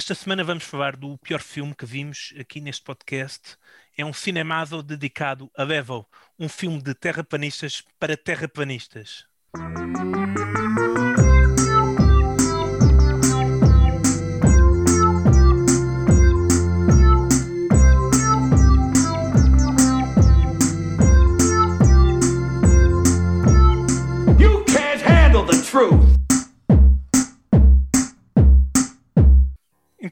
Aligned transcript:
Esta 0.00 0.14
semana 0.14 0.42
vamos 0.42 0.64
falar 0.64 0.96
do 0.96 1.18
pior 1.18 1.42
filme 1.42 1.74
que 1.74 1.84
vimos 1.84 2.32
aqui 2.40 2.58
neste 2.58 2.82
podcast. 2.82 3.58
É 3.98 4.02
um 4.02 4.14
cinemado 4.14 4.82
dedicado 4.82 5.50
a 5.54 5.62
Devil, 5.62 6.06
um 6.38 6.48
filme 6.48 6.82
de 6.82 6.94
terraplanistas 6.94 7.84
para 7.98 8.16
terraplanistas. 8.16 9.26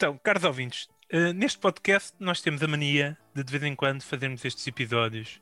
Então, 0.01 0.17
caros 0.23 0.45
ouvintes, 0.45 0.89
eh, 1.11 1.33
neste 1.33 1.59
podcast 1.59 2.15
nós 2.21 2.41
temos 2.41 2.63
a 2.63 2.69
mania 2.69 3.19
de 3.35 3.43
de 3.43 3.51
vez 3.51 3.65
em 3.65 3.75
quando 3.75 4.01
fazermos 4.01 4.45
estes 4.45 4.65
episódios 4.65 5.41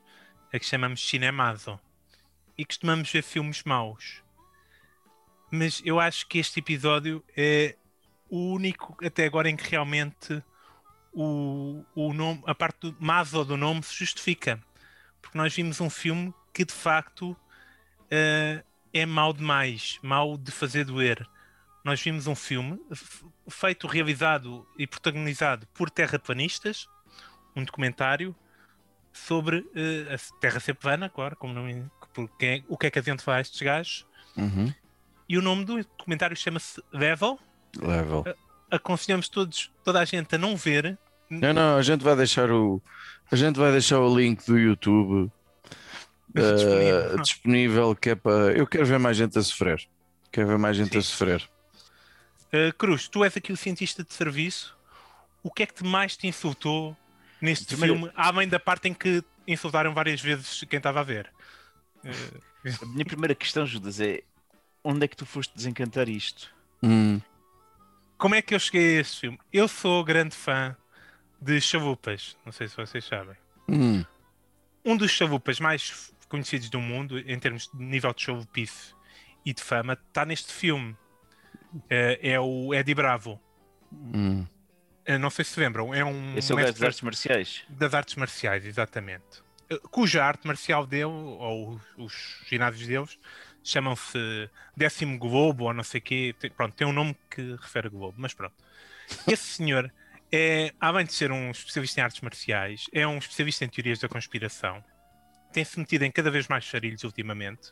a 0.51 0.57
que 0.57 0.65
chamamos 0.65 1.07
Cinemazo 1.07 1.79
e 2.57 2.65
costumamos 2.65 3.11
ver 3.11 3.21
filmes 3.21 3.61
maus. 3.63 4.23
Mas 5.51 5.79
eu 5.85 5.99
acho 5.99 6.27
que 6.27 6.39
este 6.39 6.59
episódio 6.59 7.23
é 7.37 7.75
o 8.31 8.51
único 8.51 8.97
até 9.05 9.25
agora 9.25 9.47
em 9.47 9.55
que 9.55 9.69
realmente 9.69 10.43
o, 11.13 11.85
o 11.93 12.11
nome, 12.11 12.41
a 12.47 12.55
parte 12.55 12.89
do 12.89 12.97
mazo 12.99 13.45
do 13.45 13.55
nome 13.55 13.83
se 13.83 13.93
justifica. 13.93 14.59
Porque 15.21 15.37
nós 15.37 15.53
vimos 15.53 15.79
um 15.79 15.89
filme 15.91 16.33
que 16.51 16.65
de 16.65 16.73
facto 16.73 17.37
eh, 18.09 18.63
é 18.91 19.05
mau 19.05 19.33
demais, 19.33 19.99
mau 20.01 20.35
de 20.35 20.51
fazer 20.51 20.83
doer. 20.83 21.29
Nós 21.87 22.01
vimos 22.01 22.27
um 22.27 22.35
filme 22.35 22.77
feito, 23.47 23.87
realizado 23.87 24.67
e 24.77 24.85
protagonizado 24.85 25.65
por 25.67 25.89
terraplanistas, 25.89 26.85
um 27.55 27.63
documentário 27.63 28.35
sobre 29.13 29.65
eh, 29.73 30.13
a 30.13 30.39
Terra 30.41 30.59
ser 30.59 30.73
plana, 30.73 31.09
claro, 31.09 31.37
como 31.37 31.53
não, 31.53 31.89
porque, 32.13 32.61
o 32.67 32.77
que 32.77 32.87
é 32.87 32.91
que 32.91 32.99
a 32.99 33.01
gente 33.01 33.23
faz 33.23 33.47
estes 33.47 33.61
gajos. 33.61 34.05
Uhum. 34.35 34.73
E 35.29 35.37
o 35.37 35.41
nome 35.41 35.63
do 35.63 35.77
documentário 35.77 36.35
chama-se 36.35 36.83
Level. 36.91 37.39
Level. 37.81 38.25
Aconselhamos 38.69 39.29
todos, 39.29 39.71
toda 39.81 40.01
a 40.01 40.03
gente 40.03 40.35
a 40.35 40.37
não 40.37 40.57
ver. 40.57 40.97
Não, 41.29 41.53
não, 41.53 41.77
a 41.77 41.81
gente 41.81 42.03
vai 42.03 42.17
deixar 42.17 42.51
o. 42.51 42.81
A 43.31 43.35
gente 43.37 43.57
vai 43.57 43.71
deixar 43.71 44.01
o 44.01 44.13
link 44.13 44.45
do 44.45 44.59
YouTube 44.59 45.31
eh, 46.35 46.53
Disponível. 46.53 47.21
disponível, 47.21 47.95
que 47.95 48.09
é 48.09 48.15
para. 48.15 48.51
Eu 48.51 48.67
quero 48.67 48.85
ver 48.85 48.99
mais 48.99 49.15
gente 49.15 49.39
a 49.39 49.41
sofrer. 49.41 49.87
Quero 50.33 50.49
ver 50.49 50.57
mais 50.57 50.75
gente 50.75 50.91
Sim. 50.91 50.97
a 50.97 51.01
sofrer. 51.01 51.49
Uh, 52.53 52.73
Cruz, 52.77 53.07
tu 53.07 53.23
és 53.23 53.35
aqui 53.35 53.51
o 53.51 53.57
cientista 53.57 54.03
de 54.03 54.13
serviço. 54.13 54.75
O 55.43 55.51
que 55.51 55.63
é 55.63 55.65
que 55.65 55.73
te 55.75 55.83
mais 55.83 56.15
te 56.17 56.27
insultou 56.27 56.95
neste 57.41 57.67
Primeiro- 57.67 57.95
filme, 57.95 58.11
além 58.15 58.47
da 58.47 58.59
parte 58.59 58.87
em 58.87 58.93
que 58.93 59.23
insultaram 59.47 59.93
várias 59.93 60.19
vezes 60.21 60.63
quem 60.69 60.77
estava 60.77 60.99
a 60.99 61.03
ver? 61.03 61.31
Uh, 62.03 62.47
A 62.81 62.85
minha 62.87 63.05
primeira 63.05 63.33
questão, 63.35 63.65
Judas, 63.65 63.99
é 64.01 64.21
onde 64.83 65.05
é 65.05 65.07
que 65.07 65.15
tu 65.15 65.25
foste 65.25 65.55
desencantar 65.55 66.09
isto? 66.09 66.53
Hum, 66.83 67.21
como 68.17 68.35
é 68.35 68.41
que 68.41 68.53
eu 68.55 68.59
cheguei 68.59 68.97
a 68.97 69.01
este 69.01 69.21
filme? 69.21 69.39
Eu 69.53 69.67
sou 69.69 70.03
grande 70.03 70.35
fã 70.35 70.75
de 71.39 71.61
chalupas, 71.61 72.35
não 72.45 72.51
sei 72.51 72.67
se 72.67 72.75
vocês 72.75 73.05
sabem. 73.05 73.35
hum, 73.69 74.03
Um 74.83 74.97
dos 74.97 75.11
chalupas 75.11 75.59
mais 75.61 76.11
conhecidos 76.27 76.69
do 76.69 76.81
mundo, 76.81 77.17
em 77.19 77.39
termos 77.39 77.69
de 77.73 77.81
nível 77.81 78.13
de 78.13 78.21
chalupice 78.23 78.93
e 79.45 79.53
de 79.53 79.61
fama, 79.63 79.93
está 79.93 80.25
neste 80.25 80.51
filme. 80.51 80.97
Uh, 81.73 82.17
é 82.21 82.39
o 82.39 82.73
Eddie 82.73 82.95
Bravo. 82.95 83.39
hum. 83.91 84.45
Uh, 85.07 85.17
não 85.17 85.29
sei 85.29 85.45
se 85.45 85.59
lembram, 85.59 85.93
é 85.93 86.03
um 86.03 86.37
Esse 86.37 86.51
é 86.51 86.55
o 86.55 86.57
das 86.57 86.81
artes 86.81 87.01
marciais. 87.01 87.63
das 87.69 87.93
artes 87.93 88.15
marciais, 88.15 88.65
exatamente. 88.65 89.41
Uh, 89.71 89.79
Cuja 89.89 90.23
arte 90.23 90.45
marcial 90.45 90.85
dele, 90.85 91.05
ou 91.05 91.75
os, 91.75 91.81
os 91.97 92.43
ginásios 92.47 92.87
deles, 92.87 93.19
chamam-se 93.63 94.49
Décimo 94.75 95.17
Globo, 95.17 95.65
ou 95.65 95.73
não 95.73 95.83
sei 95.83 95.99
o 95.99 96.03
quê. 96.03 96.35
Tem, 96.39 96.49
pronto, 96.49 96.73
tem 96.73 96.87
um 96.87 96.93
nome 96.93 97.15
que 97.29 97.55
refere 97.55 97.87
a 97.87 97.89
Globo, 97.89 98.15
mas 98.17 98.33
pronto. 98.33 98.55
Esse 99.27 99.43
senhor, 99.43 99.91
é, 100.31 100.73
além 100.79 101.05
de 101.05 101.13
ser 101.13 101.31
um 101.31 101.51
especialista 101.51 101.99
em 101.99 102.03
artes 102.03 102.21
marciais, 102.21 102.85
é 102.91 103.07
um 103.07 103.17
especialista 103.17 103.65
em 103.65 103.69
teorias 103.69 103.99
da 103.99 104.09
conspiração. 104.09 104.83
Tem-se 105.53 105.79
metido 105.79 106.03
em 106.03 106.11
cada 106.11 106.29
vez 106.29 106.47
mais 106.47 106.63
charilhos 106.63 107.03
ultimamente, 107.03 107.71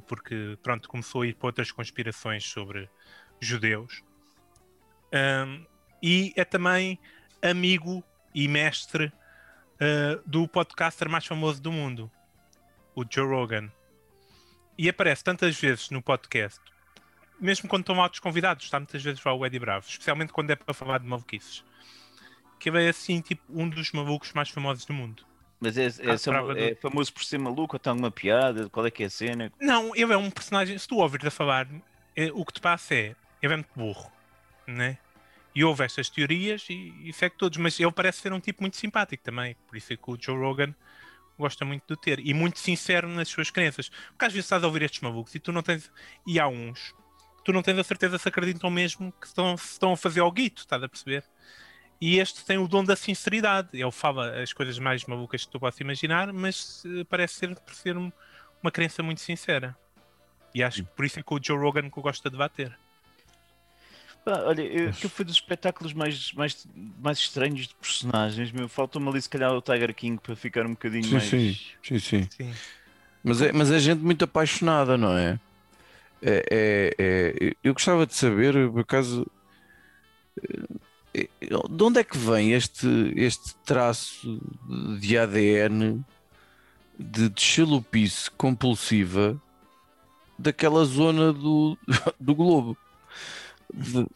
porque, 0.00 0.58
pronto, 0.62 0.88
começou 0.88 1.22
a 1.22 1.26
ir 1.26 1.34
para 1.34 1.48
outras 1.48 1.72
conspirações 1.72 2.44
sobre 2.44 2.88
judeus. 3.40 4.02
Ahm, 5.12 5.64
e 6.02 6.32
é 6.36 6.44
também 6.44 6.98
amigo 7.42 8.04
e 8.34 8.46
mestre 8.46 9.06
uh, 9.06 10.22
do 10.26 10.46
podcaster 10.46 11.08
mais 11.08 11.26
famoso 11.26 11.60
do 11.60 11.72
mundo, 11.72 12.10
o 12.94 13.04
Joe 13.08 13.26
Rogan. 13.26 13.70
E 14.76 14.88
aparece 14.88 15.24
tantas 15.24 15.58
vezes 15.58 15.90
no 15.90 16.00
podcast, 16.00 16.60
mesmo 17.40 17.68
quando 17.68 17.82
estão 17.82 18.00
altos 18.00 18.20
convidados, 18.20 18.64
está 18.64 18.78
muitas 18.78 19.02
vezes 19.02 19.22
lá 19.24 19.32
o 19.32 19.44
Eddie 19.44 19.58
Bravo, 19.58 19.86
especialmente 19.88 20.32
quando 20.32 20.50
é 20.50 20.56
para 20.56 20.74
falar 20.74 20.98
de 20.98 21.06
maluquices. 21.06 21.64
Que 22.58 22.68
ele 22.68 22.84
é 22.84 22.88
assim, 22.88 23.20
tipo, 23.20 23.42
um 23.48 23.68
dos 23.68 23.92
malucos 23.92 24.32
mais 24.32 24.50
famosos 24.50 24.84
do 24.84 24.92
mundo. 24.92 25.24
Mas 25.60 25.76
é, 25.76 25.86
é, 25.86 26.12
do- 26.16 26.52
é 26.58 26.74
famoso 26.76 27.12
por 27.12 27.24
ser 27.24 27.38
maluco 27.38 27.74
ou 27.76 27.80
tem 27.80 27.90
alguma 27.90 28.10
piada? 28.10 28.68
Qual 28.68 28.86
é 28.86 28.90
que 28.90 29.02
é 29.02 29.06
a 29.06 29.10
cena? 29.10 29.52
Não, 29.60 29.94
ele 29.96 30.12
é 30.12 30.16
um 30.16 30.30
personagem. 30.30 30.78
Se 30.78 30.86
tu 30.86 30.96
ouvires 30.98 31.26
a 31.26 31.30
falar, 31.30 31.66
é- 32.14 32.30
o 32.32 32.44
que 32.44 32.52
te 32.52 32.60
passa 32.60 32.94
é. 32.94 33.16
Ele 33.42 33.52
é 33.54 33.56
muito 33.56 33.70
burro, 33.74 34.10
né? 34.66 34.98
E 35.54 35.64
ouve 35.64 35.84
estas 35.84 36.08
teorias 36.08 36.66
e, 36.70 36.92
e 37.08 37.12
segue 37.12 37.34
todos. 37.36 37.58
Mas 37.58 37.78
ele 37.80 37.90
parece 37.90 38.20
ser 38.20 38.32
um 38.32 38.38
tipo 38.40 38.62
muito 38.62 38.76
simpático 38.76 39.22
também. 39.24 39.56
Por 39.66 39.76
isso 39.76 39.92
é 39.92 39.96
que 39.96 40.10
o 40.10 40.16
Joe 40.20 40.36
Rogan 40.36 40.72
gosta 41.36 41.64
muito 41.64 41.84
de 41.94 42.00
ter. 42.00 42.20
E 42.20 42.32
muito 42.32 42.58
sincero 42.60 43.08
nas 43.08 43.28
suas 43.28 43.50
crenças. 43.50 43.88
Porque 44.10 44.24
às 44.26 44.32
vezes 44.32 44.44
estás 44.46 44.62
a 44.62 44.66
ouvir 44.66 44.82
estes 44.82 45.00
malucos 45.00 45.34
e 45.34 45.40
tu 45.40 45.50
não 45.52 45.62
tens. 45.62 45.90
E 46.26 46.38
há 46.38 46.46
uns. 46.46 46.94
Tu 47.44 47.52
não 47.52 47.62
tens 47.62 47.78
a 47.78 47.84
certeza 47.84 48.18
se 48.18 48.28
acreditam 48.28 48.70
mesmo 48.70 49.12
que 49.20 49.26
estão, 49.26 49.56
se 49.56 49.72
estão 49.72 49.92
a 49.92 49.96
fazer 49.96 50.20
ao 50.20 50.30
guito, 50.30 50.60
estás 50.60 50.82
a 50.82 50.88
perceber? 50.88 51.24
E 52.00 52.18
este 52.18 52.44
tem 52.44 52.58
o 52.58 52.68
dom 52.68 52.84
da 52.84 52.94
sinceridade. 52.94 53.68
Ele 53.72 53.90
fala 53.90 54.40
as 54.40 54.52
coisas 54.52 54.78
mais 54.78 55.04
malucas 55.04 55.44
que 55.44 55.50
tu 55.50 55.58
possas 55.58 55.80
imaginar, 55.80 56.32
mas 56.32 56.82
eh, 56.86 57.04
parece 57.04 57.34
ser, 57.34 57.54
por 57.56 57.74
ser 57.74 57.96
um- 57.96 58.12
uma 58.62 58.70
crença 58.70 59.02
muito 59.02 59.20
sincera. 59.20 59.76
E 60.54 60.62
acho 60.62 60.82
que 60.84 60.88
por 60.90 61.04
isso 61.04 61.18
é 61.20 61.22
que 61.22 61.34
o 61.34 61.40
Joe 61.42 61.58
Rogan 61.58 61.90
que 61.90 61.98
eu 61.98 62.02
gosto 62.02 62.22
de 62.22 62.30
debater. 62.30 62.76
Pá, 64.24 64.42
olha, 64.42 64.62
eu, 64.62 64.90
aquilo 64.90 65.10
foi 65.10 65.24
dos 65.24 65.34
espetáculos 65.34 65.92
mais, 65.92 66.32
mais, 66.32 66.66
mais 67.00 67.18
estranhos 67.18 67.66
de 67.68 67.74
personagens. 67.74 68.50
Meu. 68.52 68.68
Faltou-me 68.68 69.08
ali, 69.08 69.20
se 69.22 69.28
calhar, 69.28 69.52
o 69.52 69.62
Tiger 69.62 69.94
King 69.94 70.20
para 70.20 70.36
ficar 70.36 70.66
um 70.66 70.70
bocadinho 70.70 71.04
Sim, 71.04 71.10
mais. 71.10 71.30
sim, 71.30 71.56
sim, 71.82 71.98
sim. 71.98 72.28
Sim. 72.30 72.54
Mas 73.22 73.42
é, 73.42 73.52
mas 73.52 73.70
é 73.70 73.78
gente 73.78 74.02
muito 74.02 74.24
apaixonada, 74.24 74.96
não 74.96 75.16
é? 75.16 75.38
É, 76.20 76.44
é- 76.50 76.94
é- 77.48 77.56
eu 77.62 77.72
gostava 77.72 78.06
de 78.06 78.14
saber, 78.14 78.70
por 78.70 78.80
acaso, 78.80 79.26
eh, 80.42 80.78
de 81.12 81.82
onde 81.82 82.00
é 82.00 82.04
que 82.04 82.16
vem 82.18 82.52
este, 82.52 83.12
este 83.16 83.54
traço 83.64 84.40
de 85.00 85.18
ADN 85.18 86.04
de, 86.98 87.32
chalupice 87.36 88.30
compulsiva 88.30 89.40
daquela 90.38 90.84
zona 90.84 91.32
do, 91.32 91.78
do 92.20 92.34
globo? 92.34 92.76
De- 93.72 94.06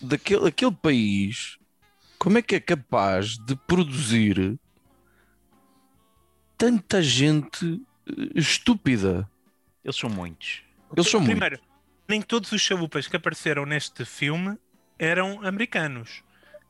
daquele 0.00 0.48
aquele 0.48 0.72
país, 0.72 1.58
como 2.18 2.38
é 2.38 2.42
que 2.42 2.54
é 2.54 2.60
capaz 2.60 3.36
de 3.38 3.54
produzir 3.54 4.58
tanta 6.56 7.02
gente 7.02 7.80
eh, 8.08 8.12
estúpida? 8.34 9.28
Eles 9.84 9.96
são 9.96 10.10
muitos. 10.10 10.62
Eles 10.96 11.08
são. 11.08 11.22
Primeiro, 11.24 11.60
nem 12.08 12.20
todos 12.20 12.50
os 12.52 12.60
chalupas 12.60 13.06
que 13.06 13.16
apareceram 13.16 13.64
neste 13.64 14.04
filme 14.04 14.58
eram 14.98 15.44
americanos. 15.46 16.22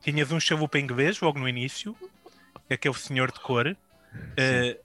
Tinhas 0.06 0.31
um 0.31 0.39
chalupa 0.39 0.78
inglês 0.78 1.21
logo 1.21 1.36
no 1.36 1.48
início, 1.48 1.97
aquele 2.71 2.95
senhor 2.95 3.33
de 3.33 3.41
cor, 3.41 3.77
eh, 4.36 4.78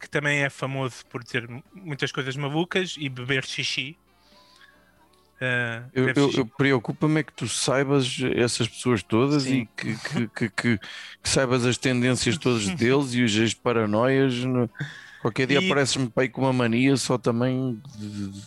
que 0.00 0.08
também 0.08 0.42
é 0.44 0.48
famoso 0.48 1.04
por 1.10 1.22
dizer 1.22 1.46
muitas 1.74 2.10
coisas 2.10 2.34
malucas 2.38 2.94
e 2.98 3.06
beber 3.10 3.44
xixi. 3.44 3.98
Eh, 5.38 5.82
Eu, 5.92 6.08
eu, 6.08 6.30
eu 6.38 6.46
preocupa-me 6.46 7.20
é 7.20 7.22
que 7.22 7.34
tu 7.34 7.46
saibas 7.46 8.16
essas 8.34 8.66
pessoas 8.66 9.02
todas 9.02 9.42
Sim. 9.42 9.58
e 9.60 9.66
que, 9.76 9.94
que, 9.98 10.28
que, 10.28 10.48
que- 10.48 10.78
que 11.22 11.28
saibas 11.28 11.66
as 11.66 11.76
tendências 11.76 12.38
todas 12.38 12.64
deles 12.76 13.12
e 13.12 13.22
os 13.24 13.36
as 13.38 13.52
paranoias. 13.52 14.36
no- 14.42 14.70
Qualquer 15.20 15.48
dia 15.48 15.60
E- 15.60 15.66
apareces-me 15.66 16.08
para 16.08 16.22
aí 16.22 16.30
com 16.30 16.40
uma 16.40 16.52
mania 16.54 16.96
só 16.96 17.18
também 17.18 17.78
de, 17.98 18.30
de- 18.30 18.42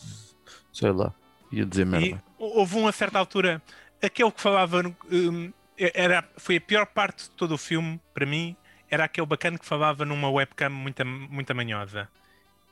sei 0.74 0.92
lá, 0.92 1.14
ia 1.52 1.68
dizer 1.68 1.84
E 1.84 1.86
merda. 1.86 2.24
houve 2.40 2.78
um 2.78 2.88
a 2.88 2.92
certa 2.92 3.20
altura, 3.20 3.62
aquele 4.02 4.32
que 4.32 4.42
falava, 4.42 4.82
hum, 5.12 5.54
era, 5.94 6.28
foi 6.38 6.58
a 6.58 6.62
pior 6.62 6.86
parte 6.86 7.24
de 7.24 7.32
todo 7.32 7.54
o 7.54 7.58
filme, 7.58 8.00
para 8.14 8.26
mim, 8.26 8.56
era 8.90 9.06
aquele 9.06 9.28
bacana 9.28 9.58
que 9.58 9.66
falava 9.66 10.04
numa 10.06 10.30
webcam 10.30 10.70
muito, 10.70 11.06
muito 11.06 11.56
manhosa 11.56 12.10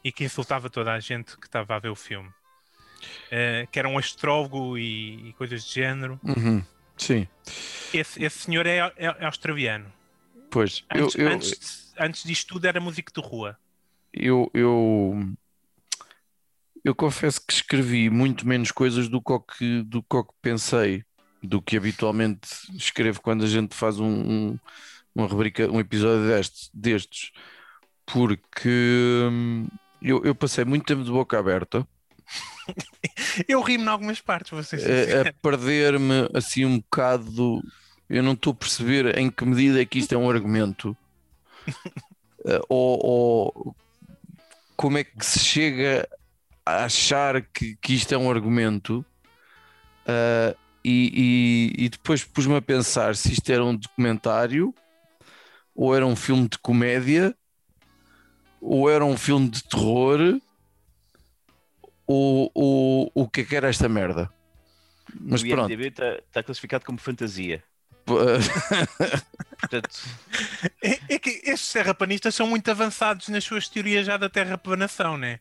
e 0.04 0.12
que 0.12 0.24
insultava 0.24 0.70
toda 0.70 0.94
a 0.94 1.00
gente 1.00 1.38
que 1.38 1.46
estava 1.48 1.76
a 1.76 1.80
ver 1.80 1.90
o 1.90 1.96
filme. 1.96 2.30
Eh, 3.30 3.68
que 3.72 3.78
era 3.78 3.88
um 3.88 3.98
astrólogo 3.98 4.78
e, 4.78 5.30
e 5.30 5.34
coisas 5.34 5.64
de 5.64 5.74
género. 5.74 6.20
Uhum, 6.24 6.64
Sim. 6.98 7.28
Esse, 7.94 8.24
esse 8.24 8.40
senhor 8.40 8.66
é, 8.66 8.78
é, 8.80 8.94
é 8.98 9.26
australiano. 9.26 9.92
Pois, 10.50 10.84
eu, 10.94 11.04
Antes, 11.06 11.16
eu, 11.16 11.28
antes, 11.30 11.94
antes 12.00 12.24
disto 12.24 12.54
tudo 12.54 12.66
era 12.66 12.80
músico 12.82 13.12
de 13.14 13.22
rua. 13.22 13.58
eu, 14.14 14.50
eu, 14.54 15.14
eu 16.84 16.96
confesso 16.96 17.46
que 17.46 17.54
escrevi 17.54 18.10
muito 18.10 18.48
menos 18.48 18.72
coisas 18.72 19.08
do 19.10 19.22
que, 19.22 19.84
do 19.84 20.02
que 20.02 20.16
o 20.16 20.24
que 20.24 20.34
pensei, 20.42 21.04
do 21.42 21.62
que 21.62 21.78
habitualmente 21.78 22.50
escrevo 22.76 23.22
quando 23.22 23.44
a 23.44 23.48
gente 23.48 23.76
faz 23.76 24.00
um, 24.00 24.08
um, 24.08 24.60
uma 25.16 25.28
rubrica, 25.28 25.70
um 25.72 25.80
episódio 25.80 26.28
deste, 26.28 26.70
destes, 26.74 27.32
porque 28.06 29.28
hum, 29.32 29.68
eu, 30.02 30.24
eu 30.24 30.36
passei 30.36 30.66
muito 30.66 30.86
tempo 30.86 31.04
de 31.04 31.12
boca 31.12 31.38
aberta 31.38 31.88
Eu 33.48 33.62
rimo 33.62 33.86
em 33.86 33.88
algumas 33.88 34.22
partes, 34.22 34.68
ser 34.68 35.26
a, 35.26 35.30
a 35.30 35.34
perder-me 35.34 36.30
assim 36.34 36.66
um 36.66 36.78
bocado. 36.78 37.62
Eu 38.10 38.24
não 38.24 38.34
estou 38.34 38.54
a 38.54 38.56
perceber 38.56 39.18
em 39.18 39.30
que 39.30 39.46
medida 39.46 39.82
é 39.82 39.86
que 39.86 40.00
isto 40.00 40.14
é 40.14 40.18
um 40.18 40.30
argumento. 40.30 40.96
Eh, 42.46 42.62
ou, 42.70 43.04
ou 43.04 43.76
como 44.78 45.00
é 45.00 45.04
que 45.04 45.26
se 45.26 45.40
chega 45.40 46.08
a 46.64 46.86
achar 46.86 47.42
que, 47.42 47.76
que 47.76 47.96
isto 47.96 48.14
é 48.14 48.18
um 48.18 48.30
argumento. 48.30 49.04
Eh, 50.06 50.56
e, 50.90 51.74
e- 51.80 51.86
e 51.86 51.90
depois 51.90 52.24
pus-me 52.24 52.56
a 52.56 52.62
pensar 52.62 53.16
se 53.16 53.34
isto 53.34 53.50
era 53.52 53.64
um 53.64 53.76
documentário, 53.76 54.74
ou 55.76 55.96
era 55.96 56.06
um 56.06 56.16
filme 56.16 56.48
de 56.48 56.58
comédia, 56.60 57.36
ou 58.62 58.90
era 58.90 59.04
um 59.06 59.18
filme 59.18 59.50
de 59.50 59.64
terror, 59.64 60.20
ou, 62.06 62.52
ou 62.54 63.12
o 63.14 63.28
que 63.30 63.42
é 63.42 63.44
que 63.44 63.56
era 63.56 63.68
esta 63.70 63.90
merda. 63.90 64.32
Mas 65.20 65.42
o 65.42 65.48
pronto, 65.48 65.72
está 65.72 66.18
tá 66.32 66.44
classificado 66.44 66.86
como 66.86 66.98
fantasia. 66.98 67.64
Portanto, 69.60 69.90
É, 70.82 71.16
é 71.16 71.20
que 71.20 71.42
estes 71.44 71.74
terraplanistas 71.74 72.34
são 72.36 72.48
muito 72.48 72.70
avançados 72.72 73.28
nas 73.28 73.44
suas 73.44 73.68
teorias 73.68 74.06
já 74.06 74.16
da 74.16 74.30
terraplanação, 74.30 75.18
né? 75.18 75.40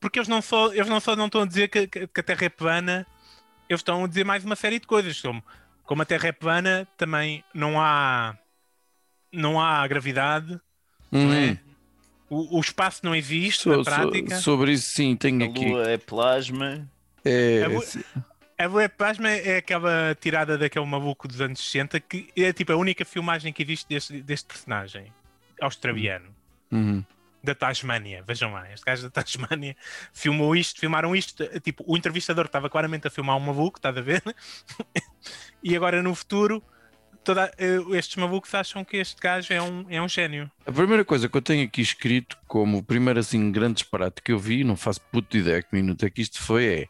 Porque 0.00 0.18
eles 0.18 0.28
não 0.28 0.42
só, 0.42 0.72
eles 0.72 0.88
não, 0.88 0.98
só 1.00 1.14
não 1.14 1.26
estão 1.26 1.42
a 1.42 1.46
dizer 1.46 1.68
que, 1.68 1.86
que- 1.86 2.06
que 2.08 2.20
a 2.20 2.22
Terra 2.22 2.44
é 2.46 2.48
plana, 2.48 3.06
eles 3.68 3.80
estão 3.80 4.04
a 4.04 4.08
dizer 4.08 4.24
mais 4.24 4.44
uma 4.44 4.56
série 4.56 4.78
de 4.78 4.86
coisas, 4.86 5.20
como, 5.20 5.42
como 5.84 6.02
a 6.02 6.04
Terra 6.04 6.28
é 6.28 6.32
plana, 6.32 6.86
também 6.96 7.42
não 7.54 7.80
há 7.80 8.36
não 9.32 9.60
há 9.60 9.86
gravidade, 9.88 10.60
não 11.10 11.32
é? 11.32 11.50
Hum, 11.52 11.58
O, 12.30 12.58
o 12.58 12.60
espaço 12.60 13.00
não 13.04 13.14
existe 13.14 13.62
so- 13.64 13.70
na 13.70 13.76
so- 13.78 13.84
prática. 13.84 14.36
sobre 14.36 14.72
isso 14.72 14.88
sim, 14.90 15.14
tenho 15.16 15.42
a 15.42 15.46
aqui. 15.48 15.66
Lua 15.66 15.90
é 15.90 15.98
plasma. 15.98 16.88
É, 17.24 17.62
A 17.64 17.68
lua- 17.68 17.82
se- 17.82 18.04
A 18.56 18.68
Boa 18.68 18.88
Pasma 18.88 19.28
é 19.30 19.56
aquela 19.56 20.14
tirada 20.20 20.56
daquele 20.56 20.86
maluco 20.86 21.26
dos 21.26 21.40
anos 21.40 21.58
60 21.58 21.98
que 21.98 22.28
é 22.36 22.52
tipo 22.52 22.70
a 22.72 22.76
única 22.76 23.04
filmagem 23.04 23.52
que 23.52 23.62
existe 23.64 23.88
deste, 23.88 24.22
deste 24.22 24.46
personagem 24.46 25.12
australiano. 25.60 26.28
Uhum. 26.70 27.04
Da 27.44 27.54
Tasmânia, 27.54 28.22
vejam 28.26 28.52
lá, 28.52 28.72
este 28.72 28.84
gajo 28.84 29.02
da 29.02 29.10
Tasmânia 29.10 29.76
filmou 30.12 30.56
isto, 30.56 30.80
filmaram 30.80 31.14
isto, 31.14 31.44
tipo, 31.60 31.84
o 31.86 31.96
entrevistador 31.96 32.46
estava 32.46 32.70
claramente 32.70 33.06
a 33.06 33.10
filmar 33.10 33.36
um 33.36 33.40
maluco, 33.40 33.78
estás 33.78 33.96
a 33.96 34.00
ver? 34.00 34.22
e 35.62 35.76
agora 35.76 36.02
no 36.02 36.14
futuro, 36.14 36.62
toda, 37.22 37.52
eh, 37.58 37.78
estes 37.96 38.16
malucos 38.16 38.54
acham 38.54 38.84
que 38.84 38.96
este 38.96 39.20
gajo 39.20 39.52
é 39.52 39.60
um, 39.60 39.86
é 39.88 40.00
um 40.00 40.08
gênio. 40.08 40.50
A 40.66 40.72
primeira 40.72 41.04
coisa 41.04 41.28
que 41.28 41.36
eu 41.36 41.42
tenho 41.42 41.64
aqui 41.64 41.80
escrito, 41.80 42.38
como 42.46 42.78
o 42.78 42.82
primeiro 42.82 43.20
assim 43.20 43.52
grande 43.52 43.74
disparate 43.74 44.22
que 44.22 44.32
eu 44.32 44.38
vi, 44.38 44.64
não 44.64 44.76
faço 44.76 45.00
puto 45.00 45.30
de 45.30 45.38
ideia 45.38 45.62
que 45.62 45.74
minuto 45.74 46.04
é 46.04 46.10
que 46.10 46.22
isto 46.22 46.40
foi, 46.40 46.66
é 46.66 46.86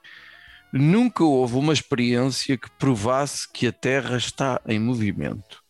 nunca 0.73 1.23
houve 1.23 1.55
uma 1.57 1.73
experiência 1.73 2.59
que 2.59 2.69
provasse 2.73 3.51
que 3.51 3.69
a 3.69 3.73
Terra 3.73 4.17
está 4.17 4.61
em 4.67 4.81
movimento. 4.81 5.64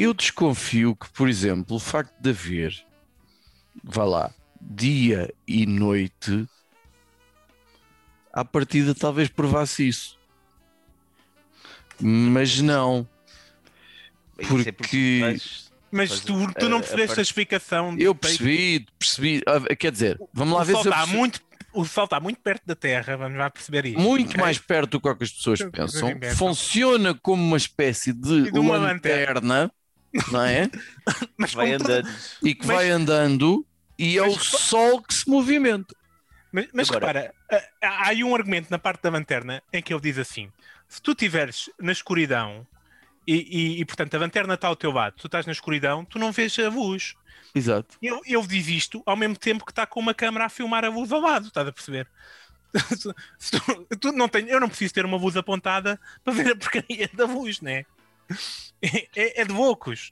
Eu 0.00 0.14
desconfio 0.14 0.94
que, 0.94 1.08
por 1.10 1.28
exemplo, 1.28 1.74
o 1.76 1.80
facto 1.80 2.14
de 2.20 2.30
haver, 2.30 2.86
vá 3.82 4.04
lá, 4.04 4.30
dia 4.60 5.34
e 5.46 5.66
noite, 5.66 6.46
à 8.32 8.44
partida 8.44 8.94
talvez 8.94 9.28
provasse 9.28 9.88
isso. 9.88 10.16
Mas 12.00 12.60
não. 12.60 13.08
É 14.38 14.46
Porque- 14.70 15.36
Mas 15.90 16.08
Pois, 16.10 16.20
tu, 16.20 16.54
tu 16.54 16.68
não 16.68 16.80
percebeste 16.80 17.18
a, 17.18 17.22
explicação. 17.22 17.96
de 17.96 18.04
Eu 18.04 18.14
percebi, 18.14 18.86
percebi. 18.98 19.42
ah, 19.48 19.74
Quer 19.74 19.90
dizer, 19.90 20.20
vamos 20.32 20.54
lá 20.54 20.62
o 20.62 20.64
ver 20.64 20.72
se 20.74 20.78
eu 20.78 20.82
está 20.84 20.96
percebi. 20.98 21.16
muito 21.16 21.40
O 21.72 21.84
Sol 21.84 22.04
está 22.04 22.20
muito 22.20 22.40
perto 22.40 22.62
da 22.66 22.74
Terra, 22.76 23.16
vamos 23.16 23.38
lá 23.38 23.50
perceber 23.50 23.86
isso. 23.86 23.98
muito 23.98 24.30
ok? 24.30 24.40
mais 24.40 24.58
perto 24.58 24.92
do 24.92 25.00
que, 25.00 25.14
que 25.16 25.24
as 25.24 25.32
pessoas 25.32 25.60
pensam. 25.72 26.10
Funciona 26.36 27.14
como 27.14 27.42
uma 27.42 27.56
espécie 27.56 28.12
de, 28.12 28.50
De 28.50 28.58
uma 28.58 28.76
lanterna, 28.76 29.72
não 30.32 30.42
é? 30.44 30.70
Mas 31.36 31.52
vai 31.54 31.72
andando. 31.72 32.08
E 32.42 32.54
que 32.54 32.66
Mas- 32.66 32.76
vai 32.76 32.90
andando 32.90 33.66
e 33.98 34.18
é 34.18 34.22
Mas- 34.22 34.36
o 34.36 34.38
sol 34.40 35.02
que 35.02 35.12
se 35.14 35.28
movimenta. 35.28 35.94
Mas, 36.50 36.66
mas 36.72 36.90
Agora- 36.90 37.34
repara, 37.50 37.68
há- 37.82 38.08
aí 38.08 38.24
um 38.24 38.34
argumento 38.34 38.70
na 38.70 38.78
parte 38.78 39.02
da 39.02 39.10
lanterna 39.10 39.62
em 39.70 39.82
que 39.82 39.92
ele 39.92 40.00
diz 40.00 40.16
assim: 40.16 40.50
se 40.88 41.00
tu 41.02 41.10
estiveres 41.10 41.68
na 41.78 41.92
escuridão 41.92 42.66
e, 43.26 43.34
e- 43.34 43.80
e, 43.80 43.84
portanto 43.84 44.14
a 44.14 44.18
lanterna 44.18 44.54
está 44.54 44.66
ao 44.66 44.74
teu 44.76 44.90
lado, 44.90 45.14
tu 45.18 45.26
estás 45.26 45.44
na 45.44 45.52
escuridão, 45.52 46.06
tu 46.06 46.18
não 46.18 46.32
vês 46.32 46.58
a 46.58 46.70
luz. 46.70 47.14
Exato. 47.54 47.96
Ele, 48.00 48.20
ele 48.24 48.46
diz 48.46 48.66
isto 48.68 49.02
ao 49.04 49.14
mesmo 49.16 49.36
tempo 49.36 49.64
que 49.64 49.72
está 49.72 49.86
com 49.86 50.00
uma 50.00 50.14
câmera 50.14 50.46
a 50.46 50.48
filmar 50.48 50.84
a 50.86 50.88
luz 50.88 51.12
ao 51.12 51.20
lado, 51.20 51.48
estás 51.48 51.68
a 51.68 51.72
perceber? 51.72 52.08
Tu- 53.50 53.96
tu 54.00 54.12
não 54.12 54.28
tenho, 54.28 54.48
eu 54.48 54.60
não 54.60 54.68
preciso 54.68 54.94
ter 54.94 55.04
uma 55.04 55.16
luz 55.16 55.36
apontada 55.36 55.98
para 56.24 56.32
ver 56.32 56.52
a 56.52 56.56
porcaria 56.56 57.08
da 57.14 57.24
luz, 57.26 57.60
né? 57.60 57.80
É, 57.80 57.84
é, 58.82 59.40
é 59.42 59.44
de 59.44 59.52
loucos. 59.52 60.10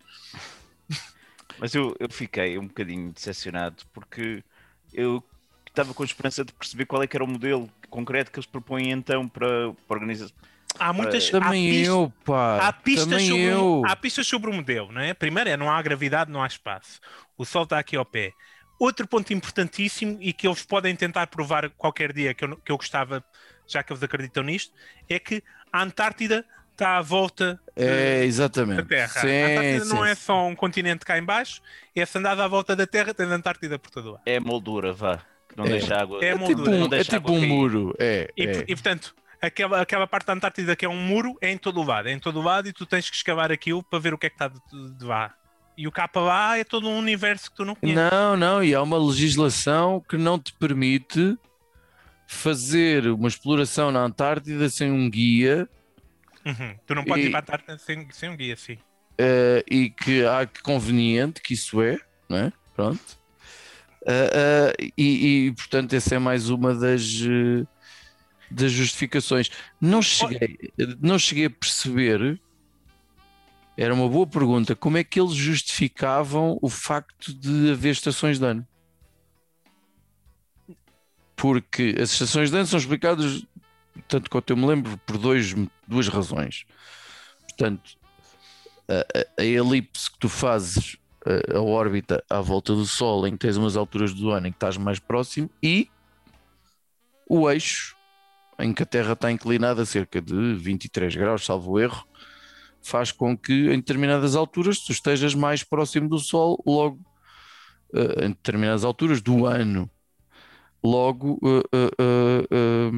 Mas 1.58 1.74
eu, 1.74 1.94
eu 1.98 2.08
fiquei 2.10 2.58
um 2.58 2.66
bocadinho 2.66 3.12
decepcionado 3.12 3.82
porque 3.92 4.44
eu 4.92 5.22
estava 5.68 5.94
com 5.94 6.02
a 6.02 6.06
esperança 6.06 6.44
de 6.44 6.52
perceber 6.52 6.84
qual 6.86 7.02
é 7.02 7.06
que 7.06 7.16
era 7.16 7.24
o 7.24 7.28
modelo 7.28 7.70
concreto 7.88 8.30
que 8.30 8.38
eles 8.38 8.46
propõem 8.46 8.90
então 8.90 9.28
para, 9.28 9.72
para 9.86 9.96
a 9.96 10.00
organização. 10.00 10.36
Há 10.78 10.92
muitas. 10.92 11.28
há 11.28 11.40
Também 11.40 11.70
pistas- 11.70 11.88
eu, 11.88 12.12
pá. 12.24 12.68
Há 12.68 12.72
pistas, 12.72 13.04
Também 13.08 13.28
sobre 13.28 13.42
eu. 13.44 13.80
o, 13.80 13.86
há 13.86 13.96
pistas 13.96 14.26
sobre 14.26 14.50
o 14.50 14.52
modelo, 14.52 14.92
não 14.92 15.00
é? 15.00 15.14
Primeiro 15.14 15.48
é 15.48 15.56
não 15.56 15.70
há 15.70 15.80
gravidade, 15.80 16.30
não 16.30 16.42
há 16.42 16.46
espaço. 16.46 17.00
O 17.38 17.44
Sol 17.46 17.62
está 17.64 17.78
aqui 17.78 17.96
ao 17.96 18.04
pé. 18.04 18.32
Outro 18.78 19.08
ponto 19.08 19.32
importantíssimo 19.32 20.18
e 20.20 20.34
que 20.34 20.46
eles 20.46 20.62
podem 20.62 20.94
tentar 20.94 21.28
provar 21.28 21.70
qualquer 21.70 22.12
dia, 22.12 22.34
que 22.34 22.44
eu, 22.44 22.56
que 22.58 22.70
eu 22.70 22.76
gostava, 22.76 23.24
já 23.66 23.82
que 23.82 23.90
eles 23.90 24.02
acreditam 24.02 24.42
nisto, 24.42 24.74
é 25.08 25.18
que 25.18 25.42
a 25.72 25.82
Antártida 25.82 26.44
está 26.76 26.98
à 26.98 27.02
volta 27.02 27.58
É, 27.74 28.24
exatamente. 28.24 28.82
da 28.82 28.84
Terra. 28.84 29.20
Sim, 29.20 29.42
a 29.42 29.46
Antártida 29.48 29.84
não 29.86 30.04
sim, 30.04 30.10
é 30.10 30.14
só 30.14 30.46
um 30.46 30.54
continente 30.54 31.04
cá 31.04 31.18
em 31.18 31.24
baixo, 31.24 31.60
é 31.94 32.04
se 32.06 32.18
andado 32.18 32.40
à 32.42 32.48
volta 32.48 32.76
da 32.76 32.86
Terra, 32.86 33.12
tens 33.14 33.30
a 33.30 33.34
Antártida 33.34 33.78
por 33.78 33.90
todo 33.90 34.12
lado. 34.12 34.22
É 34.26 34.36
a 34.36 34.40
moldura, 34.40 34.92
vá, 34.92 35.18
que 35.48 35.56
não 35.56 35.64
É. 35.64 35.70
deixa 35.70 35.96
água. 35.96 36.18
É 36.22 36.28
a 36.30 36.34
É 36.34 36.38
tipo 36.38 36.44
moldura, 36.46 36.70
um, 36.70 36.78
não 36.80 36.86
é 36.86 36.90
deixa 36.90 37.10
tipo 37.18 37.28
água 37.28 37.32
um 37.40 37.46
muro. 37.46 37.94
É, 37.98 38.30
E, 38.36 38.44
é. 38.46 38.64
e, 38.68 38.74
portanto, 38.74 39.14
aquela, 39.40 39.80
aquela 39.80 40.06
parte 40.06 40.26
da 40.26 40.34
Antártida 40.34 40.76
que 40.76 40.84
é 40.84 40.88
um 40.88 41.00
muro 41.00 41.36
é 41.40 41.50
em 41.50 41.58
todo 41.58 41.80
o 41.80 41.84
lado, 41.84 42.08
é 42.08 42.12
em 42.12 42.18
todo 42.18 42.38
o 42.40 42.42
lado 42.42 42.68
e 42.68 42.72
tu 42.72 42.84
tens 42.86 43.08
que 43.10 43.16
escavar 43.16 43.50
aquilo 43.50 43.82
para 43.82 43.98
ver 43.98 44.14
o 44.14 44.18
que 44.18 44.26
é 44.26 44.30
que 44.30 44.34
está 44.36 44.48
de, 44.48 44.58
de 44.98 45.04
lá. 45.04 45.34
E 45.78 45.86
o 45.86 45.92
cá 45.92 46.08
para 46.08 46.22
lá 46.22 46.58
é 46.58 46.64
todo 46.64 46.88
um 46.88 46.96
universo 46.98 47.50
que 47.50 47.56
tu 47.56 47.64
não 47.64 47.74
conheces. 47.74 48.02
Não, 48.10 48.34
não, 48.36 48.64
e 48.64 48.74
há 48.74 48.80
uma 48.82 48.96
legislação 48.98 50.02
que 50.08 50.16
não 50.16 50.38
te 50.38 50.52
permite 50.54 51.36
fazer 52.26 53.06
uma 53.08 53.28
exploração 53.28 53.90
na 53.92 54.00
Antártida 54.00 54.68
sem 54.68 54.90
um 54.90 55.08
guia 55.08 55.68
Uhum. 56.46 56.76
Tu 56.86 56.94
não 56.94 57.04
podes 57.04 57.24
E- 57.24 57.28
ir 57.28 57.30
para 57.30 57.40
a 57.40 57.42
Antártida 57.42 57.78
sem, 57.78 58.08
sem 58.12 58.30
um 58.30 58.36
guia, 58.36 58.56
sim. 58.56 58.78
eh, 59.18 59.64
e 59.68 59.90
que 59.90 60.24
há 60.24 60.46
que 60.46 60.62
conveniente 60.62 61.40
que 61.42 61.54
isso 61.54 61.82
é, 61.82 61.98
não 62.28 62.38
é? 62.38 62.52
Pronto. 62.74 63.18
Eh, 64.06 64.30
eh, 64.80 64.88
e, 64.96 65.46
e, 65.46 65.52
portanto, 65.52 65.92
essa 65.94 66.14
é 66.14 66.18
mais 66.20 66.48
uma 66.48 66.72
das, 66.74 67.02
das 68.50 68.70
justificações. 68.70 69.50
Não 69.80 70.00
cheguei, 70.00 70.56
não 71.00 71.18
cheguei 71.18 71.46
a 71.46 71.50
perceber. 71.50 72.40
Era 73.76 73.92
uma 73.92 74.08
boa 74.08 74.26
pergunta. 74.26 74.76
Como 74.76 74.96
é 74.96 75.04
que 75.04 75.20
eles 75.20 75.34
justificavam 75.34 76.56
o 76.62 76.68
facto 76.70 77.34
de 77.34 77.72
haver 77.72 77.90
estações 77.90 78.38
de 78.38 78.44
ano? 78.46 78.66
Porque 81.34 81.94
as 82.00 82.12
estações 82.12 82.50
de 82.50 82.56
ano 82.56 82.66
são 82.66 82.78
explicadas, 82.78 83.44
tanto 84.08 84.30
quanto 84.30 84.50
eu 84.52 84.56
me 84.56 84.66
lembro, 84.66 84.96
por 84.98 85.18
dois, 85.18 85.54
duas 85.86 86.08
razões. 86.08 86.64
Portanto, 87.48 87.96
a, 88.88 89.40
a- 89.40 89.44
elipse 89.44 90.10
que 90.10 90.18
tu 90.18 90.28
fazes, 90.28 90.96
a, 91.52 91.56
a 91.56 91.60
órbita 91.62 92.22
à 92.30 92.40
volta 92.40 92.74
do 92.74 92.86
Sol, 92.86 93.26
em 93.26 93.32
que 93.32 93.38
tens 93.38 93.56
umas 93.56 93.76
alturas 93.76 94.12
do 94.12 94.30
ano 94.30 94.46
em 94.46 94.50
que 94.50 94.56
estás 94.56 94.76
mais 94.76 94.98
próximo, 94.98 95.50
e 95.62 95.88
o 97.28 97.50
eixo, 97.50 97.96
em 98.58 98.72
que 98.72 98.82
a 98.82 98.86
Terra 98.86 99.12
está 99.12 99.30
inclinada 99.30 99.82
a 99.82 99.86
cerca 99.86 100.20
de 100.20 100.54
23 100.54 101.14
graus, 101.16 101.44
salvo 101.44 101.78
erro, 101.78 102.06
faz 102.82 103.10
com 103.10 103.36
que 103.36 103.52
em 103.72 103.76
determinadas 103.78 104.36
alturas 104.36 104.78
tu 104.78 104.92
estejas 104.92 105.34
mais 105.34 105.64
próximo 105.64 106.08
do 106.08 106.18
Sol, 106.18 106.62
logo 106.64 107.00
eh, 107.92 108.26
em 108.26 108.28
determinadas 108.28 108.84
alturas 108.84 109.20
do 109.20 109.44
ano, 109.44 109.90
logo 110.84 111.40
eh, 111.44 111.62
eh, 111.72 112.46
eh, 112.50 112.90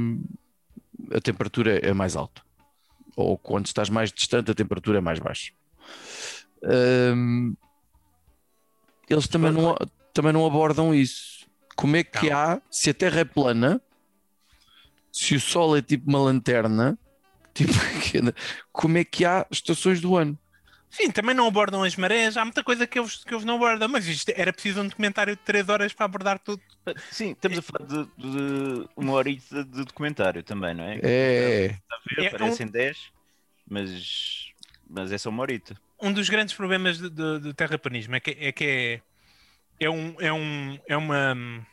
a 1.13 1.21
temperatura 1.21 1.79
é 1.79 1.93
mais 1.93 2.17
alta. 2.17 2.43
ou 3.17 3.37
quando 3.37 3.67
estás 3.67 3.91
mais 3.91 4.13
distante, 4.13 4.51
a 4.51 4.55
temperatura 4.55 4.99
é 4.99 5.01
mais 5.01 5.19
baixa. 5.19 5.53
Hum, 6.63 7.57
eles 9.09 9.27
também 9.27 9.51
não, 9.51 9.75
também 10.13 10.33
não 10.33 10.47
abordam 10.47 10.95
isso. 10.95 11.47
Como 11.77 11.97
é 11.97 12.05
que 12.05 12.31
há, 12.31 12.61
se 12.71 12.91
a 12.91 12.95
Terra 12.95 13.21
é 13.21 13.25
plana, 13.25 13.81
se 15.13 15.35
o 15.35 15.41
Sol 15.41 15.77
é 15.77 15.83
tipo 15.83 16.09
uma 16.09 16.21
lanterna, 16.21 16.99
tipo, 17.55 17.73
como 18.73 18.99
é 18.99 19.05
que 19.05 19.25
há 19.25 19.47
estações 19.51 20.01
do 20.01 20.17
ano? 20.17 20.39
Sim, 20.91 21.11
também 21.11 21.35
não 21.35 21.47
abordam 21.47 21.83
as 21.83 21.95
marés, 21.97 22.37
há 22.37 22.45
muita 22.45 22.65
coisa 22.65 22.87
que 22.87 22.99
eles, 22.99 23.23
que 23.23 23.35
eles 23.35 23.45
não 23.45 23.57
abordam, 23.57 23.89
mas 23.89 24.07
isto 24.07 24.33
era 24.35 24.53
preciso 24.53 24.81
um 24.81 24.89
documentário 24.89 25.37
de 25.37 25.43
3 25.43 25.69
horas 25.69 25.93
para 25.93 26.07
abordar 26.07 26.39
tudo. 26.39 26.63
Sim, 27.11 27.33
estamos 27.33 27.59
a 27.59 27.63
falar 27.63 27.87
de, 27.87 28.05
de 28.17 28.89
uma 28.97 29.13
horita 29.13 29.65
de 29.65 29.85
documentário 29.85 30.43
também, 30.43 30.75
não 30.75 30.85
é? 30.85 30.99
É, 31.03 31.67
Está 31.67 31.97
a 31.97 32.17
ver? 32.17 32.27
É, 32.27 32.31
Parecem 32.31 32.67
10, 32.67 33.13
mas, 33.69 34.53
mas 34.89 35.13
é 35.13 35.19
só 35.19 35.29
uma 35.29 35.43
horita. 35.43 35.77
Um 36.01 36.13
dos 36.13 36.29
grandes 36.29 36.55
problemas 36.55 36.99
de 36.99 37.55
terraplanismo 37.55 38.17
é 38.17 38.21
que 38.21 38.31
é, 38.31 38.53
que 38.53 38.65
é, 38.65 39.85
é, 39.85 39.91
um, 39.91 40.15
é, 40.21 40.33
um, 40.33 40.79
é 40.87 40.97
uma. 40.97 41.67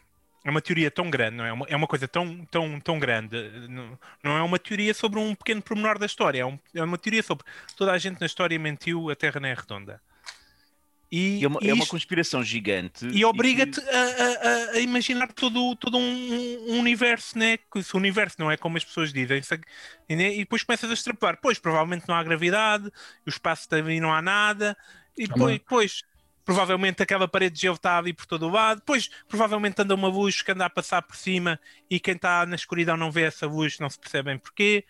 É 0.45 0.49
uma 0.51 0.61
teoria 0.61 0.91
tão 0.91 1.09
grande, 1.09 1.35
não 1.37 1.43
é? 1.45 1.51
Uma- 1.51 1.65
É 1.67 1.75
uma 1.75 1.87
coisa 1.87 2.07
tão, 2.07 2.45
tão, 2.45 2.79
tão 2.79 2.99
grande. 2.99 3.35
Não, 3.67 3.99
não 4.23 4.37
é 4.37 4.43
uma 4.43 4.59
teoria 4.59 4.93
sobre 4.93 5.19
um 5.19 5.33
pequeno 5.33 5.59
pormenor 5.59 5.97
da 5.97 6.05
história. 6.05 6.41
É, 6.41 6.45
um- 6.45 6.59
é 6.73 6.83
uma 6.83 6.99
teoria 6.99 7.23
sobre 7.23 7.43
toda 7.75 7.91
a 7.91 7.97
gente 7.97 8.19
na 8.21 8.27
história 8.27 8.57
mentiu, 8.59 9.09
a 9.09 9.15
Terra 9.15 9.39
não 9.39 9.49
é 9.49 9.53
redonda. 9.55 9.99
E, 11.11 11.43
é 11.43 11.47
uma, 11.47 11.59
e 11.63 11.69
é 11.69 11.73
uma 11.73 11.83
isto- 11.83 11.91
conspiração 11.91 12.43
gigante. 12.43 13.07
E 13.07 13.23
obriga-te 13.25 13.79
que- 13.79 13.89
a, 13.89 14.01
a- 14.03 14.71
a- 14.73 14.79
imaginar 14.79 15.31
todo, 15.31 15.75
todo 15.77 15.97
um, 15.97 16.71
um 16.73 16.79
universo, 16.79 17.37
né? 17.37 17.57
Que 17.57 17.81
se 17.81 17.93
o 17.95 17.97
universo 17.97 18.35
não 18.39 18.51
é 18.51 18.57
como 18.57 18.77
as 18.77 18.83
pessoas 18.83 19.13
dizem, 19.13 19.41
né? 20.09 20.33
e 20.33 20.37
depois 20.39 20.63
começas 20.63 20.89
a 20.89 20.93
extrapolar. 20.93 21.39
Pois, 21.41 21.57
provavelmente 21.57 22.05
não 22.07 22.15
há 22.15 22.23
gravidade, 22.23 22.87
o 23.25 23.29
espaço 23.29 23.67
também 23.69 23.99
não 24.01 24.13
há 24.13 24.21
nada, 24.21 24.75
e 25.17 25.27
depois, 25.27 25.53
depois 25.59 26.03
provavelmente 26.45 27.01
aquela 27.01 27.27
parede 27.27 27.55
de 27.55 27.61
gelo 27.63 27.75
está 27.75 27.97
ali 27.97 28.13
por 28.13 28.27
todo 28.27 28.45
o 28.45 28.51
lado, 28.51 28.77
depois 28.77 29.09
provavelmente 29.27 29.81
anda 29.81 29.95
uma 29.95 30.07
luz 30.07 30.43
que 30.43 30.51
anda 30.51 30.65
a 30.65 30.69
passar 30.69 31.01
por 31.01 31.15
cima 31.15 31.59
e 31.89 31.99
quem 31.99 32.13
está 32.13 32.45
na 32.45 32.55
escuridão 32.55 32.95
não 32.95 33.11
vê 33.11 33.23
essa 33.23 33.47
luz, 33.47 33.79
não 33.79 33.89
se 33.89 33.99
percebe 33.99 34.29
bem 34.29 34.37
porquê. 34.37 34.85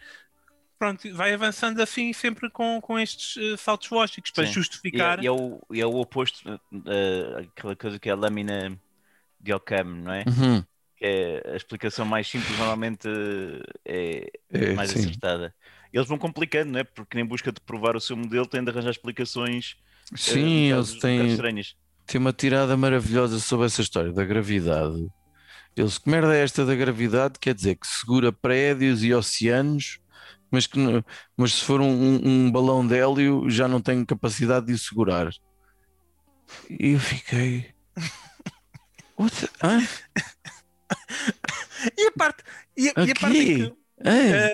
Pronto, 0.77 1.11
vai 1.15 1.33
avançando 1.33 1.81
assim 1.81 2.11
sempre 2.11 2.49
com, 2.49 2.81
com 2.81 2.99
estes 2.99 3.37
eh, 3.37 3.55
saltos 3.55 3.89
lógicos 3.89 4.31
para 4.31 4.43
Sim. 4.43 4.49
E 4.49 4.51
é, 4.51 4.53
justificar. 4.53 5.23
e 5.23 5.27
é 5.27 5.31
o, 5.31 5.61
e 5.71 5.79
é 5.79 5.85
o 5.85 5.95
oposto, 5.95 6.49
uh, 6.49 7.37
aquela 7.39 7.75
coisa 7.77 7.97
que 7.97 8.09
é 8.09 8.11
a 8.11 8.15
lâmina 8.15 8.77
de 9.39 9.53
Occam, 9.53 9.85
não 9.85 10.11
é? 10.13 10.25
Uhum. 10.27 10.61
Que 10.97 11.05
é 11.05 11.53
a 11.53 11.55
explicação 11.55 12.05
mais 12.05 12.27
simples, 12.27 12.57
normalmente 12.57 13.07
uh, 13.07 13.63
é, 13.85 14.29
É, 14.51 14.73
mais 14.73 14.91
sim. 14.91 14.99
acertada. 14.99 15.55
Eles 15.93 16.07
vão 16.09 16.17
complicando, 16.17 16.73
não 16.73 16.79
é? 16.81 16.83
Porque 16.83 17.17
em 17.17 17.25
busca 17.25 17.53
de 17.53 17.61
provar 17.61 17.95
o 17.95 18.01
seu 18.01 18.17
modelo 18.17 18.45
têm 18.45 18.61
de 18.61 18.69
arranjar 18.69 18.91
explicações 18.91 19.71
uh, 19.71 19.84
Sim, 20.15 20.73
um 20.73 20.77
bocado- 20.77 20.89
eles 20.91 21.01
têm, 21.01 21.37
têm 22.05 22.21
uma 22.21 22.33
tirada 22.33 22.77
maravilhosa 22.77 23.39
sobre 23.39 23.65
essa 23.65 23.81
história 23.81 24.11
da 24.13 24.23
gravidade. 24.23 25.07
Eles, 25.75 25.97
que 25.97 26.09
merda 26.09 26.35
é 26.35 26.43
esta 26.43 26.65
da 26.65 26.75
gravidade? 26.75 27.39
Quer 27.39 27.53
dizer 27.53 27.75
que 27.75 27.87
segura 27.87 28.31
prédios 28.31 29.03
e 29.03 29.13
oceanos, 29.13 29.99
mas, 30.51 30.67
que, 30.67 30.79
mas 31.35 31.53
se 31.55 31.63
for 31.65 31.81
um, 31.81 31.87
um- 31.87 32.51
balão 32.51 32.85
de 32.87 32.95
hélio 32.95 33.49
já 33.49 33.67
não 33.67 33.81
tem 33.81 34.05
capacidade 34.05 34.67
de 34.67 34.73
o 34.73 34.77
segurar. 34.77 35.31
E 36.69 36.91
eu 36.91 36.99
fiquei. 36.99 37.73
What 39.17 39.49
Hã? 39.63 39.79
E 41.97 42.07
a 42.07 42.11
parte, 42.11 42.43
e 42.77 42.89
a, 42.89 42.93
e 43.05 43.11
a 43.11 43.15
parte 43.15 43.45
que 43.45 43.73
Hã? 44.03 44.51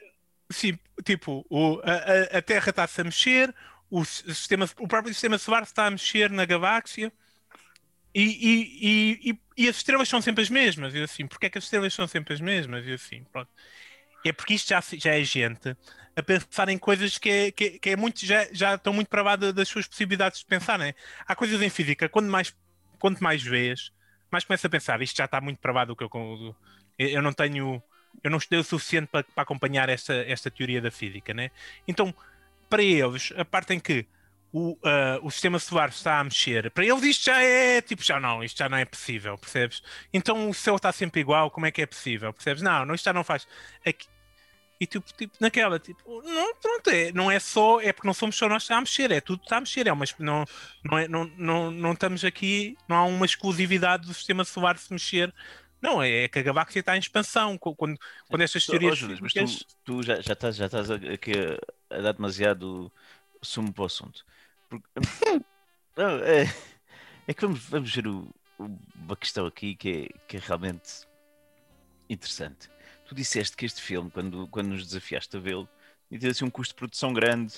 Sim, 0.51 0.77
tipo, 1.05 1.45
o, 1.49 1.79
a- 1.83 2.37
a 2.37 2.41
Terra 2.41 2.69
está-se 2.71 2.99
a 2.99 3.03
mexer, 3.03 3.55
o, 3.91 4.05
sistema, 4.05 4.69
o 4.79 4.87
próprio 4.87 5.13
sistema 5.13 5.37
solar 5.37 5.63
está 5.63 5.87
a 5.87 5.91
mexer 5.91 6.31
na 6.31 6.45
galáxia 6.45 7.13
e, 8.13 8.21
e, 8.21 9.31
e, 9.31 9.39
e, 9.65 9.69
as 9.69 9.77
estrelas 9.77 10.09
são 10.09 10.21
sempre 10.21 10.43
as 10.43 10.49
mesmas. 10.49 10.93
E 10.93 11.01
assim, 11.01 11.25
porque 11.27 11.45
é 11.45 11.49
que 11.49 11.57
as 11.57 11.63
estrelas 11.65 11.93
são 11.93 12.07
sempre 12.07 12.33
as 12.33 12.41
mesmas? 12.41 12.85
E 12.85 12.93
assim, 12.93 13.23
pronto. 13.31 13.49
É 14.25 14.33
porque 14.33 14.53
isto 14.55 14.69
já, 14.69 14.81
já 14.95 15.15
é 15.15 15.23
gente 15.23 15.75
a 16.15 16.23
pensar 16.23 16.69
em 16.69 16.77
coisas 16.77 17.17
que, 17.17 17.29
é, 17.29 17.51
que, 17.51 17.63
é- 17.65 17.79
que 17.79 17.89
é 17.91 17.95
muito, 17.95 18.25
já, 18.25 18.47
já 18.53 18.75
estão 18.75 18.93
muito 18.93 19.07
para 19.09 19.21
lá 19.23 19.35
da- 19.35 19.51
das 19.51 19.69
suas 19.69 19.87
possibilidades 19.87 20.39
de 20.41 20.45
pensar, 20.45 20.77
né? 20.79 20.93
Há 21.27 21.35
coisas 21.35 21.61
em 21.61 21.69
física, 21.69 22.09
quanto 22.09 22.27
mais, 22.29 22.53
quanto 22.99 23.23
mais 23.23 23.41
vês, 23.43 23.91
mais 24.31 24.43
começa 24.45 24.67
a 24.67 24.69
pensar, 24.69 25.01
isto 25.01 25.17
já 25.17 25.25
está 25.25 25.41
muito 25.41 25.59
para 25.59 25.71
lá 25.73 25.85
do 25.85 25.95
que 25.95 26.03
eu, 26.03 26.09
do- 26.09 26.55
eu 26.99 27.21
não 27.21 27.33
tenho 27.33 27.81
eu 28.23 28.29
não 28.29 28.37
estudei 28.37 28.59
o 28.59 28.63
suficiente 28.63 29.07
para, 29.07 29.23
para 29.23 29.43
acompanhar 29.43 29.87
esta, 29.89 30.13
esta 30.13 30.51
teoria 30.51 30.81
da 30.81 30.91
física, 30.91 31.33
né? 31.33 31.49
Então, 31.87 32.13
para 32.71 32.83
eles, 32.83 33.33
a 33.37 33.45
parte 33.45 33.73
em 33.75 33.79
que 33.81 34.07
o, 34.53 34.77
ah, 34.83 35.19
o 35.23 35.31
sistema 35.31 35.59
solar 35.59 35.89
está 35.89 36.19
a 36.19 36.23
mexer, 36.23 36.71
para 36.71 36.85
eles 36.85 37.03
isto 37.03 37.25
já 37.25 37.41
é 37.41 37.81
tipo, 37.81 38.03
já 38.03 38.19
não, 38.19 38.43
isto 38.43 38.57
já 38.57 38.69
não 38.69 38.77
é 38.77 38.85
possível, 38.85 39.37
percebes? 39.37 39.81
Então 40.13 40.49
o 40.49 40.53
céu 40.53 40.77
está 40.77 40.91
sempre 40.91 41.21
igual, 41.21 41.51
como 41.51 41.65
é 41.67 41.71
que 41.71 41.81
é 41.81 41.85
possível, 41.85 42.33
percebes? 42.33 42.63
Não, 42.63 42.85
não 42.85 42.95
isto 42.95 43.05
já 43.05 43.13
não 43.13 43.23
faz. 43.23 43.47
Aqui- 43.85 44.07
e 44.79 44.87
tipo, 44.87 45.05
tipo, 45.13 45.37
naquela, 45.39 45.77
tipo, 45.79 46.23
não, 46.23 46.55
pronto, 46.55 46.89
é, 46.89 47.11
não 47.11 47.29
é 47.29 47.39
só, 47.39 47.79
é 47.81 47.93
porque 47.93 48.07
não 48.07 48.15
somos 48.15 48.35
só 48.35 48.49
nós 48.49 48.63
que 48.63 48.65
está 48.65 48.77
a 48.77 48.81
mexer, 48.81 49.11
é 49.11 49.21
tudo 49.21 49.39
que 49.39 49.45
está 49.45 49.57
a 49.57 49.61
mexer, 49.61 49.85
é 49.87 49.93
uma, 49.93 50.05
não, 50.19 50.43
não, 50.83 50.97
é, 50.97 51.07
não, 51.07 51.25
não, 51.37 51.71
não 51.71 51.91
estamos 51.93 52.25
aqui, 52.25 52.75
não 52.89 52.95
há 52.97 53.03
uma 53.05 53.25
exclusividade 53.25 54.07
do 54.07 54.13
sistema 54.13 54.43
solar 54.43 54.77
se 54.79 54.91
mexer. 54.91 55.33
Não, 55.81 56.01
é 56.01 56.27
que 56.27 56.39
a 56.39 56.43
galáxia 56.43 56.79
está 56.79 56.95
em 56.95 56.99
expansão. 56.99 57.57
Quando, 57.57 57.97
quando 58.29 58.41
estas 58.41 58.67
Oh, 58.67 58.71
teorias. 58.71 58.97
Judas, 58.97 59.19
mas 59.19 59.33
tu, 59.33 59.45
tu 59.83 60.03
já, 60.03 60.21
já 60.21 60.33
estás, 60.33 60.55
já 60.55 60.65
estás 60.65 60.89
aqui 60.91 61.31
a, 61.91 62.01
dar 62.01 62.13
demasiado 62.13 62.91
sumo 63.41 63.71
para 63.73 63.83
o 63.83 63.85
assunto. 63.85 64.25
Porque- 64.69 64.87
Não, 65.97 66.09
é, 66.23 66.43
é 67.27 67.33
que 67.33 67.41
vamos, 67.41 67.59
vamos 67.65 67.93
ver 67.93 68.07
o- 68.07 68.33
o- 68.57 68.79
uma 68.95 69.15
questão 69.17 69.45
aqui 69.45 69.75
que 69.75 70.09
é, 70.13 70.19
que 70.27 70.37
é 70.37 70.39
realmente 70.39 71.05
interessante. 72.09 72.69
Tu 73.07 73.15
disseste 73.15 73.55
que 73.57 73.65
este 73.65 73.81
filme, 73.81 74.09
quando, 74.09 74.47
quando 74.47 74.67
nos 74.69 74.85
desafiaste 74.85 75.35
a 75.35 75.39
vê-lo, 75.39 75.67
ter 76.19 76.29
assim 76.29 76.45
um 76.45 76.49
custo 76.49 76.73
de 76.73 76.77
produção 76.77 77.13
grande. 77.13 77.53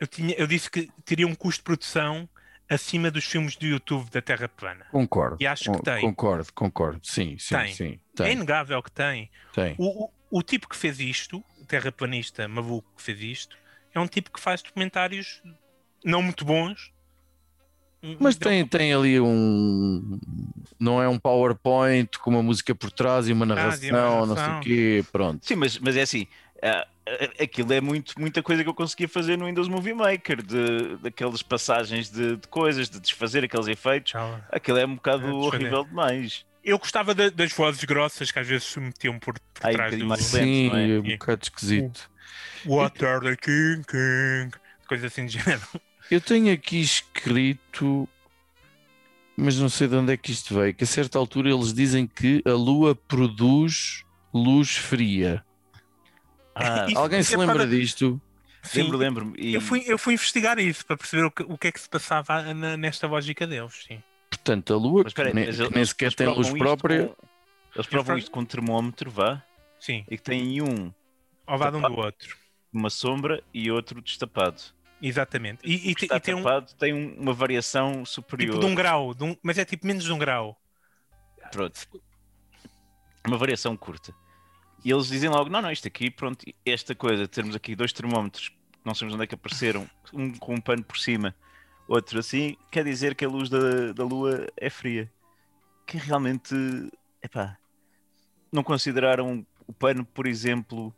eu, 0.00 0.06
tinha, 0.06 0.34
eu 0.36 0.46
disse 0.46 0.70
que 0.70 0.88
teria 1.04 1.26
um 1.26 1.34
custo 1.34 1.60
de 1.60 1.64
produção 1.64 2.28
acima 2.68 3.10
dos 3.10 3.24
filmes 3.24 3.56
do 3.56 3.66
YouTube 3.66 4.08
da 4.10 4.22
Terra 4.22 4.48
Plana. 4.48 4.86
Concordo. 4.90 5.36
E 5.40 5.46
acho 5.46 5.70
que 5.72 5.82
tem. 5.82 6.00
Concordo, 6.00 6.52
concordo. 6.52 7.00
Sim, 7.06 7.36
sim, 7.38 7.54
Tem. 7.56 7.72
sim. 7.74 7.92
É 7.94 8.22
Tem, 8.24 8.32
inegável 8.32 8.82
que 8.82 8.90
tem. 8.90 9.30
tem. 9.52 9.74
O, 9.78 10.04
o, 10.06 10.10
o 10.30 10.42
tipo 10.42 10.68
que 10.68 10.76
fez 10.76 10.98
isto, 11.00 11.44
o 11.60 11.64
terraplanista 11.66 12.46
maluco 12.48 12.88
que 12.96 13.02
fez 13.02 13.20
isto, 13.20 13.56
é 13.94 14.00
um 14.00 14.06
tipo 14.06 14.30
que 14.32 14.40
faz 14.40 14.62
documentários 14.62 15.40
não 16.04 16.20
muito 16.22 16.44
bons. 16.44 16.92
Mas 18.20 18.36
tem, 18.36 18.66
tem 18.66 18.92
ali 18.92 19.18
um. 19.18 20.20
Não 20.78 21.00
é 21.02 21.08
um 21.08 21.18
PowerPoint 21.18 22.18
com 22.18 22.28
uma 22.30 22.42
música 22.42 22.74
por 22.74 22.92
trás 22.92 23.28
e 23.28 23.32
uma 23.32 23.46
e 23.46 23.48
narração, 23.48 24.18
uma 24.18 24.26
não 24.26 24.36
sei 24.36 24.52
o 24.52 24.60
quê. 24.60 25.04
Pronto. 25.10 25.46
Sim, 25.46 25.54
mas, 25.56 25.78
mas 25.78 25.96
é 25.96 26.02
assim, 26.02 26.26
ah, 26.62 26.86
ah, 27.06 27.42
aquilo 27.42 27.72
é 27.72 27.80
muito, 27.80 28.12
muita 28.20 28.42
coisa 28.42 28.62
que 28.62 28.68
eu 28.68 28.74
conseguia 28.74 29.08
fazer 29.08 29.38
no 29.38 29.46
Windows 29.46 29.68
Movie 29.68 29.94
Maker, 29.94 30.42
de, 30.42 30.96
daquelas 30.98 31.42
passagens 31.42 32.10
de, 32.10 32.36
de 32.36 32.48
coisas, 32.48 32.90
de 32.90 33.00
desfazer 33.00 33.42
aqueles 33.42 33.68
efeitos. 33.68 34.12
Aquilo 34.50 34.76
é 34.78 34.84
um 34.84 34.96
bocado 34.96 35.26
É, 35.26 35.32
horrível 35.32 35.84
demais. 35.84 36.44
Eu 36.62 36.78
gostava 36.78 37.14
da- 37.14 37.30
das 37.30 37.52
vozes 37.52 37.84
grossas 37.84 38.30
que 38.30 38.38
às 38.38 38.46
vezes 38.46 38.64
se 38.66 38.80
metiam 38.80 39.18
por, 39.18 39.34
por 39.54 39.66
Ai, 39.66 39.72
um 39.72 39.76
trás 39.76 39.90
bocadinho 39.90 40.06
do 40.06 40.08
mais 40.08 40.32
lento. 40.32 40.44
Sim, 40.44 40.68
não 40.68 40.76
é? 40.76 40.90
é 40.90 40.98
um 40.98 41.02
bocado 41.02 41.42
esquisito. 41.42 42.10
What 42.66 43.04
are 43.04 43.20
the 43.20 43.36
king, 43.36 43.84
king? 43.86 44.50
Coisa 44.88 45.06
assim 45.06 45.26
de 45.26 45.38
género. 45.38 45.62
Eu 46.10 46.20
tenho 46.20 46.52
aqui 46.52 46.80
escrito, 46.80 48.08
mas 49.36 49.58
não 49.58 49.68
sei 49.68 49.88
de 49.88 49.96
onde 49.96 50.12
é 50.12 50.16
que 50.16 50.32
isto 50.32 50.54
veio, 50.54 50.74
que 50.74 50.84
a 50.84 50.86
certa 50.86 51.18
altura 51.18 51.50
eles 51.50 51.72
dizem 51.72 52.06
que 52.06 52.42
a 52.44 52.52
Lua 52.52 52.94
produz 52.94 54.04
luz 54.32 54.76
fria. 54.76 55.44
Ah, 56.54 56.86
Isso- 56.88 56.98
Alguém 56.98 57.22
se 57.22 57.34
é 57.34 57.38
lembra 57.38 57.56
para- 57.56 57.66
disto? 57.66 58.20
Sim, 58.62 58.82
lembro, 58.82 58.96
lembro-me. 58.98 59.34
E- 59.38 59.54
Eu 59.54 59.60
fui, 59.60 59.82
eu 59.86 59.98
fui 59.98 60.14
investigar 60.14 60.58
isso 60.58 60.86
para 60.86 60.96
perceber 60.96 61.24
o 61.24 61.30
que, 61.30 61.42
o 61.42 61.58
que 61.58 61.68
é 61.68 61.72
que 61.72 61.80
se 61.80 61.88
passava 61.88 62.54
na- 62.54 62.76
nesta 62.76 63.06
lógica 63.06 63.46
deles. 63.46 63.84
Sim. 63.86 64.02
Portanto, 64.30 64.72
a 64.72 64.76
Lua, 64.76 65.02
Mas 65.04 65.10
espera 65.10 65.28
aí, 65.28 65.32
que 65.32 65.36
nem, 65.36 65.46
mas 65.46 65.56
que 65.56 65.62
eles- 65.62 65.74
nem 65.74 65.84
sequer 65.84 66.14
tem 66.14 66.26
luz 66.28 66.50
própria, 66.50 67.08
com- 67.08 67.26
Eles 67.74 67.86
provam 67.86 68.16
isto 68.18 68.30
com 68.30 68.40
um 68.40 68.44
termómetro, 68.44 69.10
vá, 69.10 69.42
Sim, 69.80 70.04
e 70.10 70.16
que 70.16 70.22
tem 70.22 70.62
um 70.62 70.92
ao 71.46 71.58
lado 71.58 71.78
um 71.78 71.80
do 71.82 71.96
outro. 71.98 72.36
uma 72.72 72.90
sombra 72.90 73.42
e 73.52 73.70
outro 73.70 74.00
destapado. 74.02 74.60
Exatamente. 75.02 75.60
E, 75.64 75.90
e 75.90 75.92
e 75.92 76.20
tem 76.20 76.34
um 76.34 76.42
tapado 76.42 76.74
tem 76.74 76.92
um- 76.94 77.14
uma 77.20 77.32
variação 77.32 78.04
superior. 78.04 78.54
tipo 78.54 78.64
de 78.66 78.70
um 78.72 78.74
grau, 78.74 79.12
de 79.14 79.24
um- 79.24 79.36
mas 79.42 79.58
é 79.58 79.64
tipo 79.64 79.86
menos 79.86 80.04
de 80.04 80.12
um 80.12 80.18
grau. 80.18 80.58
Pronto. 81.52 81.78
Uma 83.26 83.36
variação 83.36 83.76
curta. 83.76 84.14
E 84.84 84.90
eles 84.90 85.08
dizem 85.08 85.30
logo: 85.30 85.48
não, 85.50 85.62
não, 85.62 85.70
isto 85.70 85.88
aqui, 85.88 86.10
pronto, 86.10 86.44
esta 86.64 86.94
coisa, 86.94 87.26
termos 87.28 87.54
aqui 87.56 87.74
dois 87.74 87.92
termómetros, 87.92 88.50
não 88.84 88.94
sabemos 88.94 89.14
onde 89.14 89.24
é 89.24 89.26
que 89.26 89.34
apareceram, 89.34 89.88
um 90.12 90.32
com 90.32 90.54
um 90.54 90.60
pano 90.60 90.84
por 90.84 90.98
cima, 90.98 91.34
outro 91.88 92.18
assim, 92.18 92.56
quer 92.70 92.84
dizer 92.84 93.14
que 93.14 93.24
a 93.24 93.28
luz 93.28 93.48
da, 93.48 93.92
da 93.92 94.04
Lua 94.04 94.46
é 94.56 94.68
fria. 94.70 95.10
Que 95.86 95.98
realmente, 95.98 96.54
epá, 97.22 97.58
não 98.50 98.62
consideraram 98.62 99.46
o 99.66 99.72
pano, 99.72 100.04
por 100.04 100.26
exemplo, 100.26 100.94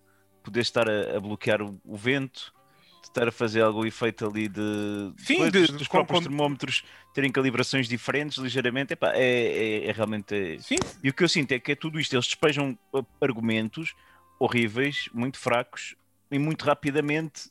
poder 0.46 0.60
estar 0.60 0.88
a, 0.88 1.16
a 1.16 1.20
bloquear 1.20 1.60
o, 1.60 1.78
o 1.84 1.96
vento, 1.96 2.54
estar 3.02 3.26
a 3.26 3.32
fazer 3.32 3.62
algum 3.62 3.84
efeito 3.84 4.24
ali 4.26 4.48
de, 4.48 5.12
Sim, 5.18 5.38
coisas, 5.38 5.68
de- 5.70 5.76
dos 5.76 5.88
com- 5.88 5.98
próprios 5.98 6.22
termómetros 6.22 6.84
terem 7.12 7.32
calibrações 7.32 7.88
diferentes 7.88 8.38
ligeiramente, 8.38 8.92
epá, 8.92 9.12
é, 9.14 9.24
é, 9.24 9.86
é 9.88 9.92
realmente. 9.92 10.34
é- 10.34 10.58
Sim, 10.60 10.76
E 11.02 11.08
o 11.10 11.12
que 11.14 11.24
eu 11.24 11.28
sinto 11.28 11.50
é 11.52 11.58
que 11.58 11.72
é 11.72 11.74
tudo 11.74 11.98
isto, 11.98 12.14
eles 12.14 12.26
despejam 12.26 12.78
uh, 12.94 13.04
argumentos 13.20 13.92
horríveis, 14.38 15.08
muito 15.12 15.38
fracos 15.38 15.96
e 16.30 16.38
muito 16.38 16.64
rapidamente 16.64 17.48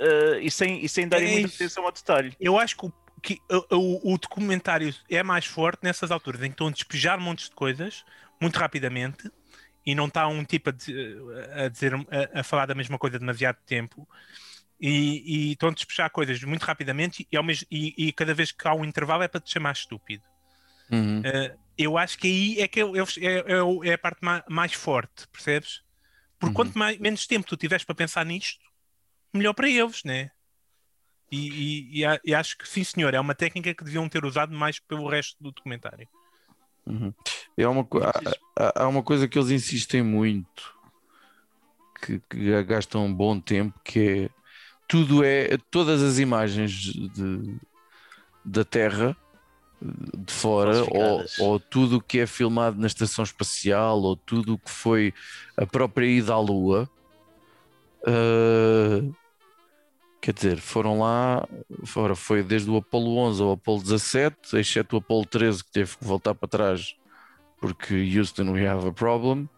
uh, 0.00 0.38
e, 0.40 0.50
sem, 0.50 0.84
e 0.84 0.88
sem 0.88 1.08
darem 1.08 1.28
É 1.28 1.30
muita 1.32 1.48
atenção 1.48 1.84
ao 1.84 1.92
detalhe. 1.92 2.32
eu 2.38 2.58
acho 2.58 2.76
que, 2.76 2.86
o, 2.86 2.92
que 3.22 3.40
o, 3.50 3.76
o- 3.76 4.14
o 4.14 4.18
documentário 4.18 4.94
é 5.10 5.22
mais 5.22 5.46
forte 5.46 5.80
nessas 5.82 6.10
alturas 6.12 6.40
em 6.42 6.46
que 6.48 6.54
estão 6.54 6.68
a 6.68 6.70
despejar 6.70 7.18
montes 7.18 7.48
de 7.48 7.54
coisas 7.56 8.04
muito 8.40 8.56
rapidamente 8.58 9.30
e 9.86 9.94
não 9.94 10.06
está 10.06 10.26
um 10.26 10.44
tipo 10.44 10.68
a, 10.70 11.64
a 11.64 11.68
dizer 11.68 11.94
a, 11.94 12.40
a 12.40 12.42
falar 12.42 12.66
da 12.66 12.74
mesma 12.74 12.98
coisa 12.98 13.18
demasiado 13.18 13.58
tempo 13.64 14.06
e, 14.80 15.22
e 15.48 15.52
estão 15.52 15.68
a 15.68 15.72
despejar 15.72 16.10
coisas 16.10 16.42
muito 16.42 16.64
rapidamente 16.64 17.26
e, 17.30 17.42
mesmo, 17.42 17.66
e, 17.70 18.08
e 18.08 18.12
cada 18.12 18.34
vez 18.34 18.50
que 18.50 18.66
há 18.66 18.74
um 18.74 18.84
intervalo 18.84 19.22
é 19.22 19.28
para 19.28 19.40
te 19.40 19.52
chamar 19.52 19.72
estúpido. 19.72 20.24
Uhum. 20.90 21.20
Uh, 21.20 21.58
eu 21.78 21.96
acho 21.96 22.18
que 22.18 22.26
aí 22.26 22.60
é 22.60 22.68
que 22.68 22.80
eu- 22.80 22.96
eu- 22.96 23.06
é, 23.18 23.86
é 23.86 23.90
é 23.90 23.92
a 23.94 23.98
parte 23.98 24.18
ma- 24.22 24.44
mais, 24.48 24.72
forte, 24.72 25.26
percebes? 25.28 25.82
Porque 26.38 26.50
Uhum. 26.50 26.66
quanto 26.66 26.78
mais, 26.78 26.98
menos 26.98 27.26
tempo 27.26 27.46
tu 27.46 27.56
tiveres 27.56 27.84
para 27.84 27.94
pensar 27.94 28.24
nisto, 28.26 28.64
melhor 29.32 29.52
para 29.54 29.68
eles, 29.68 30.02
né? 30.04 30.30
E, 31.30 32.00
e- 32.00 32.04
a- 32.04 32.20
e 32.24 32.34
acho 32.34 32.56
que 32.56 32.68
sim, 32.68 32.84
senhor, 32.84 33.12
é 33.14 33.20
uma 33.20 33.34
técnica 33.34 33.74
que 33.74 33.84
deviam 33.84 34.08
ter 34.08 34.24
usado 34.24 34.54
mais 34.54 34.78
pelo 34.78 35.08
resto 35.08 35.36
do 35.42 35.50
documentário. 35.50 36.08
Uhum. 36.86 37.12
É 37.56 37.66
uma, 37.66 37.86
há, 38.56 38.84
há- 38.84 38.88
uma 38.88 39.02
coisa 39.02 39.26
que 39.26 39.38
eles 39.38 39.50
insistem 39.50 40.02
muito, 40.02 40.74
que, 42.00 42.20
que 42.30 42.62
gastam 42.64 43.06
um 43.06 43.14
bom 43.14 43.40
tempo, 43.40 43.78
que 43.84 43.98
é 44.00 44.30
tudo 44.88 45.24
é 45.24 45.58
todas 45.70 46.02
as 46.02 46.18
imagens 46.18 46.70
de, 46.72 47.56
da 48.44 48.64
Terra 48.64 49.16
de 49.82 50.32
fora, 50.32 50.84
ou, 50.90 51.24
ou 51.38 51.60
tudo 51.60 51.96
o 51.96 52.00
que 52.00 52.20
é 52.20 52.26
filmado 52.26 52.78
na 52.80 52.86
estação 52.86 53.22
espacial, 53.24 54.00
ou 54.00 54.16
tudo 54.16 54.54
o 54.54 54.58
que 54.58 54.70
foi 54.70 55.12
a 55.56 55.66
própria 55.66 56.06
ida 56.06 56.32
à 56.32 56.38
Lua. 56.40 56.88
ah, 58.06 59.25
quer 60.26 60.32
dizer, 60.32 60.56
foram 60.58 60.98
lá, 60.98 61.46
fora, 61.84 62.16
foi 62.16 62.42
desde 62.42 62.68
o 62.68 62.76
Apolo 62.78 63.16
11 63.16 63.40
ao 63.44 63.52
Apolo 63.52 63.80
17, 63.80 64.56
exceto 64.56 64.96
o 64.96 64.98
Apolo 64.98 65.24
13 65.24 65.62
que 65.62 65.70
teve 65.70 65.96
que 65.96 66.04
voltar 66.04 66.34
para 66.34 66.48
trás 66.48 66.96
porque 67.60 67.94
Houston 68.18 68.50
we 68.50 68.66
have 68.66 68.88
a 68.88 68.92
problem. 68.92 69.48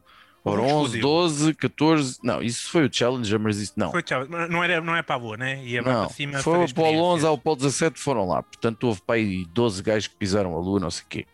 Ora, 0.45 0.61
um 0.61 0.65
11, 0.67 0.97
explosivo. 0.99 1.03
12, 1.03 1.55
14, 1.55 2.19
não, 2.23 2.43
isso 2.43 2.71
foi 2.71 2.87
o 2.87 2.93
Challenger, 2.93 3.41
mas 3.41 3.57
isso 3.57 3.73
não. 3.77 3.91
Foi, 3.91 4.03
tchau, 4.03 4.27
não, 4.29 4.63
era, 4.63 4.79
não 4.83 4.95
é 4.95 5.03
para 5.03 5.17
a 5.17 5.19
boa, 5.19 5.39
né? 5.39 5.65
Ia 5.65 5.81
lá 5.83 5.93
Não, 5.93 6.05
para 6.07 6.15
cima. 6.15 6.39
foi 6.43 6.59
o 6.59 6.65
Apolo 6.65 7.03
11 7.03 7.27
ao. 7.27 7.35
Apolo 7.35 7.57
17 7.57 7.99
foram 7.99 8.29
lá, 8.29 8.43
portanto 8.43 8.85
houve 8.85 9.01
para 9.01 9.15
aí 9.17 9.47
12 9.47 9.83
gajos 9.83 10.07
que 10.07 10.17
pisaram 10.17 10.55
a 10.55 10.61
lua, 10.61 10.79
não 10.79 10.91
sei 10.91 11.03
o 11.05 11.09
quê. 11.09 11.27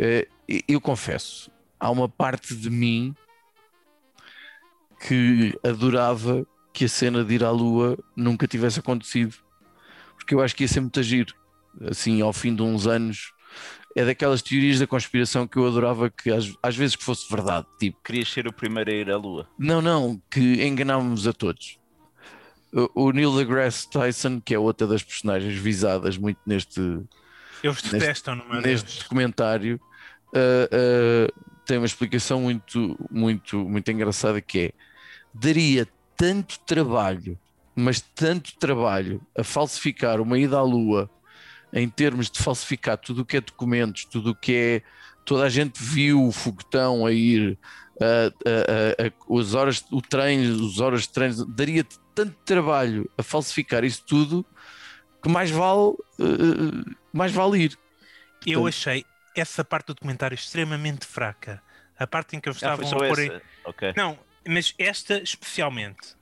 Eh, 0.00 0.26
Eu 0.66 0.80
confesso, 0.80 1.48
há 1.78 1.90
uma 1.92 2.08
parte 2.08 2.56
de 2.56 2.68
mim 2.70 3.14
que 5.06 5.56
adorava 5.64 6.44
que 6.78 6.84
a 6.84 6.88
cena 6.88 7.24
de 7.24 7.34
ir 7.34 7.42
à 7.42 7.50
lua 7.50 7.98
nunca 8.14 8.46
tivesse 8.46 8.78
acontecido, 8.78 9.34
porque 10.14 10.32
eu 10.32 10.40
acho 10.40 10.54
que 10.54 10.62
ia 10.62 10.68
ser 10.68 10.78
muito 10.78 11.02
giro, 11.02 11.34
assim, 11.90 12.22
ao 12.22 12.32
fim 12.32 12.54
de 12.54 12.62
uns 12.62 12.86
anos. 12.86 13.32
É 13.96 14.04
daquelas 14.04 14.42
teorias 14.42 14.78
da 14.78 14.86
conspiração 14.86 15.44
que 15.44 15.56
eu 15.56 15.66
adorava 15.66 16.08
que 16.08 16.30
às, 16.30 16.54
às 16.62 16.76
vezes 16.76 16.94
que 16.94 17.02
fosse 17.02 17.28
verdade, 17.28 17.66
tipo, 17.80 17.98
Querias 18.04 18.30
ser 18.30 18.46
o 18.46 18.52
primeiro 18.52 18.88
a 18.88 18.94
ir 18.94 19.10
à 19.10 19.16
Lua. 19.16 19.48
não, 19.58 19.82
não, 19.82 20.22
que 20.30 20.64
enganávamos 20.64 21.26
a 21.26 21.32
todos. 21.32 21.80
O, 22.72 23.06
o 23.06 23.10
Neil 23.10 23.36
deGrasse 23.36 23.90
Tyson, 23.90 24.40
que 24.40 24.54
é 24.54 24.58
outra 24.58 24.86
das 24.86 25.02
personagens 25.02 25.58
visadas 25.58 26.16
muito 26.16 26.38
neste, 26.46 26.80
Eles 27.60 27.82
detestam, 27.82 28.36
não 28.36 28.54
é? 28.54 28.60
neste 28.60 29.02
documentário, 29.02 29.80
ah, 30.32 30.68
ah, 30.70 31.56
tem 31.66 31.78
uma 31.78 31.86
explicação 31.86 32.42
muito, 32.42 32.96
muito, 33.10 33.68
muito 33.68 33.90
engraçada 33.90 34.40
que 34.40 34.58
é 34.60 34.72
daria 35.34 35.88
tanto 36.18 36.58
trabalho, 36.60 37.38
mas 37.74 38.00
tanto 38.00 38.54
trabalho 38.58 39.22
a 39.38 39.42
falsificar 39.44 40.20
uma 40.20 40.38
ida 40.38 40.58
à 40.58 40.62
Lua 40.62 41.08
em 41.72 41.88
termos 41.88 42.28
de 42.30 42.38
falsificar 42.42 42.98
tudo 42.98 43.22
o 43.22 43.24
que 43.24 43.36
é 43.36 43.40
documentos, 43.40 44.04
tudo 44.04 44.30
o 44.32 44.34
que 44.34 44.54
é 44.54 44.82
toda 45.24 45.44
a 45.44 45.48
gente 45.48 45.82
viu 45.82 46.24
o 46.26 46.32
foguetão 46.32 47.06
a 47.06 47.12
ir, 47.12 47.56
ah, 48.00 48.32
ah, 48.46 49.04
ah, 49.04 49.06
ah, 49.06 49.38
as 49.40 49.54
horas, 49.54 49.84
o 49.92 50.00
treino, 50.02 50.66
as 50.66 50.80
horas 50.80 51.02
de 51.02 51.10
treino, 51.10 51.44
daria 51.46 51.84
tanto 52.14 52.34
trabalho 52.44 53.08
a 53.16 53.22
falsificar 53.22 53.84
isso 53.84 54.02
tudo 54.06 54.44
que 55.22 55.28
mais 55.28 55.50
vale, 55.50 55.94
ah, 56.20 56.94
mais 57.12 57.30
vale 57.32 57.58
ir. 57.64 57.78
Eu 58.46 58.60
Portanto- 58.62 58.68
achei 58.68 59.04
essa 59.36 59.62
parte 59.64 59.86
do 59.88 59.94
documentário 59.94 60.34
extremamente 60.34 61.06
fraca. 61.06 61.62
A 61.98 62.06
parte 62.06 62.34
em 62.36 62.40
que 62.40 62.48
eles 62.48 62.62
Ah, 62.62 62.76
foi 62.76 62.84
estavam 62.84 62.98
só 63.00 63.04
a 63.04 63.08
pôr. 63.08 63.18
em- 63.20 63.28
essa. 63.28 63.42
Ok. 63.66 63.92
Não, 63.96 64.18
mas 64.48 64.74
esta 64.78 65.18
especialmente. 65.22 66.16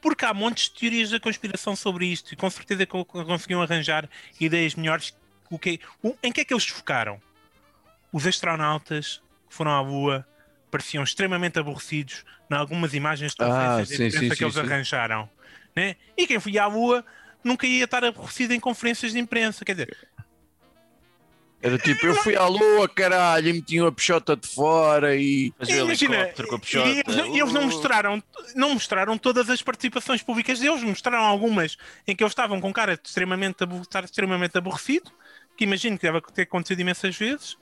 Porque 0.00 0.24
há 0.24 0.32
montes 0.34 0.64
de 0.68 0.78
teorias 0.78 1.10
da 1.10 1.18
conspiração 1.20 1.74
sobre 1.74 2.06
isto 2.06 2.32
e 2.32 2.36
com 2.36 2.48
certeza 2.50 2.86
conseguiam 2.86 3.62
arranjar 3.62 4.08
ideias 4.40 4.74
melhores. 4.74 5.16
O 5.50 5.58
que, 5.58 5.80
o- 6.02 6.16
em 6.22 6.30
que 6.32 6.40
é 6.40 6.44
que 6.44 6.52
eles 6.52 6.66
focaram? 6.66 7.20
Os 8.12 8.26
astronautas 8.26 9.20
que 9.48 9.54
foram 9.54 9.72
à 9.72 9.80
Lua 9.80 10.26
pareciam 10.70 11.02
extremamente 11.02 11.58
aborrecidos 11.58 12.24
em 12.50 12.54
algumas 12.54 12.94
imagens 12.94 13.34
de 13.34 13.42
Ah, 13.44 13.82
sim, 13.84 13.96
de 13.96 14.06
imprensa 14.06 14.18
sim, 14.34 14.36
que 14.36 14.44
eles 14.44 14.54
sim. 14.54 14.60
arranjaram. 14.60 15.28
Né? 15.74 15.96
E 16.16 16.26
quem 16.26 16.38
foi 16.40 16.58
à 16.58 16.66
Lua 16.66 17.04
nunca 17.42 17.66
ia 17.66 17.84
estar 17.84 18.04
aborrecido 18.04 18.52
em 18.54 18.60
conferências 18.60 19.12
de 19.12 19.18
imprensa. 19.18 19.64
Quer 19.64 19.72
dizer, 19.72 20.07
Era 21.60 21.76
tipo, 21.76 22.06
eu 22.06 22.14
fui 22.14 22.36
à 22.36 22.46
lua, 22.46 22.88
caralho, 22.88 23.48
e 23.48 23.52
meti 23.52 23.80
uma 23.80 23.90
peixota 23.90 24.36
de 24.36 24.46
fora 24.46 25.16
e. 25.16 25.52
Imagina, 25.68 26.26
com 26.46 26.54
a 26.54 26.58
e 26.58 26.60
peixota, 26.60 26.88
eles, 26.88 27.16
não- 27.16 27.36
eles 27.36 27.52
não 27.52 27.62
uh, 27.62 27.64
mostraram, 27.64 28.22
não 28.54 28.74
mostraram 28.74 29.18
todas 29.18 29.50
as 29.50 29.60
participações 29.60 30.22
públicas 30.22 30.60
deles, 30.60 30.82
mostraram 30.84 31.24
algumas 31.24 31.76
em 32.06 32.14
que 32.14 32.22
eles 32.22 32.30
estavam 32.30 32.60
com 32.60 32.72
cara 32.72 32.96
de 32.96 33.02
extremamente, 33.04 33.64
estar 33.82 34.04
extremamente 34.04 34.56
aborrecido, 34.56 35.10
que 35.56 35.64
imagino 35.64 35.98
que 35.98 36.06
deve 36.06 36.20
ter 36.32 36.42
acontecido 36.42 36.78
imensas 36.78 37.16
vezes, 37.16 37.56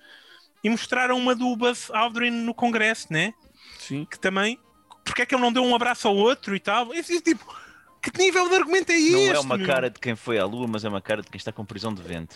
e 0.62 0.68
mostraram 0.68 1.16
uma 1.16 1.34
do 1.34 1.56
Buzz 1.56 1.90
Aldrin 1.90 2.30
no 2.30 2.52
Congresso, 2.52 3.10
né? 3.10 3.32
Sim. 3.78 4.06
Que 4.10 4.18
também, 4.18 4.58
porque 5.06 5.22
é 5.22 5.26
que 5.26 5.34
ele 5.34 5.42
não 5.42 5.52
deu 5.52 5.64
um 5.64 5.74
abraço 5.74 6.06
ao 6.06 6.14
outro 6.16 6.54
e 6.54 6.60
tal? 6.60 6.92
Esse 6.92 7.18
tipo, 7.22 7.44
que 8.10 8.18
nível 8.18 8.48
de 8.48 8.54
argumento 8.56 8.90
é 8.90 8.96
este? 8.98 9.12
Não 9.12 9.34
é 9.34 9.40
uma 9.40 9.56
meu? 9.56 9.66
cara 9.66 9.90
de 9.90 9.98
quem 10.00 10.14
foi 10.16 10.38
à 10.38 10.44
Lua, 10.44 10.66
mas 10.68 10.84
é 10.84 10.88
uma 10.88 11.00
cara 11.00 11.22
de 11.22 11.28
quem 11.28 11.36
está 11.38 11.52
com 11.52 11.64
prisão 11.64 11.92
de 11.94 12.02
lá. 12.02 12.26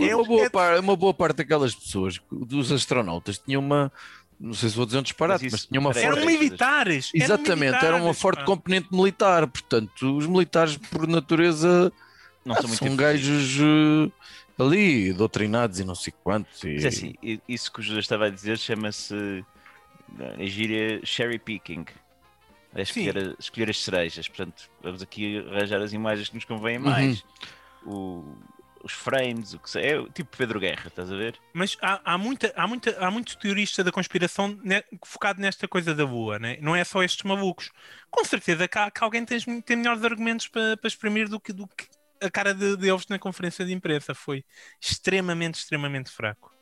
É 0.00 0.14
Uma 0.16 0.24
boa, 0.24 0.44
é- 0.44 0.50
par- 0.50 0.78
uma 0.80 0.96
boa 0.96 1.14
parte 1.14 1.36
daquelas 1.38 1.74
pessoas, 1.74 2.18
dos 2.30 2.70
astronautas, 2.72 3.38
tinha 3.38 3.58
uma. 3.58 3.92
Não 4.40 4.54
sei 4.54 4.68
se 4.68 4.76
vou 4.76 4.86
dizer 4.86 4.98
um 4.98 5.02
disparate, 5.02 5.42
Mas 5.44 5.52
mas, 5.52 5.60
isso- 5.62 5.68
tinha 5.68 5.80
uma 5.80 5.90
Eram 5.90 6.24
militares. 6.24 7.10
eram 7.14 7.24
Exatamente, 7.24 7.84
era 7.84 7.96
uma 7.96 8.14
forte 8.14 8.38
pá. 8.38 8.44
componente 8.44 8.86
militar. 8.92 9.46
Portanto, 9.48 10.16
os 10.16 10.26
militares, 10.26 10.76
por 10.76 11.08
natureza, 11.08 11.92
Não 12.44 12.54
ah, 12.54 12.60
são 12.60 12.68
muito 12.68 12.84
são 12.86 12.94
gajos 12.96 13.58
eh, 13.60 14.10
ali, 14.62 15.12
doutrinados 15.12 15.80
e 15.80 15.84
não 15.84 15.96
sei 15.96 16.12
quantos. 16.22 16.62
E... 16.62 16.74
Mas 16.74 16.84
é 16.84 16.88
assim, 16.88 17.14
isso 17.48 17.72
que 17.72 17.80
o 17.80 17.82
José 17.82 17.98
estava 17.98 18.26
a 18.26 18.30
dizer 18.30 18.58
chama-se 18.58 19.44
na 20.16 20.44
gíria 20.46 21.00
cherry 21.04 21.38
picking. 21.40 21.84
É 22.74 22.82
escolher, 22.82 23.16
a- 23.18 23.34
escolher 23.38 23.70
as 23.70 23.82
cerejas. 23.82 24.28
Portanto, 24.28 24.70
vamos 24.82 25.02
aqui 25.02 25.38
arranjar 25.50 25.80
as 25.80 25.92
imagens 25.92 26.28
que 26.28 26.34
nos 26.34 26.44
convêm 26.44 26.78
mais. 26.78 27.24
O- 27.84 28.36
os 28.84 28.92
frames, 28.92 29.54
o 29.54 29.58
que 29.58 29.68
se- 29.68 29.80
é 29.80 29.98
o 29.98 30.08
tipo 30.08 30.36
Pedro 30.36 30.60
Guerra, 30.60 30.86
estás 30.86 31.10
a 31.10 31.16
ver? 31.16 31.36
Mas 31.52 31.76
há, 31.82 32.00
há, 32.12 32.16
muita, 32.18 32.52
há, 32.54 32.66
muita, 32.66 32.96
há 33.04 33.10
muito 33.10 33.36
teorista 33.38 33.82
da 33.82 33.90
conspiração 33.90 34.56
ne- 34.62 34.84
focado 35.04 35.40
nesta 35.40 35.66
coisa 35.66 35.94
da 35.94 36.04
Lua, 36.04 36.38
né? 36.38 36.58
não 36.60 36.76
é 36.76 36.84
só 36.84 37.02
estes 37.02 37.24
malucos. 37.24 37.70
Com 38.10 38.24
certeza 38.24 38.68
que, 38.68 38.78
há- 38.78 38.90
que 38.90 39.02
alguém 39.02 39.24
tem, 39.24 39.60
tem 39.62 39.76
melhores 39.76 40.04
argumentos 40.04 40.46
para, 40.46 40.76
para 40.76 40.86
exprimir 40.88 41.28
do 41.28 41.40
que, 41.40 41.52
do 41.52 41.66
que 41.66 41.86
a 42.20 42.30
cara 42.30 42.54
de, 42.54 42.76
deles 42.76 43.04
na 43.08 43.18
conferência 43.18 43.64
de 43.64 43.72
imprensa. 43.72 44.14
Foi 44.14 44.44
extremamente, 44.80 45.56
extremamente 45.58 46.10
fraco. 46.10 46.52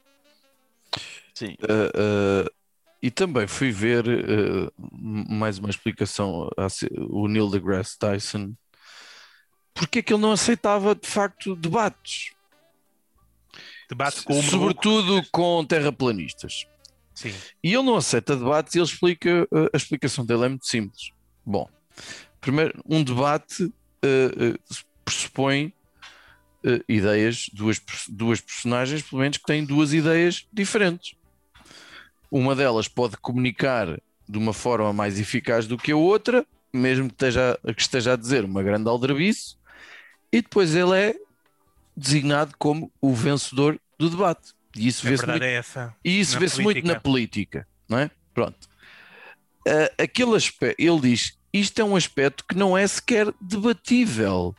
Sim. 1.34 1.54
Uh, 1.62 2.46
uh, 2.46 2.50
e 3.06 3.10
também 3.10 3.46
fui 3.46 3.70
ver 3.70 4.04
uh, 4.06 4.72
mais 4.78 5.58
uma 5.58 5.70
explicação 5.70 6.50
o 7.10 7.28
Neil 7.28 7.48
deGrasse 7.48 7.98
Tyson 7.98 8.52
porque 9.72 9.98
é 9.98 10.02
que 10.02 10.12
ele 10.12 10.22
não 10.22 10.32
aceitava 10.32 10.94
de 10.94 11.06
facto 11.06 11.54
debates, 11.54 12.32
Debate 13.88 14.22
com 14.24 14.42
sobretudo 14.42 15.22
com 15.30 15.64
terraplanistas. 15.64 16.66
Sim. 17.14 17.32
E 17.62 17.72
ele 17.72 17.82
não 17.84 17.96
aceita 17.96 18.36
debates 18.36 18.74
e 18.74 18.78
ele 18.78 18.84
explica, 18.84 19.44
uh, 19.44 19.70
a 19.72 19.76
explicação 19.76 20.26
dele 20.26 20.44
é 20.44 20.48
muito 20.48 20.66
simples. 20.66 21.12
Bom, 21.44 21.68
primeiro, 22.40 22.82
um 22.84 23.02
debate 23.02 23.62
uh, 23.62 23.70
uh, 23.70 24.58
pressupõe 25.04 25.72
uh, 26.64 26.84
ideias, 26.88 27.48
duas, 27.52 27.80
duas 28.08 28.40
personagens, 28.40 29.02
pelo 29.02 29.22
menos, 29.22 29.38
que 29.38 29.44
têm 29.44 29.64
duas 29.64 29.94
ideias 29.94 30.46
diferentes. 30.52 31.15
Uma 32.30 32.54
delas 32.54 32.88
pode 32.88 33.16
comunicar 33.16 34.00
de 34.28 34.38
uma 34.38 34.52
forma 34.52 34.92
mais 34.92 35.18
eficaz 35.20 35.66
do 35.66 35.78
que 35.78 35.92
a 35.92 35.96
outra, 35.96 36.44
mesmo 36.72 37.08
que 37.08 37.14
esteja, 37.14 37.58
que 37.74 37.80
esteja 37.80 38.12
a 38.14 38.16
dizer 38.16 38.44
uma 38.44 38.62
grande 38.62 38.88
aldrabice, 38.88 39.56
e 40.32 40.42
depois 40.42 40.74
ele 40.74 40.98
é 40.98 41.14
designado 41.96 42.54
como 42.58 42.90
o 43.00 43.14
vencedor 43.14 43.78
do 43.98 44.10
debate. 44.10 44.52
E 44.76 44.88
isso 44.88 45.06
A 45.06 45.10
vê-se 45.10 45.26
muito, 45.26 45.42
é 45.42 45.62
e 46.04 46.20
isso 46.20 46.34
na 46.34 46.40
vê-se 46.40 46.60
muito 46.60 46.74
política. 46.74 46.94
na 46.94 47.00
política, 47.00 47.68
não 47.88 47.98
é? 47.98 48.10
Pronto. 48.34 48.68
Ah, 49.66 50.02
aquele 50.02 50.36
aspecto, 50.36 50.80
ele 50.80 51.00
diz: 51.00 51.38
isto 51.52 51.80
é 51.80 51.84
um 51.84 51.96
aspecto 51.96 52.44
que 52.46 52.56
não 52.56 52.76
é 52.76 52.86
sequer 52.86 53.32
debatível. 53.40 54.54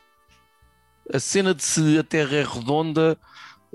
A 1.13 1.19
cena 1.19 1.53
de 1.53 1.63
se 1.63 1.97
a 1.97 2.03
Terra 2.03 2.35
é 2.35 2.43
redonda 2.43 3.17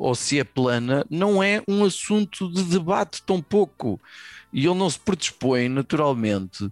ou 0.02 0.16
se 0.16 0.40
é 0.40 0.44
plana 0.44 1.06
não 1.08 1.40
é 1.40 1.62
um 1.68 1.84
assunto 1.84 2.52
de 2.52 2.64
debate 2.64 3.22
tão 3.22 3.40
pouco. 3.40 4.00
E 4.52 4.66
ele 4.66 4.74
não 4.74 4.90
se 4.90 4.98
predispõe 4.98 5.68
naturalmente 5.68 6.68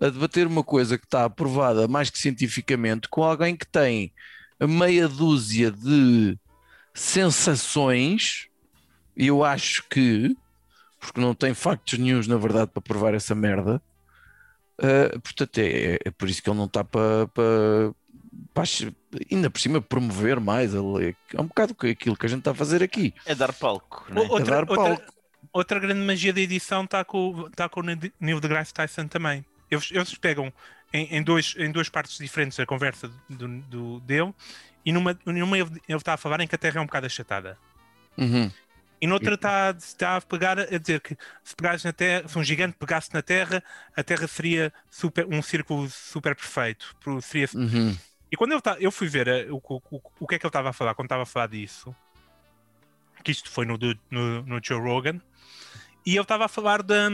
a 0.00 0.08
debater 0.08 0.46
uma 0.46 0.62
coisa 0.62 0.96
que 0.96 1.04
está 1.04 1.24
aprovada 1.24 1.88
mais 1.88 2.10
que 2.10 2.18
cientificamente 2.18 3.08
com 3.08 3.24
alguém 3.24 3.56
que 3.56 3.66
tem 3.66 4.12
meia 4.60 5.08
dúzia 5.08 5.70
de 5.70 6.38
sensações. 6.94 8.46
E 9.16 9.26
eu 9.26 9.44
acho 9.44 9.84
que, 9.88 10.36
porque 11.00 11.20
não 11.20 11.34
tem 11.34 11.52
factos 11.54 11.98
nenhums 11.98 12.28
na 12.28 12.36
verdade 12.36 12.70
para 12.72 12.80
provar 12.80 13.14
essa 13.14 13.34
merda, 13.34 13.82
ah, 14.78 15.18
portanto 15.18 15.58
é, 15.58 15.98
é 16.04 16.10
por 16.12 16.28
isso 16.28 16.40
que 16.42 16.48
ele 16.48 16.56
não 16.56 16.66
está 16.66 16.84
para, 16.84 17.26
para, 17.28 17.92
ainda 19.30 19.50
por 19.50 19.60
cima 19.60 19.80
promover 19.80 20.40
mais. 20.40 20.74
Ele, 20.74 21.16
é 21.34 21.40
um 21.40 21.46
bocado 21.46 21.74
aquilo 21.90 22.16
que 22.16 22.26
a 22.26 22.28
gente 22.28 22.40
está 22.40 22.50
a 22.52 22.54
fazer 22.54 22.82
aqui. 22.82 23.14
É 23.26 23.34
dar 23.34 23.52
palco, 23.52 24.06
é? 24.10 24.18
O- 24.18 24.28
Outra, 24.32 24.44
dar 24.56 24.70
outra, 24.70 24.76
palco. 24.76 25.12
outra 25.52 25.80
grande 25.80 26.00
magia 26.00 26.32
da 26.32 26.40
edição 26.40 26.84
está 26.84 27.04
com, 27.04 27.30
o- 27.30 27.50
tá 27.50 27.68
com 27.68 27.80
o 27.80 27.84
Neil 28.20 28.40
deGrasse 28.40 28.72
Tyson 28.74 29.06
também. 29.06 29.44
Eles, 29.70 29.90
eles 29.92 30.14
pegam 30.14 30.52
em, 30.92 31.16
em, 31.16 31.22
dois, 31.22 31.54
em 31.58 31.70
duas 31.70 31.88
partes 31.88 32.18
diferentes 32.18 32.58
a 32.58 32.66
conversa 32.66 33.10
do, 33.28 33.48
do- 33.62 34.00
dele 34.00 34.34
e 34.84 34.92
numa, 34.92 35.18
numa 35.24 35.58
ele 35.58 35.70
ele 35.88 35.98
está 35.98 36.14
a 36.14 36.16
falar 36.16 36.40
em 36.40 36.46
que 36.48 36.54
a 36.54 36.58
Terra 36.58 36.78
é 36.78 36.80
um 36.82 36.86
bocado 36.86 37.06
achatada. 37.06 37.56
Uhum. 38.18 38.50
E 39.02 39.06
noutra 39.06 39.34
está, 39.34 39.74
está 39.78 40.16
a 40.16 40.20
pegar 40.20 40.58
a 40.58 40.76
dizer 40.78 41.00
que 41.00 41.16
se 41.42 41.56
pegares 41.56 41.82
na 41.84 41.92
Terra, 41.92 42.28
se 42.28 42.38
um 42.38 42.44
gigante 42.44 42.76
pegasse 42.78 43.08
na 43.14 43.22
Terra, 43.22 43.62
a 43.96 44.02
Terra 44.02 44.26
seria 44.26 44.70
super, 44.90 45.26
um 45.26 45.40
círculo 45.40 45.88
super 45.88 46.34
perfeito. 46.36 46.94
Seria 47.22 47.48
Uhum. 47.54 47.96
E 48.30 48.36
quando 48.36 48.60
tá, 48.60 48.76
eu 48.78 48.92
fui 48.92 49.08
ver 49.08 49.28
eh, 49.28 49.46
o, 49.50 49.56
o, 49.56 50.02
o, 50.20 50.26
que 50.26 50.34
é 50.36 50.38
que 50.38 50.46
ele 50.46 50.48
estava 50.48 50.70
a 50.70 50.72
falar 50.72 50.94
quando 50.94 51.06
estava 51.06 51.22
a 51.24 51.26
falar 51.26 51.48
disso, 51.48 51.94
que 53.24 53.32
isto 53.32 53.50
foi 53.50 53.66
no, 53.66 53.76
no, 54.10 54.42
no 54.42 54.60
Joe 54.62 54.80
Rogan, 54.80 55.20
e 56.06 56.12
ele 56.12 56.20
estava 56.20 56.44
a 56.44 56.48
falar 56.48 56.82
da, 56.82 57.08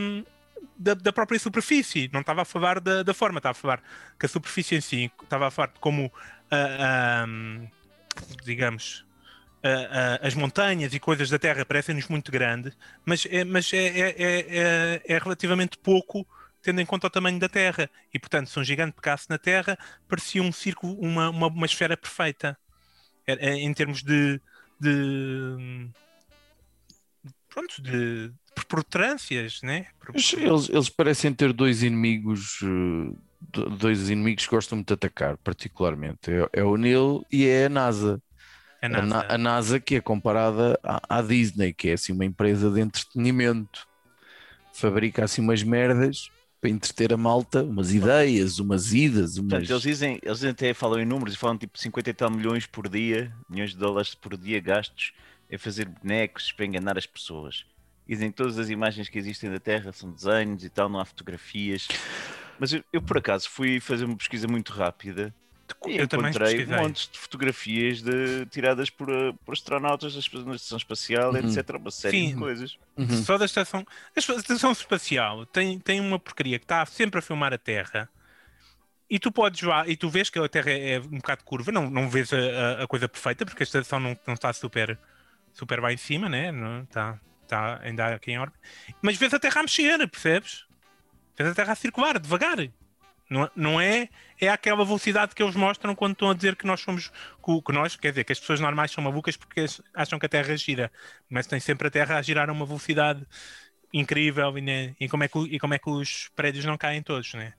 da, 0.79 0.95
da 0.95 1.13
própria 1.13 1.39
superfície, 1.39 2.11
não 2.13 2.21
estava 2.21 2.43
a 2.43 2.45
falar 2.45 2.81
da, 2.81 3.03
da 3.03 3.15
forma, 3.15 3.39
estava 3.39 3.53
a 3.53 3.61
falar 3.61 3.83
que 4.19 4.27
a 4.27 4.29
superfície 4.29 4.77
em 4.77 4.81
si, 4.81 5.11
estava 5.23 5.47
a 5.49 5.51
falar 5.51 5.69
de 5.69 5.81
como, 5.81 6.13
ah, 6.51 7.25
ah, 7.25 7.27
digamos, 8.45 9.05
ah, 9.63 10.19
ah, 10.23 10.27
as 10.27 10.35
montanhas 10.35 10.95
e 10.95 11.01
coisas 11.01 11.31
da 11.31 11.39
Terra 11.39 11.65
parecem-nos 11.65 12.09
muito 12.09 12.31
grandes, 12.31 12.77
mas, 13.05 13.27
é, 13.31 13.45
mas 13.45 13.73
é, 13.73 13.79
é, 13.79 14.11
é, 14.11 14.47
é- 14.49 15.03
é 15.15 15.19
relativamente 15.19 15.79
pouco 15.79 16.27
tendo 16.67 16.81
em 16.81 16.87
conta 16.87 17.07
o 17.07 17.11
tamanho 17.11 17.39
da 17.39 17.49
Terra. 17.49 17.89
E, 18.13 18.19
portanto, 18.19 18.51
se 18.51 18.59
um 18.59 18.65
gigante 18.65 18.93
pegasse 18.93 19.31
na 19.31 19.39
Terra, 19.39 19.79
parecia 20.09 20.43
um 20.43 20.51
círculo, 20.51 20.99
uma, 21.01 21.31
uma, 21.31 21.47
uma 21.47 21.65
esfera 21.67 21.97
perfeita. 21.97 22.59
É- 23.25 23.51
é 23.51 23.55
em 23.55 23.73
termos 23.73 24.03
de. 24.03 24.41
de 24.81 25.89
pronto, 27.49 27.81
de 27.81 28.33
protuberâncias, 28.69 29.61
né? 29.63 29.87
Eles, 30.13 30.69
eles 30.69 30.89
parecem 30.89 31.33
ter 31.33 31.53
dois 31.53 31.85
inimigos, 31.85 32.59
eh, 32.63 33.17
do- 33.53 33.71
dois 33.71 34.11
inimigos 34.11 34.45
que 34.45 34.51
gostam 34.51 34.77
muito 34.79 34.89
de 34.89 34.95
atacar, 34.95 35.37
particularmente. 35.39 36.33
É, 36.33 36.49
é 36.61 36.65
o 36.65 36.77
Neil 36.77 37.25
e 37.31 37.47
é 37.47 37.67
a 37.67 37.69
NASA. 37.69 38.21
A 38.83 38.87
A, 38.87 38.89
NASA. 38.89 39.07
Na- 39.07 39.35
a 39.35 39.39
NASA 39.39 39.79
que 39.79 39.95
é 39.95 40.01
comparada 40.01 40.79
à, 40.83 41.19
à 41.19 41.23
Disney, 41.23 41.73
que 41.73 41.91
é 41.91 41.93
assim 41.93 42.13
uma 42.13 42.25
empresa 42.25 42.71
de 42.71 42.81
entretenimento. 42.81 43.87
Fabrica 44.75 45.25
assim 45.25 45.41
umas 45.41 45.63
merdas 45.63 46.29
para 46.67 46.71
entreter 46.71 47.13
a 47.13 47.17
malta, 47.17 47.63
umas 47.63 47.95
ideias, 47.95 48.59
umas 48.59 48.93
idas, 48.93 49.37
umas... 49.37 49.51
Portanto, 49.51 49.71
eles 49.71 49.83
dizem, 49.83 50.19
eles 50.21 50.43
até 50.43 50.75
falam 50.75 50.99
em 50.99 51.05
números 51.05 51.35
e 51.35 51.37
falam 51.37 51.57
tipo 51.57 51.79
50 51.79 52.11
e 52.11 52.13
tal 52.13 52.29
milhões 52.29 52.67
por 52.67 52.89
dia, 52.89 53.33
milhões 53.49 53.71
de 53.71 53.77
dólares 53.77 54.17
por 54.17 54.37
dia 54.37 54.61
gastos 54.61 55.13
a 55.53 55.57
fazer 55.57 55.89
bonecos 55.89 56.51
para 56.51 56.67
enganar 56.67 56.99
as 56.99 57.07
pessoas. 57.07 57.65
Dizem 58.09 58.31
que 58.31 58.37
todas 58.37 58.59
as 58.59 58.69
imagens 58.69 59.09
que 59.09 59.17
existem 59.17 59.49
da 59.49 59.61
Terra 59.61 59.93
são 59.93 60.11
desenhos 60.11 60.65
e 60.65 60.69
tal, 60.69 60.89
não 60.89 60.99
há 60.99 61.05
fotografias. 61.05 61.87
Mas 62.59 62.73
eu, 62.73 62.83
eu, 62.93 63.01
por 63.01 63.19
acaso 63.19 63.49
fui 63.49 63.79
fazer 63.79 64.05
uma 64.05 64.17
pesquisa 64.17 64.49
muito 64.49 64.73
rápida 64.73 65.33
e 65.87 65.97
Eu 65.97 66.07
também 66.09 66.31
encontrei 66.31 66.65
montes 66.67 67.09
de 67.13 67.19
fotografias 67.19 68.01
de- 68.03 68.47
tiradas 68.47 68.89
por, 68.91 69.09
eh, 69.11 69.33
por 69.45 69.53
astronautas 69.53 70.15
da 70.15 70.21
estação 70.21 70.77
espacial, 70.79 71.33
Uhum. 71.33 71.39
etc. 71.39 71.71
Uma 71.77 71.91
série 71.91 72.21
Sim. 72.21 72.29
de 72.31 72.37
coisas. 72.37 72.79
Uhum. 72.97 73.23
Só 73.25 73.37
da 73.39 73.45
estação. 73.45 73.85
A 74.15 74.19
estação 74.19 74.73
espacial 74.73 75.45
tem, 75.47 75.79
tem 75.79 76.01
uma 76.01 76.19
porcaria 76.19 76.59
que 76.59 76.65
está 76.65 76.85
sempre 76.87 77.19
a 77.19 77.23
filmar 77.23 77.53
a 77.53 77.59
Terra. 77.59 78.09
E 79.09 79.19
tu 79.21 79.31
podes 79.31 79.63
lá, 79.63 79.87
e 79.89 79.97
tu 79.97 80.09
vês 80.09 80.29
que 80.31 80.39
a 80.39 80.49
Terra 80.49 80.71
é, 80.73 80.99
um 80.99 81.19
bocado 81.19 81.45
curva, 81.45 81.71
não, 81.71 81.89
não 81.89 82.09
vês 82.09 82.33
a, 82.33 82.37
a- 82.37 82.83
a 82.85 82.87
coisa 82.89 83.09
perfeita, 83.09 83.45
porque 83.47 83.63
a 83.63 83.65
estação 83.65 84.01
não, 84.01 84.19
não 84.27 84.35
está 84.35 84.53
super, 84.53 84.99
super 85.53 85.81
lá 85.81 85.93
em 85.93 85.97
cima, 85.97 86.29
né? 86.29 86.51
Não, 86.51 86.83
está, 86.83 87.21
está 87.45 87.81
ainda 87.83 88.15
aqui 88.15 88.33
em 88.33 88.39
órbita. 88.39 88.59
Mas 89.01 89.17
vês 89.17 89.33
a 89.33 89.39
Terra 89.39 89.61
a 89.61 89.63
mexer, 89.63 90.09
percebes? 90.09 90.67
Vês 91.39 91.51
a 91.51 91.55
Terra 91.55 91.73
a 91.73 91.77
circular, 91.77 92.19
devagar. 92.19 92.57
Não, 93.29 93.51
não 93.57 93.81
é, 93.81 94.09
é 94.41 94.49
aquela 94.49 94.85
velocidade 94.85 95.35
que 95.35 95.43
eles 95.43 95.57
mostram 95.57 95.95
quando 95.95 96.13
estão 96.13 96.31
a 96.31 96.35
dizer 96.35 96.55
que 96.55 96.67
nós 96.67 96.81
somos, 96.81 97.11
que, 97.45 97.73
nós, 97.73 97.97
quer 97.97 98.11
dizer, 98.11 98.25
que 98.25 98.33
as 98.33 98.39
pessoas 98.39 98.61
normais 98.61 98.93
são 98.93 99.03
malucas 99.03 99.37
porque 99.37 99.67
acham 99.93 100.19
que 100.19 100.27
a 100.27 100.29
Terra 100.29 100.57
gira 100.57 100.93
mas 101.29 101.47
tem 101.47 101.59
sempre 101.59 101.89
a 101.89 101.91
Terra 101.91 102.19
a 102.19 102.23
girar 102.23 102.49
a 102.49 102.53
uma 102.53 102.65
velocidade 102.65 103.27
incrível 103.93 104.57
e, 104.57 104.61
né, 104.61 104.95
e, 105.01 105.09
como, 105.09 105.25
é 105.25 105.29
que, 105.29 105.39
e 105.39 105.59
como 105.59 105.75
é 105.75 105.79
que 105.79 105.91
os 105.91 106.29
prédios 106.37 106.65
não 106.65 106.79
caem 106.79 107.03
todos, 107.03 107.35
né? 107.35 107.53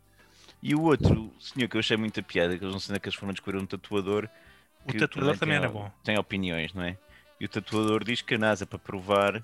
E 0.62 0.74
o 0.74 0.82
outro 0.82 1.34
senhor 1.40 1.68
que 1.68 1.76
eu 1.76 1.80
achei 1.80 1.98
muita 1.98 2.22
piada, 2.24 2.58
que 2.58 2.64
eles 2.64 2.74
não 2.74 2.80
sei 2.80 2.94
onde 2.94 2.98
é 2.98 3.00
que 3.00 3.10
eles 3.10 3.20
foram 3.20 3.34
descobrir 3.34 3.60
um 3.60 3.66
tatuador. 3.66 4.28
O 4.86 4.94
tatuador 4.94 5.38
também 5.38 5.56
tem, 5.56 5.64
era 5.64 5.70
bom. 5.70 5.92
Tem 6.04 6.18
opiniões, 6.18 6.74
não 6.74 6.84
é? 6.84 6.98
E 7.40 7.46
o 7.46 7.50
tatuador 7.50 8.04
diz 8.04 8.22
que 8.22 8.36
a 8.36 8.38
NASA, 8.38 8.66
para 8.66 8.80
provar, 8.80 9.44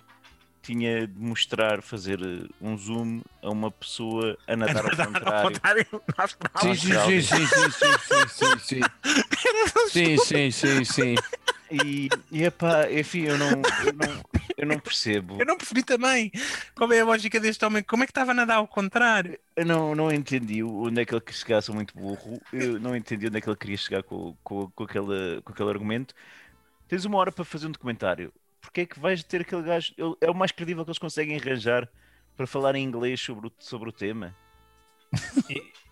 tinha 0.63 1.05
de 1.05 1.19
mostrar, 1.19 1.81
fazer 1.81 2.19
eh, 2.21 2.47
um 2.61 2.77
zoom 2.77 3.21
a 3.41 3.49
uma 3.49 3.69
pessoa 3.69 4.37
a 4.47 4.55
nadar 4.55 4.85
ao 4.85 5.05
contrário. 5.05 5.59
Sim, 6.61 6.75
sim, 6.75 7.21
sim, 7.21 7.21
sim, 7.21 7.47
sim, 7.47 7.69
sim, 7.69 8.59
sim, 8.59 8.81
sim, 9.89 10.17
sim, 10.17 10.17
sim, 10.17 10.51
sim, 10.51 10.85
sim. 10.85 11.15
E, 11.71 12.07
e 12.31 12.43
epá, 12.43 12.89
enfim, 12.91 13.23
eu 13.23 13.37
não, 13.37 13.49
eu 13.49 13.93
não, 13.93 14.23
eu 14.57 14.67
não 14.67 14.79
percebo. 14.79 15.39
Eu 15.39 15.45
não 15.45 15.57
percebi 15.57 15.83
também 15.83 16.31
qual 16.75 16.91
é 16.93 16.99
a 17.01 17.05
lógica 17.05 17.39
deste 17.39 17.65
homem. 17.65 17.83
Como 17.83 18.03
é 18.03 18.05
que 18.05 18.11
estava 18.11 18.31
a 18.31 18.33
nadar 18.35 18.57
ao 18.57 18.67
contrário? 18.67 19.37
Eu 19.55 19.65
não, 19.65 19.95
não 19.95 20.11
entendi 20.11 20.63
onde 20.63 21.01
é 21.01 21.05
que 21.05 21.13
ele 21.13 21.21
quis 21.21 21.39
chegar, 21.39 21.61
sou 21.61 21.73
muito 21.73 21.93
burro. 21.97 22.39
Eu 22.51 22.79
não 22.79 22.95
entendi 22.95 23.27
onde 23.27 23.37
é 23.37 23.41
que 23.41 23.49
ele 23.49 23.57
queria 23.57 23.77
chegar 23.77 24.03
com, 24.03 24.35
com, 24.43 24.69
com, 24.69 24.83
aquele, 24.83 25.41
com 25.43 25.51
aquele 25.51 25.69
argumento. 25.69 26.13
Tens 26.87 27.05
uma 27.05 27.17
hora 27.17 27.31
para 27.31 27.43
fazer 27.43 27.67
um 27.67 27.71
documentário. 27.71 28.31
Porquê 28.63 28.81
é 28.81 28.85
que 28.85 28.97
vais 28.99 29.21
ter 29.23 29.41
aquele 29.41 29.61
gajo? 29.61 29.93
Ele- 29.97 30.15
é 30.21 30.31
o 30.31 30.33
mais 30.33 30.53
credível 30.53 30.85
que 30.85 30.89
eles 30.89 30.97
conseguem 30.97 31.37
arranjar 31.37 31.87
para 32.35 32.47
falar 32.47 32.75
em 32.75 32.83
inglês 32.83 33.19
sobre 33.19 33.47
o, 33.47 33.51
sobre 33.59 33.89
o 33.89 33.91
tema. 33.91 34.33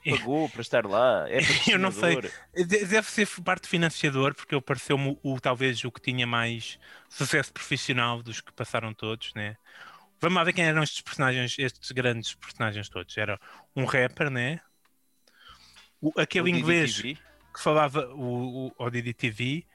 Pagou 0.10 0.50
para 0.50 0.62
estar 0.62 0.86
lá. 0.86 1.30
É 1.30 1.40
Eu 1.70 1.78
não 1.78 1.92
sei. 1.92 2.18
Deve 2.66 3.04
ser 3.04 3.28
parte 3.44 3.68
financiador, 3.68 4.34
porque 4.34 4.56
ele 4.56 4.62
pareceu-me 4.62 5.20
o, 5.22 5.40
talvez 5.40 5.84
o 5.84 5.92
que 5.92 6.02
tinha 6.02 6.26
mais 6.26 6.80
sucesso 7.10 7.52
profissional 7.54 8.24
dos 8.24 8.40
que 8.42 8.54
passaram 8.54 8.94
todos, 8.94 9.34
né? 9.36 9.58
Vamos 10.20 10.38
lá 10.38 10.44
ver 10.44 10.54
quem 10.54 10.64
eram 10.64 10.82
estes 10.82 11.02
personagens, 11.02 11.60
estes 11.60 11.92
grandes 11.92 12.34
personagens 12.36 12.88
todos. 12.90 13.16
Era 13.18 13.40
um 13.76 13.86
rapper, 13.86 14.30
né? 14.30 14.62
O, 16.00 16.12
aquele 16.20 16.46
O 16.46 16.48
inglês 16.48 17.02
que 17.02 17.18
falava 17.62 18.08
o, 18.14 18.68
o, 18.68 18.74
ao 18.80 18.90
DDTV, 18.90 19.66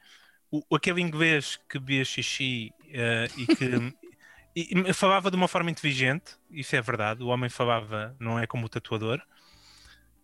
o, 0.69 0.75
aquele 0.75 1.01
inglês 1.01 1.57
que 1.69 1.79
bebia 1.79 2.05
xixi 2.05 2.71
eh, 2.89 3.31
e 3.35 3.47
que 3.47 3.95
e- 4.55 4.93
falava 4.93 5.29
de 5.31 5.37
uma 5.37 5.47
forma 5.47 5.71
inteligente, 5.71 6.37
isso 6.51 6.75
é 6.75 6.81
verdade, 6.81 7.23
o 7.23 7.27
homem 7.27 7.49
falava, 7.49 8.15
não 8.19 8.39
é 8.39 8.47
como 8.47 8.65
o 8.65 8.69
tatuador, 8.69 9.21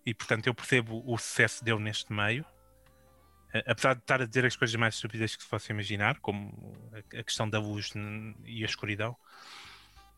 e 0.06 0.14
portanto 0.14 0.48
eu 0.48 0.54
percebo 0.56 1.04
o 1.06 1.18
sucesso 1.18 1.64
dele 1.64 1.80
neste 1.80 2.12
meio, 2.12 2.46
Eh, 3.54 3.64
apesar 3.68 3.94
de 3.96 4.02
estar 4.02 4.22
a 4.22 4.26
dizer 4.26 4.46
as 4.46 4.56
coisas 4.56 4.76
mais 4.76 4.96
estúpidas 4.96 5.36
que 5.36 5.44
se 5.44 5.50
possa 5.50 5.72
imaginar, 5.72 6.20
como 6.20 6.90
a, 6.94 7.20
a 7.20 7.24
questão 7.24 7.50
da 7.50 7.60
luz 7.60 7.92
e 8.46 8.64
a 8.64 8.66
escuridão. 8.66 9.16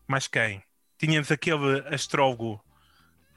Mas 0.08 0.26
quem? 0.28 0.62
Tínhamos 0.98 1.30
aquele 1.30 1.80
astrólogo 1.94 2.62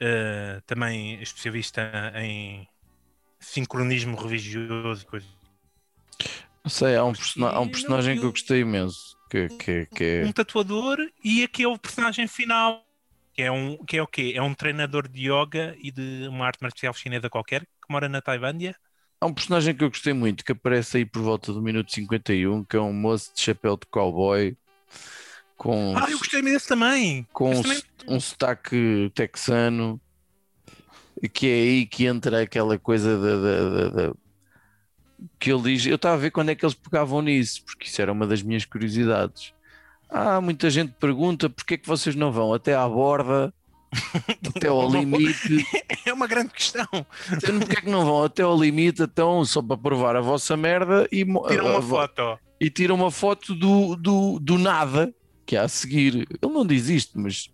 eh, 0.00 0.60
também 0.66 1.20
especialista 1.22 2.12
em 2.16 2.68
sincronismo 3.40 4.16
religioso 4.16 5.04
e 5.04 5.06
coisas. 5.06 5.39
Não 6.64 6.70
sei, 6.70 6.94
há 6.96 7.04
um, 7.04 7.12
persona- 7.12 7.48
há 7.50 7.60
um 7.60 7.68
personagem 7.68 8.18
que 8.18 8.24
eu 8.24 8.30
gostei 8.30 8.60
imenso, 8.60 9.16
que, 9.30 9.48
que, 9.48 9.86
que 9.86 10.04
é... 10.04 10.26
um 10.26 10.32
tatuador 10.32 10.98
e 11.24 11.42
aquele 11.42 11.78
personagem 11.78 12.26
final 12.28 12.84
que 13.32 13.42
é 13.42 13.50
um 13.50 13.78
que 13.84 13.96
é 13.96 14.02
o 14.02 14.06
quê? 14.06 14.32
É 14.34 14.42
um 14.42 14.52
treinador 14.52 15.08
de 15.08 15.30
yoga 15.30 15.74
e 15.80 15.90
de 15.90 16.26
uma 16.28 16.46
arte 16.46 16.58
marcial 16.60 16.92
chinesa 16.92 17.30
qualquer 17.30 17.62
que 17.62 17.88
mora 17.90 18.08
na 18.08 18.20
Tailândia. 18.20 18.76
há 19.20 19.26
um 19.26 19.32
personagem 19.32 19.74
que 19.74 19.82
eu 19.84 19.88
gostei 19.88 20.12
muito 20.12 20.44
que 20.44 20.52
aparece 20.52 20.98
aí 20.98 21.04
por 21.06 21.22
volta 21.22 21.52
do 21.52 21.62
minuto 21.62 21.92
51, 21.92 22.64
que 22.64 22.76
é 22.76 22.80
um 22.80 22.92
moço 22.92 23.32
de 23.34 23.40
chapéu 23.40 23.76
de 23.76 23.86
cowboy 23.86 24.56
com, 25.56 25.94
Ah, 25.96 26.10
eu 26.10 26.18
gostei 26.18 26.42
desse 26.42 26.66
também. 26.68 27.26
com 27.32 27.50
um, 27.50 27.62
também- 27.62 27.82
um 28.08 28.18
sotaque 28.20 29.10
texano, 29.14 30.00
e 31.22 31.28
que 31.28 31.46
é 31.46 31.52
aí 31.52 31.86
que 31.86 32.06
entra 32.06 32.42
aquela 32.42 32.78
coisa 32.78 33.18
da, 33.18 33.36
da- 33.36 33.68
da- 33.68 33.88
da- 34.08 34.14
que 35.38 35.52
ele 35.52 35.62
diz. 35.62 35.86
Eu 35.86 35.96
estava 35.96 36.14
a 36.14 36.18
ver 36.18 36.30
quando 36.30 36.50
é 36.50 36.54
que 36.54 36.64
eles 36.64 36.74
pegavam 36.74 37.20
nisso, 37.22 37.62
porque 37.64 37.86
isso 37.86 38.00
era 38.00 38.12
uma 38.12 38.26
das 38.26 38.42
minhas 38.42 38.64
curiosidades. 38.64 39.52
Ah, 40.08 40.40
muita 40.40 40.68
gente 40.70 40.92
pergunta 40.98 41.48
porque 41.48 41.74
é 41.74 41.76
que 41.76 41.86
vocês 41.86 42.14
não 42.16 42.32
vão 42.32 42.52
até 42.52 42.74
à 42.74 42.88
borda, 42.88 43.52
até 44.56 44.68
ao 44.68 44.90
limite. 44.90 45.64
É 46.06 46.12
uma 46.12 46.26
grande 46.26 46.48
questão. 46.50 46.86
Então, 47.30 47.58
porque 47.60 47.76
é 47.78 47.80
que 47.82 47.90
não 47.90 48.04
vão 48.06 48.24
até 48.24 48.42
ao 48.42 48.58
limite, 48.58 49.02
então, 49.02 49.44
só 49.44 49.60
para 49.62 49.76
provar 49.76 50.16
a 50.16 50.20
vossa 50.20 50.56
merda 50.56 51.06
e, 51.12 51.24
mo- 51.24 51.46
Tira 51.46 51.62
a- 51.62 51.66
uma 51.66 51.78
a 51.78 51.82
foto. 51.82 52.38
e 52.58 52.70
tira 52.70 52.94
uma 52.94 53.10
foto 53.10 53.54
do, 53.54 53.94
do, 53.96 54.38
do 54.40 54.58
nada 54.58 55.14
que 55.44 55.56
há 55.56 55.64
a 55.64 55.68
seguir. 55.68 56.14
Ele 56.42 56.52
não 56.52 56.66
diz 56.66 56.88
isto, 56.88 57.20
mas 57.20 57.50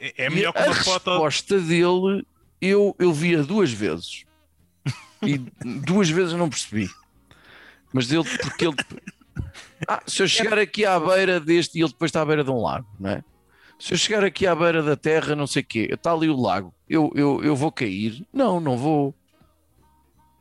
É, 0.00 0.26
é 0.26 0.30
melhor 0.30 0.52
que 0.52 0.58
a 0.60 0.66
uma 0.66 0.74
foto. 0.74 1.10
resposta 1.10 1.58
dele 1.60 2.24
eu, 2.60 2.94
eu 2.98 3.12
via 3.12 3.42
duas 3.42 3.70
vezes 3.72 4.24
e 5.26 5.38
duas 5.38 6.08
vezes 6.08 6.34
não 6.34 6.48
percebi. 6.48 6.90
Mas 7.92 8.10
ele, 8.12 8.24
porque 8.38 8.66
ele. 8.66 8.76
Ah, 9.88 10.02
se 10.06 10.22
eu 10.22 10.28
chegar 10.28 10.58
aqui 10.58 10.84
à 10.84 10.98
beira 10.98 11.38
deste, 11.40 11.78
e 11.78 11.82
ele 11.82 11.90
depois 11.90 12.08
está 12.08 12.22
à 12.22 12.24
beira 12.26 12.42
de 12.44 12.50
um 12.50 12.60
lago, 12.60 12.86
não 12.98 13.10
é? 13.10 13.24
Se 13.78 13.92
eu 13.94 13.98
chegar 13.98 14.24
aqui 14.24 14.46
à 14.46 14.54
beira 14.54 14.82
da 14.82 14.96
terra, 14.96 15.34
não 15.36 15.46
sei 15.46 15.62
o 15.62 15.66
quê, 15.66 15.88
está 15.92 16.12
ali 16.12 16.28
o 16.28 16.40
lago, 16.40 16.72
eu, 16.88 17.10
eu, 17.14 17.42
eu 17.44 17.54
vou 17.56 17.70
cair? 17.70 18.24
Não, 18.32 18.58
não 18.60 18.76
vou. 18.78 19.14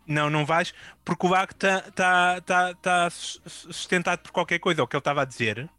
Não, 0.06 0.30
não 0.30 0.46
vais, 0.46 0.74
porque 1.04 1.26
o 1.26 1.30
lago 1.30 1.52
está 1.54 1.82
tá, 1.82 2.42
tá, 2.42 2.74
tá 2.76 3.10
sus- 3.10 3.42
sustentado 3.46 4.20
por 4.20 4.32
qualquer 4.32 4.60
coisa. 4.60 4.84
O 4.84 4.88
que 4.88 4.96
ele 4.96 5.00
estava 5.02 5.22
a 5.22 5.26
dizer 5.26 5.70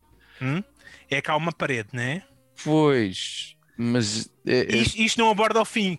hum, 0.41 0.63
é 1.11 1.21
que 1.21 1.31
há 1.31 1.37
uma 1.37 1.53
parede, 1.53 1.91
não 1.93 2.03
é? 2.03 2.23
Pois, 2.65 3.55
mas 3.77 4.31
é- 4.47 4.61
é- 4.75 4.77
Isto, 4.77 4.97
isto 4.99 5.19
não 5.21 5.31
aborda 5.31 5.59
ao 5.59 5.65
fim. 5.65 5.99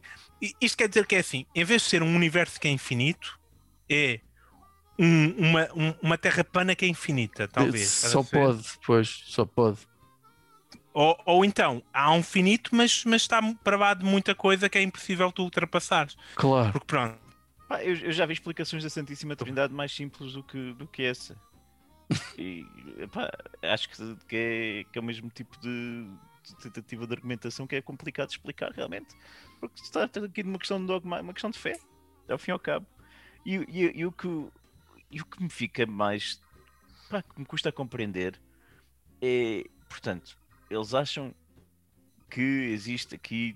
Isto 0.61 0.77
quer 0.77 0.87
dizer 0.89 1.05
que 1.07 1.15
é 1.15 1.19
assim: 1.19 1.45
em 1.55 1.63
vez 1.63 1.81
de 1.83 1.89
ser 1.89 2.03
um 2.03 2.15
universo 2.15 2.59
que 2.59 2.67
é 2.67 2.71
infinito, 2.71 3.39
é 3.89 4.19
um- 4.99 5.29
uma, 5.49 5.67
um- 5.73 5.93
uma 6.01 6.17
terra 6.17 6.43
plana 6.43 6.75
que 6.75 6.85
é 6.85 6.87
infinita, 6.87 7.47
talvez. 7.47 7.89
só 7.89 8.23
pode, 8.23 8.63
pois, 8.85 9.23
só 9.25 9.45
pode. 9.45 9.79
Ou, 10.93 11.17
ou 11.25 11.43
então, 11.43 11.83
há 11.93 12.11
um 12.13 12.23
finito, 12.23 12.73
mas, 12.73 13.03
mas 13.03 13.23
está 13.23 13.41
para 13.63 13.75
lá 13.75 13.93
de 13.93 14.05
muita 14.05 14.33
coisa 14.33 14.69
que 14.69 14.77
é 14.77 14.81
impossível 14.81 15.29
tu 15.31 15.43
ultrapassares. 15.43 16.15
Claro. 16.35 16.71
Porque 16.71 16.85
pronto, 16.87 17.17
Pá, 17.67 17.83
eu, 17.83 17.95
eu 17.97 18.11
já 18.13 18.25
vi 18.25 18.33
explicações 18.33 18.83
da 18.83 18.89
Santíssima 18.89 19.35
Trindade 19.35 19.73
mais 19.73 19.91
simples 19.93 20.33
do 20.33 20.43
que, 20.43 20.73
do 20.73 20.87
que 20.87 21.03
essa. 21.03 21.35
E 22.37 22.63
pá, 23.11 23.29
acho 23.63 23.89
que, 23.89 23.95
que, 24.27 24.35
é, 24.35 24.85
que 24.91 24.97
é 24.99 25.01
o 25.01 25.03
mesmo 25.03 25.29
tipo 25.29 25.59
de 25.59 26.07
tentativa 26.61 27.07
de 27.07 27.13
argumentação 27.13 27.65
que 27.67 27.75
é 27.75 27.81
complicado 27.81 28.27
de 28.29 28.33
explicar 28.35 28.71
realmente. 28.71 29.15
Porque 29.59 29.77
se 29.79 29.85
está 29.85 30.03
aqui 30.03 30.43
de 30.43 30.49
uma 30.49 30.59
questão 30.59 30.79
de 30.79 30.87
dogma, 30.87 31.21
uma 31.21 31.33
questão 31.33 31.49
de 31.49 31.57
fé, 31.59 31.79
ao 32.29 32.37
fim 32.37 32.51
e 32.51 32.53
ao 32.53 32.59
cabo. 32.59 32.85
E, 33.45 33.55
e, 33.55 33.99
e 33.99 34.05
o, 34.05 34.11
que, 34.11 34.27
e 35.11 35.21
o 35.21 35.25
que 35.25 35.41
me 35.41 35.49
fica 35.49 35.85
mais. 35.85 36.41
Pá, 37.09 37.21
que 37.21 37.39
me 37.39 37.45
custa 37.45 37.69
a 37.69 37.71
compreender 37.71 38.39
é. 39.21 39.63
Portanto, 39.87 40.37
eles 40.69 40.93
acham 40.93 41.33
que 42.29 42.41
existe 42.41 43.15
aqui 43.15 43.55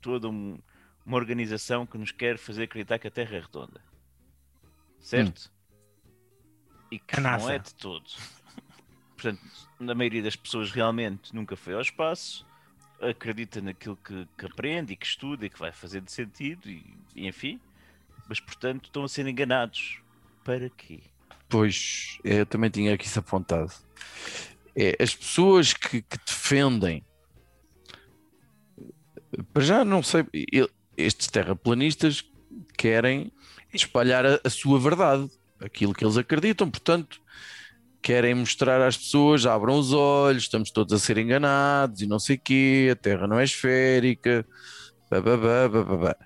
toda 0.00 0.28
um- 0.28 0.58
uma 1.06 1.16
organização 1.16 1.86
que 1.86 1.96
nos 1.96 2.10
quer 2.10 2.36
fazer 2.36 2.64
acreditar 2.64 2.98
que 2.98 3.06
a 3.06 3.10
Terra 3.10 3.36
é 3.36 3.40
redonda. 3.40 3.80
Certo? 5.00 5.50
E 6.90 6.98
que 6.98 7.20
não 7.20 7.48
é 7.48 7.58
de 7.58 7.74
todo. 7.74 8.04
Portanto, 9.16 9.67
a 9.80 9.94
maioria 9.94 10.22
das 10.22 10.36
pessoas 10.36 10.70
realmente 10.70 11.34
nunca 11.34 11.56
foi 11.56 11.74
ao 11.74 11.80
espaço, 11.80 12.46
acredita 13.00 13.60
naquilo 13.60 13.96
que, 13.96 14.26
que 14.36 14.46
aprende 14.46 14.92
e 14.92 14.96
que 14.96 15.06
estuda 15.06 15.46
e 15.46 15.50
que 15.50 15.58
vai 15.58 15.72
fazer 15.72 16.00
de 16.00 16.10
sentido, 16.10 16.68
e, 16.68 16.84
e 17.14 17.26
enfim. 17.26 17.60
Mas, 18.28 18.40
portanto, 18.40 18.86
estão 18.86 19.04
a 19.04 19.08
ser 19.08 19.26
enganados. 19.26 20.00
Para 20.44 20.68
quê? 20.70 21.00
Pois, 21.48 22.18
é, 22.24 22.40
eu 22.40 22.46
também 22.46 22.68
tinha 22.68 22.94
aqui 22.94 23.06
isso 23.06 23.18
apontado. 23.18 23.72
É, 24.76 24.96
as 25.02 25.14
pessoas 25.14 25.72
que, 25.72 26.02
que 26.02 26.18
defendem, 26.26 27.04
para 29.52 29.62
já 29.62 29.84
não 29.84 30.02
sei, 30.02 30.26
estes 30.96 31.28
terraplanistas 31.28 32.24
querem 32.76 33.32
espalhar 33.72 34.26
a, 34.26 34.40
a 34.44 34.50
sua 34.50 34.78
verdade, 34.78 35.30
aquilo 35.60 35.94
que 35.94 36.04
eles 36.04 36.16
acreditam, 36.16 36.70
portanto, 36.70 37.20
querem 38.02 38.34
mostrar 38.34 38.80
às 38.80 38.96
pessoas, 38.96 39.44
abram 39.46 39.78
os 39.78 39.92
olhos, 39.92 40.44
estamos 40.44 40.70
todos 40.70 40.92
a 40.92 40.98
ser 40.98 41.18
enganados 41.18 42.00
e 42.00 42.06
não 42.06 42.18
sei 42.18 42.38
quê, 42.38 42.88
a 42.92 42.96
Terra 42.96 43.26
não 43.26 43.38
é 43.38 43.44
esférica, 43.44 44.46
bababá, 45.10 45.68
bababá. 45.68 46.16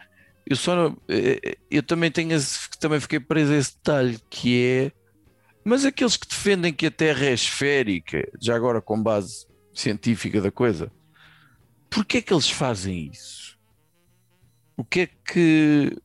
Eu 0.46 0.56
só 0.56 0.74
não- 0.74 0.96
eh, 1.08 1.40
eh, 1.44 1.56
eu 1.70 1.82
também 1.82 2.10
tenho 2.10 2.38
também 2.80 3.00
fiquei 3.00 3.20
preso 3.20 3.52
a 3.52 3.56
esse 3.56 3.74
detalhe 3.76 4.18
que 4.28 4.62
é 4.64 4.92
mas 5.64 5.84
aqueles 5.84 6.16
que 6.16 6.26
defendem 6.26 6.72
que 6.72 6.86
a 6.86 6.90
Terra 6.90 7.26
é 7.26 7.32
esférica, 7.32 8.28
já 8.40 8.56
agora 8.56 8.82
com 8.82 9.00
base 9.00 9.46
científica 9.72 10.40
da 10.40 10.50
coisa, 10.50 10.90
porquê 11.88 12.18
é 12.18 12.22
que 12.22 12.32
eles 12.34 12.50
fazem 12.50 13.08
isso? 13.12 13.56
O 14.76 14.84
que 14.84 15.00
é 15.00 15.06
que 15.06 15.96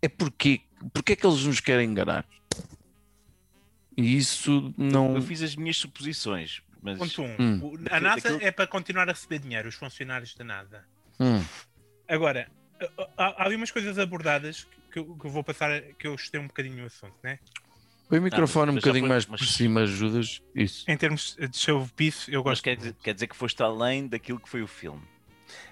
é 0.00 0.08
porque 0.08 0.60
porque 0.94 1.14
é 1.14 1.16
que 1.16 1.26
eles 1.26 1.42
nos 1.44 1.58
querem 1.58 1.90
enganar? 1.90 2.24
E 3.96 4.16
isso 4.16 4.74
não 4.76 5.14
Eu 5.16 5.22
fiz 5.22 5.42
as 5.42 5.56
minhas 5.56 5.76
suposições, 5.78 6.62
mas 6.82 6.98
ponto 6.98 7.22
um, 7.22 7.36
Hum. 7.38 7.74
a 7.90 7.98
NASA 8.00 8.20
Daquilo- 8.30 8.42
é 8.42 8.50
para 8.50 8.66
continuar 8.66 9.08
a 9.08 9.12
receber 9.12 9.38
dinheiro, 9.38 9.68
os 9.68 9.74
funcionários 9.74 10.34
da 10.34 10.44
NASA. 10.44 10.84
Hum, 11.18 11.42
Agora, 12.08 12.48
há, 13.16 13.42
há 13.42 13.46
ali 13.46 13.56
umas 13.56 13.70
coisas 13.70 13.98
abordadas 13.98 14.66
que 14.92 14.98
eu, 14.98 15.16
que 15.16 15.26
eu 15.26 15.30
vou 15.30 15.42
passar, 15.42 15.80
que 15.98 16.06
eu 16.06 16.14
estudei 16.14 16.40
um 16.40 16.46
bocadinho 16.46 16.84
o 16.84 16.86
assunto, 16.86 17.14
né? 17.22 17.38
põe 18.08 18.20
o 18.20 18.22
microfone 18.22 18.70
um 18.70 18.74
mas 18.74 18.84
bocadinho 18.84 19.02
foi- 19.02 19.08
mais 19.08 19.26
mas- 19.26 19.40
por 19.40 19.46
cima, 19.48 19.80
ajudas? 19.80 20.40
Isso. 20.54 20.84
Em 20.88 20.96
termos 20.96 21.34
de 21.36 21.56
show 21.58 21.88
piece, 21.96 22.30
eu 22.32 22.40
mas 22.44 22.50
gosto. 22.60 22.62
quer, 22.64 22.76
dizer, 22.76 22.94
quer 23.02 23.14
dizer 23.14 23.26
que 23.26 23.34
foste 23.34 23.60
além 23.62 24.06
daquilo 24.06 24.38
que 24.38 24.48
foi 24.48 24.62
o 24.62 24.68
filme. 24.68 25.02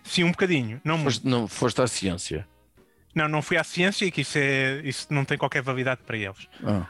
Sim, 0.03 0.25
um 0.25 0.31
bocadinho. 0.33 0.81
Não, 0.85 0.95
muito. 0.99 1.13
Foste, 1.13 1.27
não, 1.29 1.47
foste 1.47 1.81
à 1.81 1.87
ciência. 1.87 2.49
não, 3.15 3.29
não 3.29 3.41
fui 3.43 3.57
à 3.57 3.63
ciência, 3.63 4.11
que 4.11 4.23
isso, 4.23 4.37
é, 4.39 4.81
isso 4.83 5.07
não 5.15 5.25
tem 5.25 5.39
qualquer 5.39 5.63
validade 5.63 6.01
para 6.05 6.17
eles. 6.17 6.49
Ah, 6.65 6.89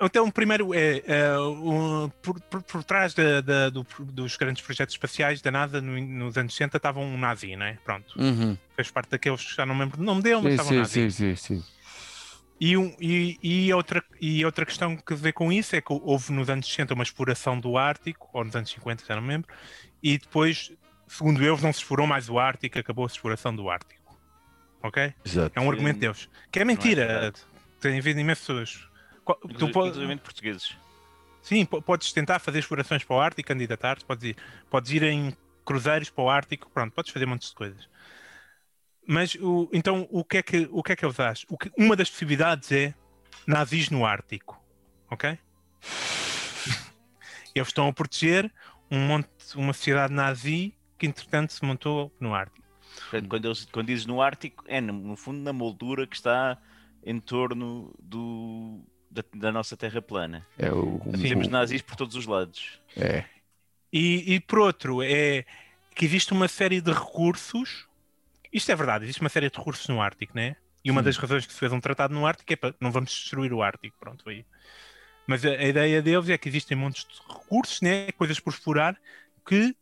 Então, 0.00 0.28
primeiro, 0.30 0.74
é, 0.74 1.02
é, 1.06 1.38
o- 1.38 2.10
por, 2.20 2.40
por- 2.40 2.62
por 2.62 2.82
trás 2.84 3.14
da- 3.14 3.40
da- 3.40 3.70
do- 3.70 3.86
dos 4.00 4.36
grandes 4.36 4.62
projetos 4.62 4.94
espaciais 4.94 5.40
da 5.40 5.50
NASA 5.52 5.80
no- 5.80 6.00
nos 6.00 6.36
anos 6.36 6.52
60 6.54 6.76
estava 6.78 6.98
um 6.98 7.16
nazi, 7.16 7.54
né? 7.54 7.78
Pronto. 7.84 8.12
uhum. 8.20 8.56
Fez 8.74 8.90
parte 8.90 9.10
daqueles, 9.10 9.40
já 9.40 9.64
não 9.64 9.74
me 9.74 9.82
lembro 9.82 9.96
do 9.98 10.02
nome 10.02 10.20
dele, 10.22 10.40
mas 10.42 10.52
estava 10.54 10.74
um 10.74 10.78
nazi. 10.78 11.10
sim, 11.10 11.34
sim, 11.34 11.36
sim. 11.36 11.64
E, 12.60 12.76
um- 12.76 12.92
e- 13.00 13.38
e 13.40 13.72
outra, 13.72 14.02
e 14.20 14.44
outra 14.44 14.66
questão 14.66 14.96
que 14.96 15.14
vê 15.14 15.32
com 15.32 15.52
isso 15.52 15.76
é 15.76 15.80
que 15.80 15.92
houve 15.92 16.32
nos 16.32 16.50
anos 16.50 16.66
60 16.66 16.92
uma 16.94 17.04
exploração 17.04 17.58
do 17.60 17.78
Ártico, 17.78 18.28
ou 18.32 18.44
nos 18.44 18.56
anos 18.56 18.68
50, 18.70 19.04
já 19.06 19.14
não 19.14 19.22
me 19.22 19.28
lembro, 19.28 19.48
e 20.02 20.18
depois, 20.18 20.72
segundo 21.06 21.40
eles, 21.44 21.62
não 21.62 21.72
se 21.72 21.78
explorou 21.78 22.04
mais 22.06 22.28
o 22.28 22.36
Ártico, 22.36 22.76
acabou 22.80 23.04
a 23.04 23.06
exploração 23.06 23.54
do 23.54 23.70
Ártico. 23.70 24.18
Ok? 24.82 25.14
Exato. 25.24 25.52
É 25.56 25.60
um 25.62 25.70
argumento 25.70 26.00
deles. 26.00 26.28
Que 26.50 26.58
é 26.58 26.62
é 26.62 26.64
mentira. 26.64 27.06
verdade. 27.06 27.36
Tem 27.80 27.96
havido 27.96 28.18
imensas. 28.18 28.87
Qual- 29.28 29.38
Tu 29.58 29.68
portugueses. 30.22 30.76
Sim, 31.42 31.66
po- 31.66 31.82
podes 31.82 32.12
tentar 32.14 32.38
fazer 32.38 32.60
explorações 32.60 33.04
para 33.04 33.14
o 33.16 33.20
Ártico, 33.20 33.48
candidatar-te, 33.48 34.02
podes 34.02 34.24
ir, 34.24 34.36
podes 34.70 34.90
ir 34.90 35.02
em 35.02 35.36
cruzeiros 35.66 36.08
para 36.08 36.24
o 36.24 36.30
Ártico, 36.30 36.70
pronto, 36.70 36.94
podes 36.94 37.12
fazer 37.12 37.26
montes 37.26 37.50
de 37.50 37.54
coisas. 37.54 37.88
Mas 39.06 39.34
o, 39.34 39.68
então 39.70 40.08
o 40.10 40.24
que 40.24 40.38
é 40.38 40.42
que 40.42 40.66
o 40.70 40.82
que 40.82 40.92
é 40.92 40.96
que 40.96 41.04
eles 41.04 41.20
acham? 41.20 41.56
Que, 41.58 41.70
uma 41.76 41.94
das 41.94 42.08
possibilidades 42.08 42.72
é 42.72 42.94
nazis 43.46 43.90
no 43.90 44.06
Ártico, 44.06 44.58
ok? 45.10 45.38
eles 47.54 47.68
estão 47.68 47.86
a 47.88 47.92
proteger 47.92 48.50
um 48.90 48.98
monte, 49.06 49.28
uma 49.56 49.74
sociedade 49.74 50.14
nazi 50.14 50.74
que 50.96 51.06
entretanto 51.06 51.52
se 51.52 51.62
montou 51.62 52.10
no 52.18 52.34
Ártico. 52.34 52.66
Portanto, 53.10 53.28
quando, 53.28 53.44
eles, 53.44 53.64
quando 53.66 53.86
dizes 53.88 54.06
no 54.06 54.22
Ártico, 54.22 54.64
é 54.66 54.80
no, 54.80 54.94
no 54.94 55.16
fundo 55.16 55.40
na 55.40 55.52
moldura 55.52 56.06
que 56.06 56.16
está 56.16 56.56
em 57.04 57.20
torno 57.20 57.94
do, 57.98 58.82
da, 59.10 59.22
da 59.34 59.52
nossa 59.52 59.76
Terra 59.76 60.00
plana. 60.02 60.46
É 60.58 60.70
o, 60.72 61.00
Temos 61.20 61.46
o- 61.46 61.50
nazis 61.50 61.82
por 61.82 61.96
todos 61.96 62.14
os 62.16 62.26
lados. 62.26 62.80
é. 62.96 63.24
E, 63.92 64.34
e 64.34 64.40
por 64.40 64.58
outro, 64.58 65.02
é 65.02 65.44
que 65.94 66.04
existe 66.04 66.32
uma 66.32 66.46
série 66.46 66.80
de 66.80 66.92
recursos. 66.92 67.86
Isto 68.52 68.70
é 68.70 68.76
verdade, 68.76 69.04
existe 69.04 69.20
uma 69.20 69.30
série 69.30 69.48
de 69.50 69.56
recursos 69.56 69.86
no 69.88 70.00
Ártico, 70.02 70.34
né? 70.36 70.56
E 70.84 70.90
uma 70.90 71.00
Sim. 71.00 71.06
das 71.06 71.16
razões 71.16 71.46
que 71.46 71.52
se 71.52 71.58
fez 71.58 71.72
um 71.72 71.80
tratado 71.80 72.14
no 72.14 72.26
Ártico 72.26 72.52
é 72.52 72.56
para 72.56 72.74
não 72.80 72.92
vamos 72.92 73.10
destruir 73.10 73.52
o 73.52 73.62
Ártico, 73.62 73.96
pronto, 73.98 74.22
foi. 74.22 74.44
Mas 75.26 75.44
a, 75.44 75.48
a 75.50 75.64
ideia 75.64 76.00
deles 76.02 76.28
é 76.28 76.38
que 76.38 76.48
existem 76.48 76.76
montes 76.76 77.04
de 77.04 77.14
recursos, 77.32 77.80
né? 77.80 78.12
Coisas 78.12 78.38
por 78.38 78.50
explorar 78.52 78.96
que 79.46 79.74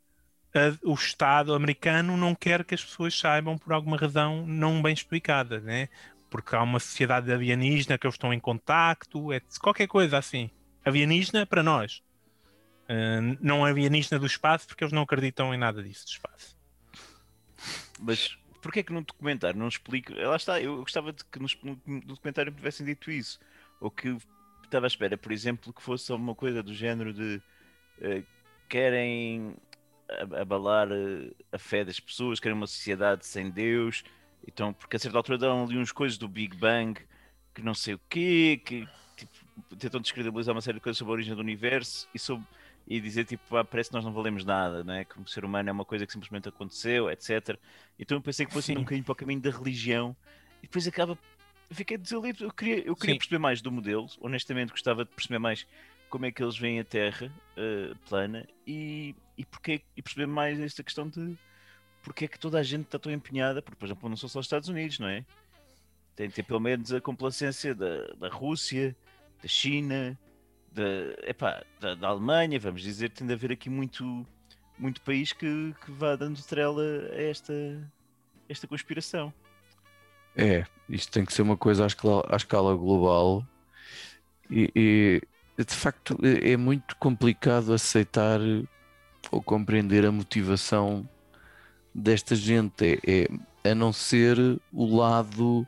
a- 0.55 0.79
o 0.89 0.95
Estado 0.95 1.53
americano 1.55 2.17
não 2.17 2.35
quer 2.35 2.65
que 2.65 2.75
as 2.75 2.85
pessoas 2.85 3.17
saibam 3.19 3.59
por 3.59 3.73
alguma 3.73 3.97
razão 3.97 4.47
não 4.47 4.81
bem 4.81 4.95
explicada, 4.95 5.61
né? 5.61 5.89
Porque 6.37 6.55
há 6.55 6.63
uma 6.63 6.79
sociedade 6.79 7.33
alienígena 7.33 7.97
que 7.97 8.07
eles 8.07 8.15
estão 8.15 8.31
em 8.31 8.39
contacto, 8.39 9.33
é 9.33 9.41
qualquer 9.59 9.87
coisa 9.87 10.19
assim. 10.19 10.51
Alienígena 10.85 11.47
para 11.47 11.63
nós. 11.63 12.03
Uh, 12.85 13.39
não 13.41 13.65
alienígena 13.65 14.19
do 14.19 14.27
espaço, 14.27 14.67
porque 14.67 14.85
eles 14.85 14.93
não 14.93 15.03
acreditam 15.03 15.55
em 15.55 15.57
nada 15.57 15.83
disso 15.83 16.05
do 16.05 16.11
espaço. 16.11 16.57
Mas 17.99 18.37
porquê 18.61 18.81
é 18.81 18.83
que 18.83 18.93
no 18.93 19.01
documentário 19.01 19.59
não 19.59 19.67
explica? 19.67 20.15
Lá 20.29 20.37
está, 20.37 20.61
eu 20.61 20.77
gostava 20.77 21.11
de 21.11 21.25
que 21.25 21.39
no, 21.39 21.49
documentário 22.03 22.53
me 22.53 22.59
tivessem 22.59 22.85
dito 22.85 23.11
isso. 23.11 23.41
Ou 23.81 23.91
que 23.91 24.15
estava 24.63 24.85
à 24.85 24.89
espera, 24.89 25.17
por 25.17 25.33
exemplo, 25.33 25.73
que 25.73 25.83
fosse 25.83 26.13
uma 26.13 26.35
coisa 26.35 26.63
do 26.63 26.75
género 26.75 27.15
de 27.15 27.41
uh, 27.99 28.27
querem 28.69 29.57
abalar 30.39 30.93
uh, 30.93 31.35
a 31.51 31.59
fé 31.59 31.83
das 31.83 31.99
pessoas, 31.99 32.39
querem 32.39 32.57
uma 32.57 32.67
sociedade 32.67 33.25
sem 33.25 33.51
Deus. 33.51 34.05
Então, 34.47 34.73
porque 34.73 34.97
a 34.97 34.99
certa 34.99 35.17
altura 35.19 35.39
dão 35.39 35.65
ali 35.65 35.77
uns 35.77 35.93
coisas 35.93 36.17
do 36.17 36.29
Big 36.29 36.57
Bang 36.57 37.01
que 37.55 37.63
não 37.63 37.75
sei 37.75 37.95
o 37.95 38.01
quê, 38.09 38.61
que 38.65 38.87
tipo, 39.17 39.77
tentam 39.77 40.01
descredibilizar 40.01 40.55
uma 40.55 40.61
série 40.61 40.77
de 40.77 40.83
coisas 40.83 40.99
sobre 40.99 41.13
a 41.13 41.15
origem 41.15 41.35
do 41.35 41.41
universo 41.41 42.07
e, 42.15 42.19
sobre, 42.19 42.47
e 42.87 43.01
dizer 43.01 43.25
tipo, 43.25 43.57
ah, 43.57 43.65
parece 43.65 43.89
que 43.89 43.97
nós 43.97 44.05
não 44.05 44.13
valemos 44.13 44.45
nada, 44.45 44.85
não 44.85 44.93
é? 44.93 45.05
que 45.05 45.19
o 45.19 45.27
ser 45.27 45.45
humano 45.45 45.71
é 45.71 45.73
uma 45.73 45.85
coisa 45.85 46.07
que 46.07 46.13
simplesmente 46.13 46.49
aconteceu, 46.49 47.11
etc. 47.11 47.59
Então 47.99 48.19
eu 48.19 48.23
pensei 48.23 48.45
que 48.45 48.53
fosse 48.53 48.73
um 48.73 48.81
bocadinho 48.81 49.05
para 49.05 49.13
o 49.13 49.17
caminho 49.17 49.41
da 49.41 49.51
religião 49.51 50.15
e 50.63 50.67
depois 50.67 50.87
acaba. 50.87 51.19
Fiquei 51.71 51.97
desiludido. 51.97 52.45
Eu 52.45 52.53
queria, 52.53 52.87
eu 52.87 52.95
queria 52.95 53.17
perceber 53.17 53.39
mais 53.39 53.61
do 53.61 53.73
modelo, 53.73 54.07
honestamente 54.21 54.71
gostava 54.71 55.05
de 55.05 55.11
perceber 55.11 55.39
mais 55.39 55.67
como 56.09 56.27
é 56.27 56.31
que 56.31 56.43
eles 56.43 56.57
veem 56.57 56.79
a 56.79 56.85
Terra 56.85 57.33
uh, 57.57 57.97
plana 58.09 58.47
e, 58.67 59.15
e, 59.37 59.45
porque, 59.45 59.83
e 59.97 60.03
perceber 60.03 60.27
mais 60.27 60.61
esta 60.61 60.83
questão 60.83 61.09
de 61.09 61.37
porque 62.07 62.27
é 62.27 62.29
que 62.29 62.39
toda 62.39 62.61
a 62.61 62.63
gente 62.63 62.85
está 62.85 63.01
tão 63.01 63.11
empenhada, 63.11 63.61
porque, 63.61 63.77
por 63.77 63.85
exemplo, 63.85 64.09
não 64.09 64.17
são 64.17 64.29
só 64.29 64.39
os 64.39 64.47
Estados 64.47 64.69
Unidos, 64.69 65.01
não 65.01 65.09
é? 65.09 65.25
Tem 66.15 66.29
que 66.29 66.37
ter 66.37 66.45
pelo 66.45 66.61
menos 66.61 66.93
a 66.93 67.01
complacência 67.01 67.75
da, 67.75 68.15
da 68.15 68.29
Rússia, 68.29 68.95
da 69.43 69.49
China, 69.49 70.17
da, 70.71 70.85
epá, 71.29 71.65
da, 71.81 71.97
da, 71.97 72.07
Alemanha, 72.07 72.61
vamos 72.61 72.83
dizer, 72.83 73.11
tem 73.11 73.27
de 73.27 73.33
haver 73.33 73.51
aqui 73.51 73.69
muito, 73.69 74.25
muito 74.79 75.01
país 75.01 75.33
que, 75.33 75.75
que 75.85 75.91
vá 75.91 76.15
dando 76.15 76.41
trela 76.45 76.81
a 77.11 77.21
esta, 77.21 77.53
esta 78.49 78.69
conspiração. 78.69 79.35
É, 80.37 80.65
isto 80.89 81.11
tem 81.11 81.25
que 81.25 81.33
ser 81.33 81.43
uma 81.43 81.57
coisa 81.57 81.83
à 81.83 81.87
escala, 81.89 82.25
à 82.31 82.37
escala 82.37 82.77
global 82.77 83.45
e, 84.49 84.71
e, 85.59 85.65
de 85.65 85.75
facto 85.75 86.17
é 86.23 86.57
muito 86.57 86.95
complicado 86.99 87.73
aceitar 87.73 88.39
ou 89.33 89.43
compreender 89.43 90.07
a 90.07 90.13
motivação 90.13 91.05
desta 91.97 92.37
gente 92.37 93.01
é, 93.07 93.27
é 93.65 93.71
a 93.71 93.75
não 93.75 93.93
ser 93.93 94.39
o 94.71 94.97
lado 94.97 95.67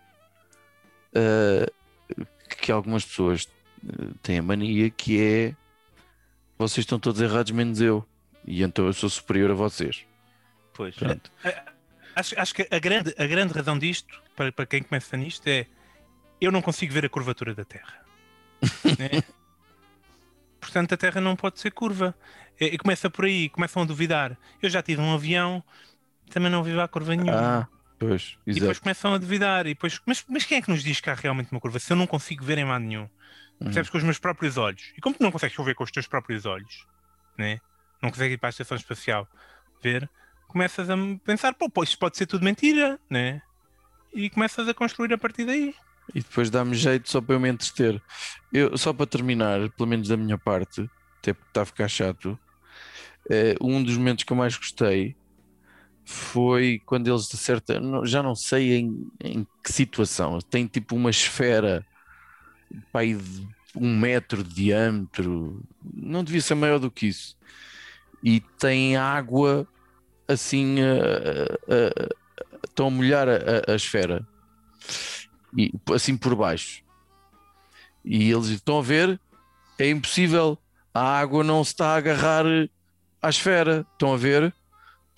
uh, 1.14 2.24
que 2.60 2.70
algumas 2.70 3.04
pessoas 3.04 3.48
ah, 3.88 4.12
têm 4.22 4.38
a 4.38 4.42
mania 4.42 4.90
que 4.90 5.20
é 5.20 5.56
vocês 6.58 6.82
estão 6.82 6.98
todos 6.98 7.20
errados 7.20 7.52
menos 7.52 7.80
eu 7.80 8.06
e 8.46 8.62
então 8.62 8.86
eu 8.86 8.92
sou 8.92 9.08
superior 9.08 9.50
a 9.50 9.54
vocês. 9.54 10.04
Pois. 10.74 10.94
Pronto. 10.94 11.30
Acho, 12.14 12.38
acho 12.38 12.54
que 12.54 12.68
a 12.70 12.78
grande, 12.78 13.14
a 13.16 13.26
grande 13.26 13.52
razão 13.52 13.78
disto, 13.78 14.22
para, 14.36 14.52
para 14.52 14.66
quem 14.66 14.82
começa 14.82 15.16
nisto, 15.16 15.46
é 15.46 15.66
eu 16.40 16.52
não 16.52 16.60
consigo 16.60 16.92
ver 16.92 17.04
a 17.04 17.08
curvatura 17.08 17.54
da 17.54 17.64
Terra. 17.64 18.04
né? 18.98 19.22
Portanto, 20.60 20.94
a 20.94 20.96
Terra 20.96 21.20
não 21.20 21.36
pode 21.36 21.60
ser 21.60 21.70
curva. 21.70 22.14
E 22.60 22.76
começa 22.76 23.08
por 23.08 23.24
aí, 23.24 23.48
começam 23.48 23.82
a 23.82 23.86
duvidar. 23.86 24.36
Eu 24.60 24.68
já 24.68 24.82
tive 24.82 25.00
um 25.00 25.14
avião 25.14 25.62
também 26.30 26.50
não 26.50 26.62
vive 26.62 26.80
à 26.80 26.88
curva 26.88 27.14
nenhuma. 27.14 27.62
Ah, 27.62 27.68
pois, 27.98 28.22
exato. 28.22 28.40
E 28.46 28.54
depois 28.54 28.78
começam 28.78 29.14
a 29.14 29.18
duvidar. 29.18 29.66
E 29.66 29.70
depois, 29.70 30.00
mas, 30.06 30.24
mas 30.28 30.44
quem 30.44 30.58
é 30.58 30.62
que 30.62 30.70
nos 30.70 30.82
diz 30.82 31.00
que 31.00 31.10
há 31.10 31.14
realmente 31.14 31.50
uma 31.52 31.60
curva 31.60 31.78
se 31.78 31.92
eu 31.92 31.96
não 31.96 32.06
consigo 32.06 32.44
ver 32.44 32.58
em 32.58 32.64
lado 32.64 32.84
nenhum? 32.84 33.02
Uhum. 33.02 33.64
Percebes 33.64 33.90
com 33.90 33.98
os 33.98 34.04
meus 34.04 34.18
próprios 34.18 34.56
olhos. 34.56 34.92
E 34.96 35.00
como 35.00 35.16
tu 35.16 35.22
não 35.22 35.32
consegues 35.32 35.56
ver 35.64 35.74
com 35.74 35.84
os 35.84 35.90
teus 35.90 36.06
próprios 36.06 36.46
olhos, 36.46 36.86
né? 37.36 37.60
não 38.02 38.10
consegues 38.10 38.34
ir 38.34 38.38
para 38.38 38.48
a 38.48 38.50
estação 38.50 38.76
espacial 38.76 39.28
ver, 39.82 40.08
começas 40.46 40.88
a 40.88 40.96
pensar, 41.24 41.54
pô, 41.54 41.82
isto 41.82 41.98
pode 41.98 42.16
ser 42.16 42.26
tudo 42.26 42.44
mentira, 42.44 42.98
né? 43.08 43.42
E 44.14 44.30
começas 44.30 44.66
a 44.68 44.74
construir 44.74 45.12
a 45.12 45.18
partir 45.18 45.44
daí. 45.44 45.74
E 46.14 46.20
depois 46.20 46.48
dá-me 46.48 46.74
jeito 46.74 47.10
só 47.10 47.20
para 47.20 47.34
eu 47.34 47.40
me 47.40 47.48
entreter. 47.48 48.00
Eu, 48.52 48.76
só 48.78 48.92
para 48.92 49.06
terminar, 49.06 49.68
pelo 49.70 49.88
menos 49.88 50.08
da 50.08 50.16
minha 50.16 50.38
parte, 50.38 50.88
até 51.18 51.34
porque 51.34 51.50
está 51.50 51.62
a 51.62 51.66
ficar 51.66 51.88
chato, 51.88 52.38
é, 53.30 53.54
um 53.60 53.82
dos 53.82 53.96
momentos 53.96 54.24
que 54.24 54.32
eu 54.32 54.36
mais 54.36 54.56
gostei 54.56 55.14
foi 56.08 56.80
quando 56.86 57.06
eles 57.06 57.28
de 57.28 57.36
certa, 57.36 57.78
já 58.04 58.22
não 58.22 58.34
sei 58.34 58.78
em, 58.78 59.10
em 59.22 59.46
que 59.62 59.70
situação, 59.70 60.38
tem 60.40 60.66
tipo 60.66 60.96
uma 60.96 61.10
esfera 61.10 61.84
de 62.70 63.46
um 63.76 63.94
metro 63.94 64.42
de 64.42 64.54
diâmetro, 64.54 65.62
não 65.94 66.24
devia 66.24 66.40
ser 66.40 66.54
maior 66.54 66.78
do 66.78 66.90
que 66.90 67.08
isso, 67.08 67.36
e 68.24 68.40
tem 68.58 68.96
água 68.96 69.68
assim 70.26 70.76
estão 72.66 72.86
a 72.86 72.90
molhar 72.90 73.28
a, 73.28 73.72
a, 73.72 73.74
esfera. 73.74 74.26
E 75.56 75.72
assim 75.94 76.16
por 76.16 76.34
baixo. 76.34 76.82
E 78.04 78.30
eles 78.30 78.46
estão 78.46 78.78
a 78.78 78.82
ver, 78.82 79.20
é 79.78 79.90
impossível, 79.90 80.58
a 80.94 81.18
água 81.18 81.44
não 81.44 81.62
se 81.62 81.72
está 81.72 81.88
a 81.88 81.96
agarrar 81.96 82.44
à 83.20 83.28
esfera, 83.28 83.86
estão 83.92 84.14
a 84.14 84.16
ver? 84.16 84.54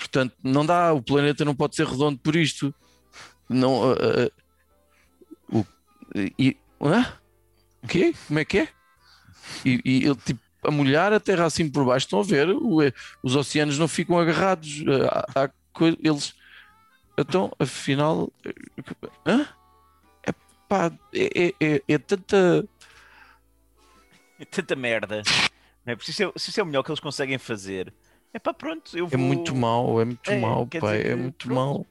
Portanto, 0.01 0.35
não 0.43 0.65
dá, 0.65 0.95
o 0.95 1.03
planeta 1.03 1.45
não 1.45 1.55
pode 1.55 1.77
ser 1.77 1.87
redondo 1.87 2.19
por 2.19 2.35
isto. 2.35 2.75
Não. 3.47 3.93
Uh, 3.93 4.33
uh, 5.53 5.59
o, 5.59 5.67
e, 6.39 6.57
uh, 6.81 7.13
o 7.83 7.87
quê? 7.87 8.15
Como 8.27 8.39
é 8.39 8.45
que 8.47 8.61
é? 8.61 8.69
E, 9.63 9.81
e 9.85 10.05
ele, 10.07 10.17
tipo, 10.17 10.41
a 10.65 10.71
molhar 10.71 11.13
a 11.13 11.21
terra 11.21 11.45
assim 11.45 11.69
por 11.69 11.85
baixo, 11.85 12.07
estão 12.07 12.21
a 12.21 12.23
ver, 12.23 12.49
o, 12.49 12.79
os 13.23 13.37
oceanos 13.37 13.79
não 13.79 13.87
ficam 13.87 14.19
agarrados 14.19 14.83
a, 15.35 15.51
eles. 16.03 16.35
Então, 17.19 17.53
afinal. 17.59 18.33
É, 20.25 20.33
pá, 20.67 20.91
é, 21.13 21.55
é, 21.61 21.83
é 21.87 21.99
tanta. 21.99 22.67
É 24.39 24.45
tanta 24.47 24.75
merda. 24.75 25.23
Não 25.85 25.93
é? 25.93 25.97
Se, 26.01 26.11
isso 26.11 26.23
é, 26.23 26.33
isso 26.35 26.59
é 26.59 26.63
o 26.63 26.67
melhor 26.67 26.83
que 26.83 26.91
eles 26.91 27.01
conseguem 27.01 27.37
fazer, 27.37 27.93
é 28.33 28.39
pá, 28.39 28.55
pronto, 28.55 28.97
eu 28.97 29.07
é 29.07 29.09
vou... 29.09 29.19
É 29.19 29.23
muito 29.23 29.55
mal, 29.55 30.01
é 30.01 30.05
muito 30.05 30.31
é, 30.31 30.41
pai, 30.81 30.99
dizer, 30.99 31.11
é 31.11 31.17
muito 31.17 31.49
pronto. 31.49 31.55
mal. 31.55 31.87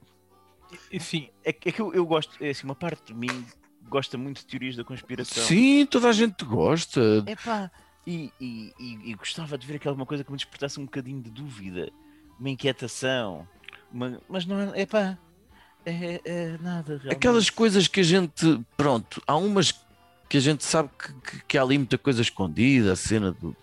Enfim, 0.92 1.28
é, 1.44 1.50
é 1.50 1.52
que 1.52 1.80
eu, 1.80 1.92
eu, 1.92 2.06
gosto, 2.06 2.42
é 2.42 2.50
assim, 2.50 2.64
uma 2.64 2.74
parte 2.74 3.12
de 3.12 3.14
mim 3.14 3.44
gosta 3.88 4.16
muito 4.16 4.38
de 4.38 4.46
teorias 4.46 4.76
da 4.76 4.84
conspiração. 4.84 5.42
Sim, 5.42 5.84
toda 5.86 6.08
a 6.08 6.12
gente 6.12 6.44
gosta. 6.44 7.24
É 7.26 7.34
pá, 7.34 7.70
e, 8.06 8.32
e, 8.40 8.72
e, 8.78 9.10
e, 9.10 9.14
gostava 9.14 9.58
de 9.58 9.66
ver 9.66 9.76
aquela 9.76 9.94
uma 9.94 10.06
coisa 10.06 10.24
que 10.24 10.30
me 10.30 10.36
despertasse 10.36 10.80
um 10.80 10.84
bocadinho 10.84 11.20
de 11.22 11.30
dúvida, 11.30 11.90
uma 12.38 12.48
inquietação, 12.48 13.46
uma, 13.92 14.20
mas 14.28 14.46
não 14.46 14.60
é, 14.60 14.82
é 14.82 14.86
pá, 14.86 15.18
é, 15.84 16.20
é 16.24 16.58
nada. 16.58 16.94
Realmente. 16.94 17.12
Aquelas 17.12 17.50
coisas 17.50 17.88
que 17.88 18.00
a 18.00 18.04
gente, 18.04 18.64
pronto, 18.76 19.22
há 19.26 19.36
umas 19.36 19.72
que 20.30 20.36
a 20.36 20.40
gente 20.40 20.64
sabe 20.64 20.88
que, 20.96 21.12
que, 21.12 21.44
que 21.48 21.58
há 21.58 21.62
ali 21.62 21.76
muita 21.76 21.98
coisa 21.98 22.22
escondida, 22.22 22.92
a 22.92 22.96
cena 22.96 23.32
do, 23.32 23.54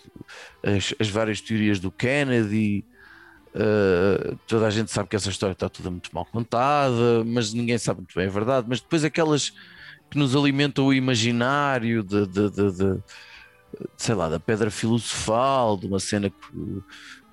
as, 0.61 0.93
as, 0.99 1.07
várias 1.07 1.39
teorias 1.39 1.79
do 1.79 1.89
Kennedy, 1.89 2.83
uh, 3.55 4.37
toda 4.45 4.67
a 4.67 4.69
gente 4.69 4.91
sabe 4.91 5.07
que 5.07 5.15
essa 5.15 5.29
história 5.29 5.53
está 5.53 5.69
toda 5.69 5.89
muito 5.89 6.13
mal 6.13 6.25
contada, 6.25 7.23
mas 7.25 7.53
ninguém 7.53 7.77
sabe 7.77 8.01
muito 8.01 8.13
bem 8.13 8.27
a 8.27 8.29
verdade. 8.29 8.67
Mas 8.69 8.81
depois 8.81 9.05
aquelas 9.05 9.53
que 10.11 10.17
nos 10.17 10.35
alimentam 10.35 10.87
o 10.87 10.93
imaginário 10.93 12.03
de, 12.03 12.27
de, 12.27 12.49
de, 12.49 12.71
de 12.71 13.03
sei 13.95 14.13
lá, 14.13 14.27
da 14.27 14.39
pedra 14.39 14.69
filosofal, 14.69 15.77
de 15.77 15.87
uma 15.87 16.01
cena 16.01 16.29
que 16.29 16.83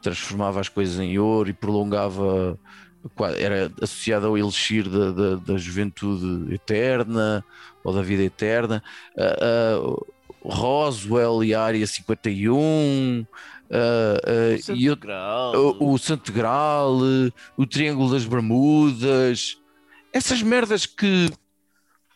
transformava 0.01 0.61
as 0.61 0.69
coisas 0.69 1.01
em 1.01 1.19
ouro 1.19 1.51
e 1.51 1.53
prolongava 1.53 2.57
era 3.37 3.71
associada 3.83 4.27
ao 4.27 4.39
elixir 4.39 4.89
da, 4.89 5.11
da, 5.11 5.37
da, 5.37 5.57
juventude 5.59 6.55
eterna 6.55 7.45
ou 7.85 7.93
da 7.93 8.03
vida 8.03 8.23
eterna. 8.23 8.83
Uh, 9.15 9.93
uh, 9.93 10.15
Roswell 10.45 11.45
e 11.45 11.55
a 11.55 11.63
Área 11.63 11.87
51, 11.87 12.57
uh, 12.59 13.27
uh, 13.71 14.63
Santo 14.63 14.79
e. 14.79 14.91
O, 14.91 15.93
o 15.93 15.99
Santo 15.99 16.33
Graal, 16.33 16.99
o 17.57 17.67
Triângulo 17.67 18.11
das 18.11 18.25
Bermudas, 18.25 19.59
essas 20.13 20.43
merdas 20.43 20.87
que 20.87 21.31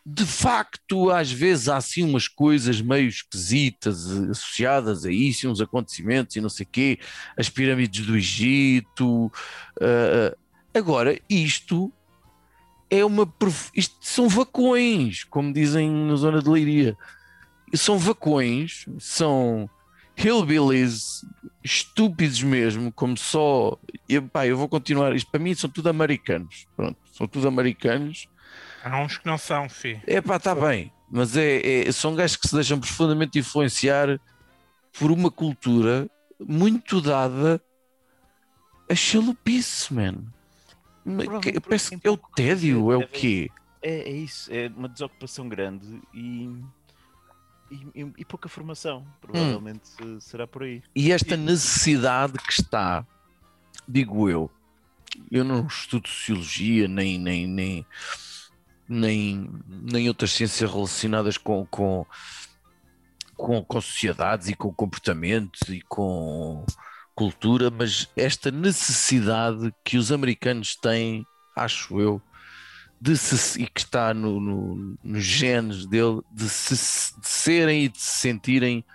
de 0.05 0.25
facto 0.25 1.11
às 1.11 1.31
vezes 1.31 1.69
há 1.69 1.77
assim 1.77 2.03
umas 2.03 2.27
coisas 2.27 2.81
meio 2.81 3.07
esquisitas 3.07 4.09
associadas 4.09 5.05
a 5.05 5.11
isso, 5.11 5.49
uns 5.49 5.61
acontecimentos 5.61 6.35
e 6.35 6.41
não 6.41 6.49
sei 6.49 6.65
o 6.65 6.69
quê, 6.71 6.99
as 7.37 7.49
pirâmides 7.49 8.05
do 8.05 8.17
Egito. 8.17 9.31
Uh, 9.77 10.35
agora, 10.73 11.19
isto 11.29 11.91
é 12.89 13.03
uma. 13.05 13.31
Isto 13.73 13.97
são 14.01 14.27
vacões, 14.27 15.23
como 15.23 15.53
dizem 15.53 15.89
na 15.89 16.15
zona 16.15 16.41
de 16.41 16.49
Leiria 16.49 16.97
são 17.73 17.99
vacões, 17.99 18.85
são 18.97 19.69
hillbillies 20.17 21.23
estúpidos 21.63 22.41
mesmo, 22.41 22.91
como 22.91 23.15
só. 23.17 23.77
Eu, 24.07 24.23
pá, 24.23 24.47
eu 24.47 24.57
vou 24.57 24.67
continuar. 24.67 25.15
Isto 25.15 25.29
para 25.29 25.39
mim 25.39 25.53
são 25.53 25.69
tudo 25.69 25.87
americanos. 25.89 26.67
Pronto, 26.75 26.97
são 27.11 27.27
tudo 27.27 27.47
americanos 27.47 28.27
Há 28.83 29.01
uns 29.01 29.17
que 29.17 29.25
não 29.25 29.37
são, 29.37 29.67
fi. 29.67 30.01
É 30.07 30.21
pá, 30.21 30.37
está 30.37 30.55
bem, 30.55 30.91
mas 31.11 31.35
é, 31.35 31.87
é- 31.87 31.91
são 31.91 32.15
gajos 32.15 32.37
que 32.37 32.47
se 32.47 32.55
deixam 32.55 32.79
profundamente 32.79 33.37
influenciar 33.37 34.19
por 34.97 35.11
uma 35.11 35.29
cultura 35.29 36.09
muito 36.39 37.01
dada 37.01 37.61
a 38.89 38.95
chalupice, 38.95 39.93
man. 39.93 40.23
Que- 41.41 41.59
Parece 41.59 41.93
isso 41.95 42.01
que 42.01 42.07
é 42.07 42.11
o 42.11 42.17
tédio, 42.17 42.91
é 42.91 42.97
o 42.97 43.07
quê? 43.07 43.49
É, 43.81 44.09
é 44.09 44.11
isso, 44.11 44.51
é 44.53 44.67
uma 44.75 44.89
desocupação 44.89 45.47
grande 45.47 46.01
e, 46.13 46.49
e, 47.71 48.11
e- 48.17 48.25
pouca 48.25 48.49
formação. 48.49 49.05
Provavelmente 49.21 49.89
eh, 50.01 50.17
será 50.19 50.45
por 50.45 50.63
aí. 50.63 50.83
E 50.95 51.11
esta 51.11 51.37
necessidade 51.37 52.33
que 52.33 52.51
está, 52.51 53.05
digo 53.87 54.29
eu, 54.29 54.51
eu 55.31 55.43
não 55.43 55.65
estudo 55.67 56.07
sociologia 56.07 56.87
nem, 56.87 57.17
nem, 57.17 57.47
nem, 57.47 57.85
nem, 58.87 59.49
nem 59.67 60.07
outras 60.07 60.31
ciências 60.31 60.69
relacionadas 60.71 61.37
com, 61.37 61.65
com, 61.67 62.05
com, 63.35 63.63
com 63.63 63.81
sociedades 63.81 64.49
e 64.49 64.55
com 64.55 64.73
comportamento 64.73 65.73
e 65.73 65.81
com 65.83 66.65
cultura, 67.19 67.69
mas 67.69 68.07
esta 68.15 68.49
necessidade 68.49 69.73
que 69.83 69.97
os 69.97 70.09
americanos 70.09 70.73
têm, 70.77 71.25
acho 71.53 71.99
eu, 71.99 72.21
de 73.01 73.17
se, 73.17 73.61
e 73.61 73.67
que 73.67 73.81
está 73.81 74.13
no, 74.13 74.39
no- 74.39 74.97
nos 75.03 75.21
genes 75.25 75.85
dele, 75.85 76.21
de, 76.31 76.47
se, 76.47 77.19
de 77.19 77.27
serem 77.27 77.83
e 77.83 77.89
de 77.89 77.99
se 77.99 78.19
sentirem 78.21 78.85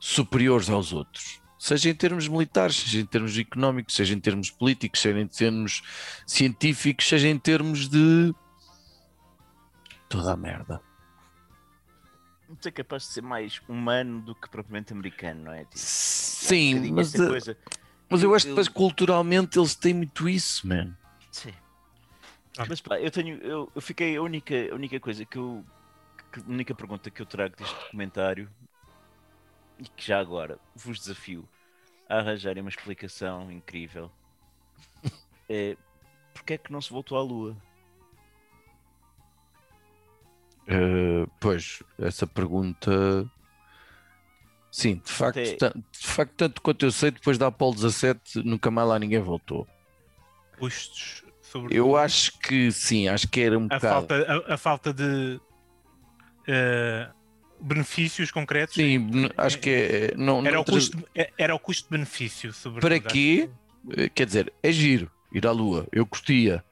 superiores 0.00 0.70
aos 0.70 0.94
outros. 0.94 1.42
Seja 1.58 1.90
em 1.90 1.94
termos 1.94 2.26
militares, 2.26 2.74
seja 2.76 3.00
em 3.00 3.06
termos 3.06 3.36
económicos, 3.36 3.94
seja 3.94 4.14
em 4.14 4.20
termos 4.20 4.50
políticos, 4.50 5.00
seja 5.00 5.20
em 5.20 5.26
termos 5.28 5.82
científicos, 6.26 7.06
seja 7.06 7.28
em 7.28 7.38
termos 7.38 7.86
de 7.86 8.34
toda 10.08 10.32
a 10.32 10.36
merda. 10.38 10.80
Sei 12.60 12.72
capaz 12.72 13.02
de 13.04 13.08
ser 13.10 13.22
mais 13.22 13.60
humano 13.68 14.20
do 14.22 14.34
que 14.34 14.48
propriamente 14.48 14.92
americano, 14.92 15.44
não 15.44 15.52
é? 15.52 15.64
Tipo, 15.64 15.76
um 15.76 15.78
Sim, 15.78 16.66
bocadinho 16.66 16.94
mas, 16.96 17.14
esta 17.14 17.18
eh, 17.18 17.28
coisa. 17.28 17.58
mas 18.10 18.22
eu 18.22 18.34
acho 18.34 18.44
que 18.46 18.50
eu- 18.50 18.56
depois, 18.56 18.68
culturalmente 18.68 19.58
eles 19.58 19.74
têm 19.74 19.94
muito 19.94 20.28
isso, 20.28 20.66
man. 20.66 20.94
Sim. 21.30 21.52
Ah. 22.56 22.66
Mas 22.68 22.80
pá, 22.80 23.00
eu 23.00 23.10
tenho. 23.10 23.36
Eu, 23.42 23.70
eu 23.74 23.80
fiquei. 23.82 24.16
A 24.16 24.22
única, 24.22 24.54
a 24.70 24.74
única 24.74 25.00
coisa 25.00 25.24
que 25.24 25.36
eu. 25.38 25.64
que- 26.32 26.40
a 26.40 26.44
única 26.48 26.74
pergunta 26.74 27.10
que 27.10 27.20
eu 27.22 27.26
trago 27.26 27.56
deste 27.56 27.74
documentário 27.78 28.50
e 29.78 29.84
que 29.84 30.06
já 30.06 30.20
agora 30.20 30.58
vos 30.74 30.98
desafio 30.98 31.48
a 32.08 32.18
arranjarem 32.18 32.62
uma 32.62 32.70
explicação 32.70 33.50
incrível 33.50 34.10
é 35.48 35.76
porque 36.32 36.54
é 36.54 36.58
que 36.58 36.72
não 36.72 36.80
se 36.80 36.90
voltou 36.90 37.16
à 37.18 37.22
Lua? 37.22 37.56
Eh, 40.66 41.26
pois, 41.40 41.82
essa 41.98 42.26
pergunta. 42.26 43.28
Sim, 44.70 44.96
de 45.04 45.12
facto, 45.12 45.38
Até- 45.38 45.56
ta- 45.56 45.72
de 45.72 46.06
facto, 46.06 46.32
tanto 46.36 46.60
quanto 46.60 46.84
eu 46.84 46.90
sei, 46.90 47.10
depois 47.12 47.38
da 47.38 47.46
Apolo 47.46 47.74
17, 47.76 48.42
nunca 48.44 48.70
mais 48.70 48.88
lá 48.88 48.98
ninguém 48.98 49.20
voltou. 49.20 49.68
Custos, 50.58 51.22
sobre 51.42 51.76
Eu 51.76 51.96
acho 51.96 52.36
que 52.40 52.72
sim, 52.72 53.06
acho 53.08 53.28
que 53.28 53.40
era 53.40 53.56
um 53.58 53.66
a 53.66 53.74
bocado. 53.76 54.08
falta, 54.08 54.44
a, 54.48 54.54
a 54.54 54.56
falta 54.56 54.92
de 54.92 55.38
eh, 56.48 57.08
benefícios 57.60 58.30
concretos. 58.32 58.74
Sim, 58.74 58.96
n- 58.98 59.30
acho 59.36 59.58
que 59.60 59.70
é. 59.70 60.14
Não, 60.16 60.40
Era 60.44 60.52
não 60.56 60.62
o, 60.62 60.64
custo, 60.64 60.98
é- 61.14 61.30
era 61.38 61.54
o 61.54 61.58
custo-benefício. 61.58 62.52
Para 62.80 62.98
quê? 62.98 63.48
que- 63.90 64.08
Quer 64.10 64.26
dizer, 64.26 64.52
é 64.62 64.72
giro 64.72 65.10
ir 65.32 65.46
à 65.46 65.50
Lua. 65.52 65.86
Eu 65.92 66.06
curtia. 66.06 66.64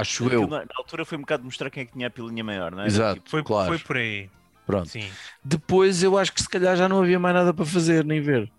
Acho 0.00 0.24
Aquilo 0.26 0.42
eu. 0.44 0.48
Na, 0.48 0.58
na 0.60 0.66
altura 0.78 1.04
foi 1.04 1.18
um 1.18 1.22
bocado 1.22 1.44
mostrar 1.44 1.70
quem 1.70 1.82
é 1.82 1.86
que 1.86 1.92
tinha 1.92 2.06
a 2.06 2.10
pilinha 2.10 2.42
maior, 2.44 2.72
não 2.72 2.82
é? 2.82 2.86
Exato. 2.86 3.16
Tipo, 3.16 3.30
Foi, 3.30 3.42
Claro. 3.42 3.68
foi 3.68 3.78
por 3.78 3.96
aí. 3.96 4.30
Pronto. 4.66 4.88
Sim. 4.88 5.08
Depois 5.44 6.02
eu 6.02 6.16
acho 6.16 6.32
que 6.32 6.42
se 6.42 6.48
calhar 6.48 6.76
já 6.76 6.88
não 6.88 7.02
havia 7.02 7.18
mais 7.18 7.34
nada 7.34 7.52
para 7.52 7.64
fazer, 7.64 8.04
nem 8.04 8.20
ver. 8.20 8.50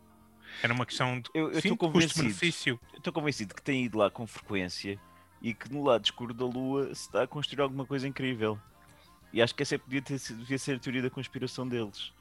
Era 0.62 0.74
uma 0.74 0.86
questão 0.86 1.20
de, 1.20 1.30
Eu- 1.34 1.52
eu 1.52 1.78
custo-benefício. 1.78 2.80
eu 2.94 2.98
estou 2.98 3.12
convencido 3.14 3.56
que 3.56 3.62
tem 3.62 3.86
ido 3.86 3.98
lá 3.98 4.10
com 4.12 4.28
frequência 4.28 5.00
e 5.42 5.54
que 5.54 5.72
no 5.74 5.84
lado 5.84 6.04
escuro 6.06 6.34
da 6.34 6.46
Lua 6.46 6.86
se 6.94 7.02
está 7.08 7.24
a 7.24 7.28
construir 7.28 7.62
alguma 7.64 7.86
coisa 7.86 8.08
incrível. 8.08 8.60
E 9.34 9.42
acho 9.42 9.56
que 9.56 9.64
essa 9.64 9.80
podia 9.80 10.02
ter, 10.02 10.20
devia 10.20 10.58
ser 10.60 10.76
a 10.76 10.80
teoria 10.80 11.02
da 11.02 11.10
conspiração 11.10 11.68
deles. 11.68 12.12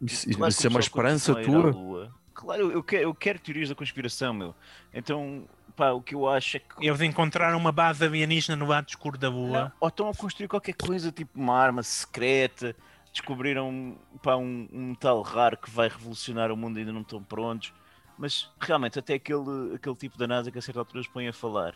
Isso, 0.00 0.28
Claro 0.30 0.50
isso 0.50 0.66
é 0.66 0.70
uma 0.70 0.80
esperança 0.80 1.34
tua? 1.34 1.70
Lua. 1.70 2.14
Claro, 2.34 2.70
eu 2.72 2.82
quero, 2.82 3.02
eu 3.04 3.14
quero 3.14 3.38
teorias 3.38 3.68
da 3.68 3.74
conspiração, 3.74 4.32
meu. 4.34 4.54
Então, 4.92 5.46
pá, 5.76 5.90
o 5.92 6.00
que 6.00 6.14
eu 6.14 6.28
acho 6.28 6.56
é 6.56 6.60
que. 6.60 6.86
Eles 6.86 7.00
encontraram 7.02 7.58
uma 7.58 7.70
base 7.70 8.04
alienígena 8.04 8.56
no 8.56 8.66
lado 8.66 8.88
escuro 8.88 9.18
da 9.18 9.28
Lua. 9.28 9.60
Não, 9.64 9.72
ou 9.80 9.88
estão 9.88 10.08
a 10.08 10.14
construir 10.14 10.48
qualquer 10.48 10.74
coisa, 10.74 11.12
tipo 11.12 11.38
uma 11.38 11.56
arma 11.56 11.82
secreta, 11.82 12.74
descobriram 13.12 13.96
pá, 14.22 14.36
um, 14.36 14.68
um 14.72 14.88
metal 14.90 15.20
raro 15.22 15.56
que 15.56 15.70
vai 15.70 15.88
revolucionar 15.88 16.50
o 16.50 16.56
mundo 16.56 16.78
e 16.78 16.80
ainda 16.80 16.92
não 16.92 17.02
estão 17.02 17.22
prontos. 17.22 17.72
Mas 18.18 18.50
realmente, 18.58 18.98
até 18.98 19.14
aquele, 19.14 19.74
aquele 19.74 19.94
tipo 19.96 20.16
da 20.16 20.26
NASA 20.26 20.50
que 20.50 20.58
a 20.58 20.62
certa 20.62 20.80
altura 20.80 21.00
os 21.00 21.08
põe 21.08 21.28
a 21.28 21.32
falar 21.32 21.74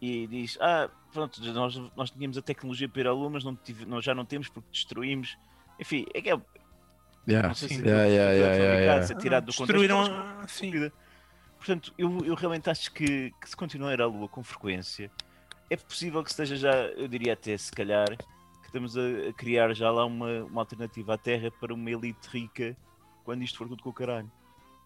e 0.00 0.26
diz: 0.26 0.56
Ah, 0.60 0.88
pronto, 1.12 1.40
nós, 1.52 1.76
nós 1.94 2.10
tínhamos 2.10 2.38
a 2.38 2.42
tecnologia 2.42 2.88
para 2.88 3.00
ir 3.02 3.06
à 3.06 3.12
Lua, 3.12 3.28
mas 3.30 3.44
não 3.44 3.54
tive- 3.54 3.84
nós 3.84 4.04
já 4.04 4.14
não 4.14 4.24
temos 4.24 4.48
porque 4.48 4.68
destruímos. 4.72 5.36
Enfim, 5.78 6.06
é 6.14 6.22
que 6.22 6.30
é. 6.30 6.40
Yeah. 7.28 7.48
Não 7.48 7.54
sei 7.54 7.68
se 7.68 7.74
sim. 7.74 7.82
Yeah, 7.82 8.04
yeah, 8.06 8.32
yeah, 8.32 8.54
yeah, 8.56 8.80
yeah. 8.80 9.06
ser 9.06 9.16
tirado 9.16 9.46
do 9.46 9.52
contexto. 9.52 9.66
Destruíram. 9.80 10.48
Sim. 10.48 10.92
Portanto, 11.58 11.92
eu, 11.98 12.24
eu 12.24 12.34
realmente 12.34 12.70
acho 12.70 12.92
que, 12.92 13.32
que 13.40 13.48
se 13.48 13.56
continuar 13.56 13.90
a 13.90 13.94
ir 13.94 14.02
à 14.02 14.06
Lua 14.06 14.28
com 14.28 14.42
frequência, 14.44 15.10
é 15.70 15.76
possível 15.76 16.22
que 16.24 16.30
esteja 16.30 16.56
já, 16.56 16.74
eu 16.90 17.08
diria 17.08 17.32
até 17.34 17.56
se 17.58 17.72
calhar, 17.72 18.08
que 18.62 18.66
estamos 18.66 18.96
a, 18.96 19.02
a 19.30 19.32
criar 19.34 19.74
já 19.74 19.90
lá 19.90 20.04
uma, 20.04 20.44
uma 20.44 20.62
alternativa 20.62 21.14
à 21.14 21.18
Terra 21.18 21.50
para 21.60 21.74
uma 21.74 21.90
elite 21.90 22.28
rica 22.28 22.76
quando 23.24 23.42
isto 23.42 23.58
for 23.58 23.68
tudo 23.68 23.82
com 23.82 23.90
o 23.90 23.94
caralho. 23.94 24.30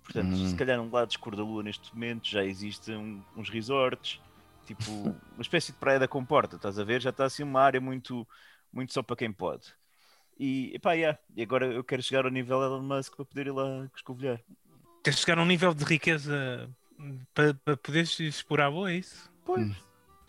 Portanto, 0.02 0.34
Hum. 0.36 0.46
se 0.48 0.54
calhar 0.56 0.80
um 0.80 0.90
lado 0.90 1.10
escuro 1.10 1.36
da 1.36 1.42
Lua 1.44 1.62
neste 1.62 1.92
momento 1.94 2.28
já 2.28 2.44
existem 2.44 2.96
um- 2.96 3.24
uns 3.36 3.50
resorts, 3.50 4.20
tipo 4.66 4.90
uma 5.34 5.42
espécie 5.42 5.72
de 5.72 5.78
praia 5.78 5.98
da 5.98 6.08
comporta, 6.08 6.56
estás 6.56 6.78
a 6.78 6.84
ver? 6.84 7.00
Já 7.02 7.10
está 7.10 7.24
assim 7.26 7.42
uma 7.42 7.60
área 7.62 7.80
muito, 7.80 8.26
muito 8.72 8.92
só 8.92 9.02
para 9.02 9.16
quem 9.16 9.32
pode. 9.32 9.74
E, 10.38 10.72
epá, 10.74 10.94
yeah. 10.94 11.18
e 11.36 11.42
agora 11.42 11.66
eu 11.72 11.84
quero 11.84 12.02
chegar 12.02 12.24
ao 12.24 12.30
nível 12.30 12.62
Elon 12.62 12.82
Musk 12.82 13.16
para 13.16 13.24
poder 13.26 13.48
ir 13.48 13.52
lá 13.52 13.88
escovilhar. 13.94 14.40
Queres 15.02 15.20
chegar 15.20 15.38
a 15.38 15.42
um 15.42 15.46
nível 15.46 15.72
de 15.74 15.84
riqueza 15.84 16.68
para, 17.34 17.54
para 17.54 17.76
poderes 17.76 18.18
explorar 18.20 18.66
a 18.66 18.68
Lua, 18.68 18.92
é 18.92 18.96
isso? 18.96 19.30
Pois. 19.44 19.66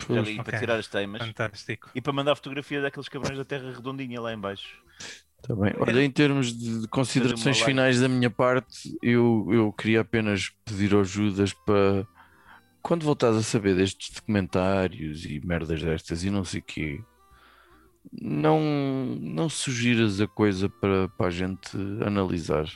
Pois. 0.06 0.18
Ali 0.18 0.32
Ok. 0.32 0.44
para 0.44 0.58
tirar 0.58 0.78
as 0.78 0.88
teimas. 0.88 1.22
Fantástico. 1.22 1.90
E 1.94 2.00
para 2.00 2.12
mandar 2.12 2.34
fotografia 2.34 2.80
daqueles 2.80 3.08
cabrões 3.08 3.38
da 3.38 3.44
terra 3.44 3.70
redondinha 3.72 4.20
lá 4.20 4.32
em 4.32 4.38
baixo. 4.38 4.82
Tá 5.42 5.54
bem. 5.54 5.72
Olha, 5.78 6.02
em 6.02 6.10
termos 6.10 6.56
de 6.56 6.86
considerações 6.88 7.60
finais 7.60 8.00
da 8.00 8.08
minha 8.08 8.30
parte, 8.30 8.96
eu, 9.02 9.46
eu 9.50 9.72
queria 9.72 10.00
apenas 10.00 10.50
pedir 10.64 10.94
ao 10.94 11.04
Judas 11.04 11.52
para 11.52 12.06
quando 12.80 13.04
voltares 13.04 13.36
a 13.36 13.42
saber 13.42 13.76
destes 13.76 14.10
documentários 14.10 15.24
e 15.24 15.40
merdas 15.44 15.82
destas 15.82 16.24
e 16.24 16.30
não 16.30 16.44
sei 16.44 16.60
o 16.60 16.64
quê, 16.64 17.00
não, 18.10 18.60
não 19.20 19.48
sugiras 19.48 20.20
a 20.20 20.26
coisa 20.26 20.68
para, 20.68 21.08
para 21.10 21.26
a 21.26 21.30
gente 21.30 21.76
analisar. 22.04 22.66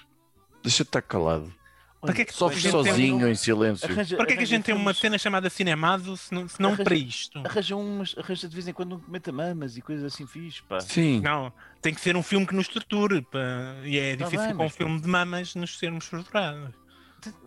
Deixa 0.63 0.85
de 0.85 0.89
estar 0.89 1.03
calado. 1.03 1.53
Para 2.01 2.15
que 2.15 2.23
é 2.23 2.25
que 2.25 2.33
Sofre 2.35 2.59
a 2.59 2.61
gente 2.61 2.71
tem 2.73 2.81
um- 2.81 2.85
sozinho 2.85 3.29
em 3.29 3.35
silêncio. 3.35 3.91
Arranja, 3.91 4.17
Para 4.17 4.27
que 4.27 4.33
é 4.35 4.37
que 4.37 4.43
a 4.43 4.47
gente 4.47 4.65
tem 4.65 4.75
uma 4.75 4.95
cena 4.95 5.19
chamada 5.19 5.49
Cinemado 5.51 6.17
se 6.17 6.33
não, 6.35 6.47
se 6.49 6.61
não 6.61 6.69
Arranja- 6.71 6.85
para 6.85 6.95
isto? 6.95 7.39
Arranja, 7.45 7.77
umas, 7.77 8.15
arranja 8.19 8.49
de 8.49 8.55
vez 8.55 8.69
em 8.69 8.73
quando 8.73 8.97
um 8.97 9.03
meta-mamas 9.11 9.77
e 9.77 9.83
coisas 9.83 10.05
assim 10.13 10.27
fixe, 10.27 10.63
pá. 10.63 10.79
Sim, 10.81 11.21
Não, 11.21 11.53
tem 11.83 11.93
que 11.95 12.01
ser 12.01 12.17
um 12.17 12.23
filme 12.23 12.47
que 12.47 12.55
nos 12.55 12.69
torture. 12.69 13.23
pá. 13.23 13.39
E 13.85 13.99
é 13.99 14.17
Tá 14.17 14.25
difícil 14.27 14.47
bem, 14.49 14.57
com 14.57 14.67
um 14.67 14.71
filme 14.71 15.01
de 15.01 15.09
mamas 15.09 15.55
nos 15.55 15.79
sermos 15.79 16.09
torturados. 16.09 16.75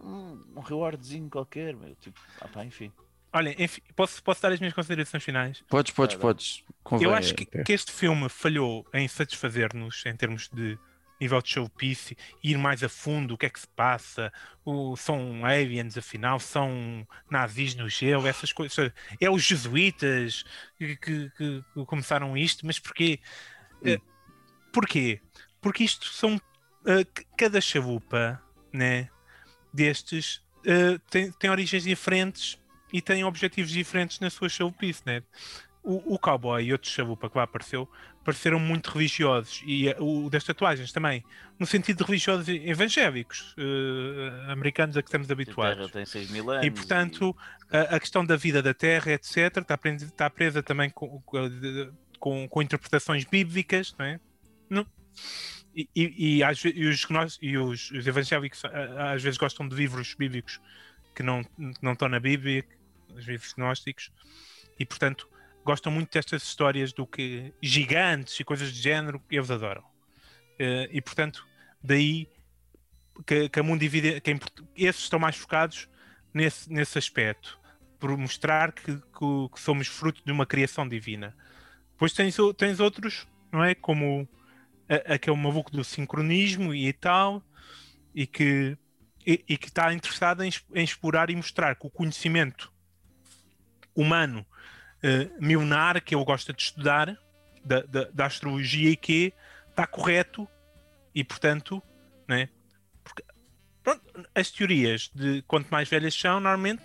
Um, 0.03 0.41
um 0.57 0.59
rewardzinho 0.59 1.29
qualquer, 1.29 1.75
meu. 1.75 1.95
Tipo, 2.01 2.19
ah 2.41 2.47
pá, 2.47 2.65
enfim. 2.65 2.91
Olha, 3.31 3.55
enfim, 3.63 3.81
posso, 3.95 4.21
posso 4.23 4.41
dar 4.41 4.51
as 4.51 4.59
minhas 4.59 4.73
considerações 4.73 5.23
finais? 5.23 5.63
podes, 5.69 5.93
podes, 5.93 6.15
Tá, 6.15 6.21
podes. 6.21 6.63
Convém, 6.83 7.07
Eu 7.07 7.13
acho 7.13 7.35
que, 7.35 7.43
até. 7.43 7.63
que 7.63 7.71
este 7.73 7.91
filme 7.91 8.27
falhou 8.27 8.85
em 8.93 9.07
satisfazer-nos 9.07 10.03
em 10.07 10.15
termos 10.15 10.49
de 10.51 10.77
nível 11.19 11.41
de 11.41 11.49
showpiece, 11.49 12.17
ir 12.43 12.57
mais 12.57 12.83
a 12.83 12.89
fundo, 12.89 13.33
o 13.33 13.37
que 13.37 13.45
é 13.45 13.49
que 13.49 13.59
se 13.59 13.67
passa, 13.67 14.31
o, 14.65 14.95
são 14.95 15.45
aliens 15.45 15.97
afinal, 15.97 16.39
são 16.39 17.05
nazis 17.29 17.75
no 17.75 17.89
gelo, 17.89 18.27
essas 18.27 18.53
coisas. 18.53 18.91
É 19.19 19.29
os 19.29 19.43
jesuítas 19.43 20.43
que, 20.77 20.95
que- 20.97 21.29
que 21.37 21.63
começaram 21.85 22.37
isto, 22.37 22.65
mas 22.65 22.79
porquê? 22.79 23.19
Eh, 23.83 23.99
porquê? 24.73 25.21
Porque 25.61 25.83
isto 25.83 26.05
são 26.07 26.37
c- 26.37 27.25
cada 27.37 27.61
chalupa, 27.61 28.41
né, 28.73 29.09
destes 29.73 30.41
eh, 30.65 30.97
tem, 31.09 31.31
tem 31.33 31.49
origens 31.49 31.83
diferentes 31.83 32.59
e 32.91 33.01
tem 33.01 33.23
objetivos 33.23 33.71
diferentes 33.71 34.19
na 34.19 34.29
sua 34.29 34.49
showpiece, 34.49 35.03
né? 35.05 35.23
O, 35.81 36.15
o 36.15 36.19
cowboy 36.19 36.61
e 36.63 36.71
outro 36.73 36.89
chalupa 36.89 37.29
que 37.29 37.37
lá 37.37 37.43
apareceu 37.45 37.89
pareceram 38.23 38.59
muito 38.59 38.91
religiosos 38.91 39.63
e 39.65 39.87
eh, 39.87 39.95
o 39.97 40.29
das 40.29 40.43
tatuagens 40.43 40.91
também, 40.91 41.23
no 41.57 41.65
sentido 41.65 41.99
de 41.99 42.03
religiosos 42.03 42.47
evangélicos 42.49 43.55
eh, 43.57 44.51
americanos 44.51 44.97
a 44.97 45.01
que 45.01 45.07
estamos 45.07 45.25
A 45.25 45.35
Terra 45.35 45.41
habituados. 45.41 45.91
tem 45.91 46.05
6 46.05 46.29
mil 46.31 46.51
anos. 46.51 46.65
E 46.65 46.69
portanto, 46.69 47.35
a, 47.71 47.95
a 47.95 47.99
questão 47.99 48.25
da 48.25 48.35
vida 48.35 48.61
da 48.61 48.73
Terra, 48.73 49.13
etc., 49.13 49.57
está 49.57 49.77
presa, 49.77 50.05
está 50.05 50.29
presa 50.29 50.61
também 50.61 50.89
com, 50.89 51.21
com- 51.21 51.49
de- 51.49 51.89
com, 52.19 52.47
com 52.49 52.61
interpretações 52.61 53.23
bíblicas, 53.23 53.95
não 53.97 54.05
é? 54.05 54.19
Não. 54.69 54.85
E, 55.75 55.87
e, 55.95 56.37
e, 56.37 56.43
às, 56.43 56.61
e, 56.65 56.85
os, 56.87 57.07
e 57.41 57.57
os, 57.57 57.91
os 57.91 58.05
evangélicos 58.05 58.61
às 58.65 59.23
vezes 59.23 59.37
gostam 59.37 59.67
de 59.67 59.75
livros 59.75 60.13
bíblicos 60.13 60.59
que 61.15 61.23
não, 61.23 61.41
não 61.81 61.93
estão 61.93 62.09
na 62.09 62.19
Bíblia, 62.19 62.65
os 63.15 63.25
livros 63.25 63.53
gnósticos, 63.53 64.11
e 64.77 64.85
portanto 64.85 65.27
gostam 65.63 65.91
muito 65.91 66.11
destas 66.11 66.43
histórias 66.43 66.93
do 66.93 67.05
que 67.05 67.53
gigantes 67.61 68.39
e 68.39 68.43
coisas 68.43 68.71
de 68.71 68.81
género 68.81 69.21
eles 69.29 69.51
adoram. 69.51 69.81
Uh, 69.81 70.89
e 70.91 71.01
portanto, 71.01 71.45
daí 71.81 72.27
que, 73.25 73.49
que 73.49 73.59
a 73.59 73.63
mundo 73.63 73.79
divide, 73.79 74.19
que 74.21 74.39
esses 74.75 75.03
estão 75.03 75.19
mais 75.19 75.35
focados 75.35 75.89
nesse, 76.33 76.71
nesse 76.71 76.97
aspecto, 76.97 77.59
por 77.99 78.15
mostrar 78.17 78.71
que, 78.71 78.95
que, 78.95 79.49
que, 79.53 79.59
somos 79.59 79.87
fruto 79.87 80.21
de 80.25 80.31
uma 80.31 80.45
criação 80.45 80.87
divina. 80.87 81.35
Depois 81.91 82.13
tens, 82.13 82.37
tens 82.57 82.79
outros, 82.79 83.27
não 83.51 83.63
é? 83.63 83.75
Como 83.75 84.27
aquele 85.05 85.37
maluco 85.37 85.71
do 85.71 85.83
sincronismo 85.83 86.73
e 86.73 86.91
tal, 86.93 87.43
e 88.13 88.25
que, 88.25 88.77
e, 89.25 89.43
e 89.47 89.57
que 89.57 89.67
está 89.67 89.93
interessado 89.93 90.43
em, 90.43 90.51
em, 90.73 90.83
explorar 90.83 91.29
e 91.29 91.35
mostrar 91.35 91.75
que 91.75 91.85
o 91.85 91.89
conhecimento 91.89 92.71
humano 93.95 94.45
uh, 95.03 95.43
milenar 95.45 96.01
que 96.03 96.15
ele 96.15 96.25
gosta 96.25 96.53
de 96.53 96.61
estudar, 96.61 97.17
da, 97.63 97.81
da, 97.81 98.05
da 98.05 98.25
astrologia 98.25 98.91
e 98.91 98.95
que 98.95 99.33
está 99.69 99.85
correto 99.85 100.47
e, 101.13 101.23
portanto, 101.23 101.81
né, 102.27 102.49
porque, 103.03 103.23
pronto, 103.83 104.01
as 104.33 104.51
teorias 104.51 105.09
de 105.13 105.41
quanto 105.43 105.69
mais 105.69 105.89
velhas 105.89 106.13
são, 106.13 106.39
normalmente, 106.39 106.83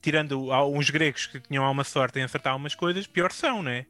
tirando 0.00 0.52
alguns 0.52 0.90
gregos 0.90 1.26
que 1.26 1.40
tinham 1.40 1.64
alguma 1.64 1.84
sorte 1.84 2.18
em 2.18 2.22
acertar 2.22 2.52
algumas 2.52 2.74
coisas, 2.74 3.06
pior 3.06 3.30
são, 3.30 3.62
né? 3.62 3.86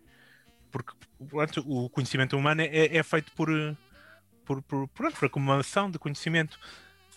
Porque 0.71 0.93
pronto, 1.29 1.65
o 1.67 1.89
conhecimento 1.89 2.37
humano 2.37 2.61
é, 2.61 2.97
é 2.97 3.03
feito 3.03 3.33
por, 3.33 3.49
por, 4.45 4.63
por, 4.63 4.89
por, 4.89 5.25
acumulação 5.25 5.91
de 5.91 5.99
conhecimento. 5.99 6.59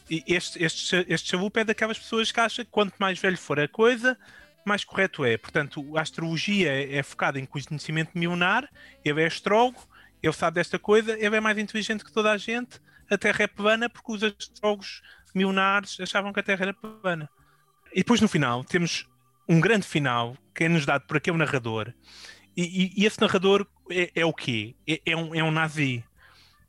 E 0.09 0.23
este, 0.27 0.63
este, 0.63 1.05
este 1.09 1.29
chalupa 1.29 1.59
é 1.59 1.63
daquelas 1.63 1.97
pessoas 1.97 2.31
que 2.31 2.39
acham 2.39 2.63
que 2.63 2.71
quanto 2.71 2.95
mais 2.97 3.19
velho 3.19 3.37
for 3.37 3.59
a 3.59 3.67
coisa, 3.67 4.17
mais 4.65 4.83
correto 4.83 5.23
é. 5.23 5.37
Portanto, 5.37 5.97
a 5.97 6.01
astrologia 6.01 6.71
é, 6.71 7.01
focada 7.03 7.39
em 7.39 7.45
conhecimento 7.45 8.11
milenar, 8.15 8.67
ele 9.03 9.21
é 9.21 9.27
astrólogo, 9.27 9.87
ele 10.21 10.33
sabe 10.33 10.55
desta 10.55 10.79
coisa, 10.79 11.13
ele 11.13 11.35
é 11.35 11.39
mais 11.39 11.57
inteligente 11.57 12.03
que 12.03 12.11
toda 12.11 12.31
a 12.31 12.37
gente, 12.37 12.79
a 13.09 13.17
Terra 13.17 13.43
é 13.43 13.47
plana 13.47 13.89
porque 13.89 14.11
os 14.11 14.23
astrólogos 14.23 15.01
milenares 15.33 15.99
achavam 15.99 16.33
que 16.33 16.39
a 16.39 16.43
Terra 16.43 16.65
era 16.65 16.73
plana. 16.73 17.29
E 17.93 17.97
depois 17.97 18.19
no 18.19 18.27
final 18.27 18.63
temos 18.63 19.07
um 19.47 19.59
grande 19.59 19.85
final 19.85 20.35
que 20.53 20.63
é 20.63 20.69
nos 20.69 20.85
dado 20.85 21.05
por 21.05 21.17
aquele 21.17 21.37
narrador. 21.37 21.93
E, 22.57 22.63
e, 22.63 23.01
e 23.01 23.05
esse 23.05 23.19
narrador 23.21 23.67
é, 23.91 24.11
é 24.15 24.25
o 24.25 24.33
quê? 24.33 24.75
É, 24.87 25.01
é, 25.05 25.15
um, 25.15 25.35
é 25.35 25.43
um 25.43 25.51
nazi. 25.51 26.03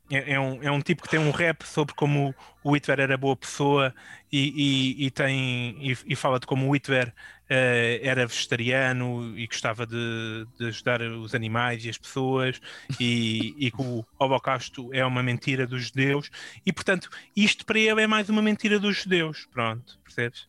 É, 0.09 0.33
é, 0.33 0.39
um, 0.39 0.63
é 0.63 0.71
um 0.71 0.81
tipo 0.81 1.03
que 1.03 1.09
tem 1.09 1.19
um 1.19 1.31
rap 1.31 1.63
sobre 1.63 1.93
como 1.93 2.33
o 2.63 2.71
Hitler 2.73 3.01
era 3.01 3.17
boa 3.17 3.35
pessoa 3.35 3.93
e, 4.31 4.95
e, 4.97 5.05
e 5.05 5.11
tem, 5.11 5.77
e, 5.81 5.97
e, 6.05 6.15
fala 6.15 6.39
de 6.39 6.47
como 6.47 6.67
o 6.67 6.73
Hitler 6.73 7.09
uh, 7.09 7.99
era 8.01 8.25
vegetariano 8.25 9.37
e 9.37 9.45
gostava 9.47 9.85
de, 9.85 10.47
de, 10.57 10.67
ajudar 10.67 11.01
os 11.01 11.35
animais 11.35 11.83
e 11.83 11.89
as 11.89 11.97
pessoas 11.97 12.61
e, 12.97 13.53
e 13.57 13.69
que 13.69 13.81
o 13.81 14.05
Holocausto 14.17 14.89
é 14.93 15.05
uma 15.05 15.21
mentira 15.21 15.67
dos 15.67 15.87
judeus 15.87 16.31
e 16.65 16.71
portanto 16.71 17.09
isto 17.35 17.65
para 17.65 17.79
ele 17.79 18.01
é 18.01 18.07
mais 18.07 18.29
uma 18.29 18.41
mentira 18.41 18.79
dos 18.79 19.03
judeus, 19.03 19.45
pronto, 19.51 19.99
percebes? 20.05 20.47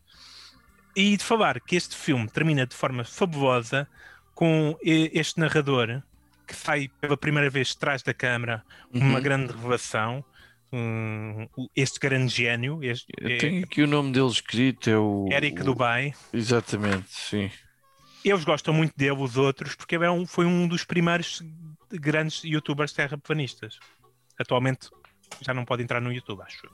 E 0.95 1.17
de 1.17 1.25
falar 1.25 1.61
que 1.61 1.75
este 1.75 1.97
filme 1.97 2.29
termina 2.29 2.65
de 2.65 2.77
forma 2.77 3.05
fabulosa 3.05 3.89
com 4.35 4.79
este 4.83 5.41
narrador 5.41 6.01
que 6.49 6.57
sai 6.57 6.89
pela 7.01 7.17
primeira 7.17 7.51
vez 7.51 7.69
de 7.69 7.79
trás 7.79 8.03
da 8.03 8.15
câmara, 8.15 8.65
uhum. 8.93 9.03
uma 9.03 9.21
grande 9.21 9.53
revelação. 9.53 10.25
Um, 10.71 11.47
este 11.75 11.99
grande 11.99 12.35
gênio. 12.35 12.83
Este, 12.83 13.07
Eu 13.19 13.31
é 13.31 13.37
tenho 13.39 13.65
aqui 13.65 13.83
o 13.83 13.87
nome 13.87 14.13
dele 14.13 14.27
escrito: 14.27 14.91
é 14.91 14.99
o 14.99 15.27
Eric 15.31 15.63
o... 15.63 15.65
Dubai. 15.65 16.13
Exatamente, 16.33 17.09
sim. 17.09 17.51
Eles 18.23 18.45
gostam 18.45 18.75
muito 18.75 18.93
dele, 18.95 19.17
os 19.19 19.37
outros, 19.37 19.75
porque 19.75 19.95
é 19.95 20.11
um, 20.11 20.27
foi 20.27 20.45
um 20.45 20.69
dos 20.69 20.85
primeiros 20.85 21.43
grandes 21.91 22.45
youtubers 22.45 22.93
terraplanistas. 22.93 23.79
Atualmente 24.39 24.91
já 25.41 25.55
não 25.55 25.65
pode 25.65 25.83
entrar 25.83 26.01
no 26.01 26.13
YouTube, 26.13 26.43
acho. 26.43 26.69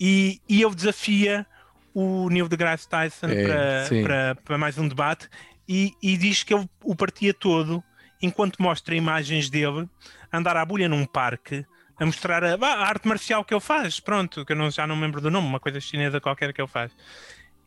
E, 0.00 0.40
e 0.48 0.62
ele 0.62 0.74
desafia 0.74 1.46
o 1.94 2.28
Neil 2.30 2.48
deGrasse 2.48 2.88
Tyson 2.88 3.26
é, 3.26 3.44
para, 3.44 4.02
para, 4.02 4.34
para, 4.42 4.58
mais 4.58 4.78
um 4.78 4.86
debate 4.86 5.28
e, 5.68 5.92
e 6.02 6.16
diz 6.16 6.42
que 6.42 6.54
ele 6.54 6.68
o 6.84 6.94
partia 6.94 7.34
todo 7.34 7.82
enquanto 8.20 8.62
mostra 8.62 8.94
imagens 8.94 9.48
dele 9.48 9.88
andar 10.32 10.56
à 10.56 10.64
bolha 10.64 10.88
num 10.88 11.06
parque 11.06 11.64
a 11.98 12.06
mostrar 12.06 12.44
a, 12.44 12.54
a, 12.54 12.86
arte 12.86 13.08
marcial 13.08 13.44
que 13.44 13.52
ele 13.52 13.60
faz, 13.60 13.98
pronto, 13.98 14.44
que 14.44 14.52
eu 14.52 14.56
não, 14.56 14.70
já 14.70 14.86
não 14.86 14.94
me 14.94 15.02
lembro 15.02 15.20
do 15.20 15.30
nome, 15.30 15.48
uma 15.48 15.60
coisa 15.60 15.80
chinesa 15.80 16.20
qualquer 16.20 16.52
que 16.52 16.60
ele 16.60 16.68
faz. 16.68 16.92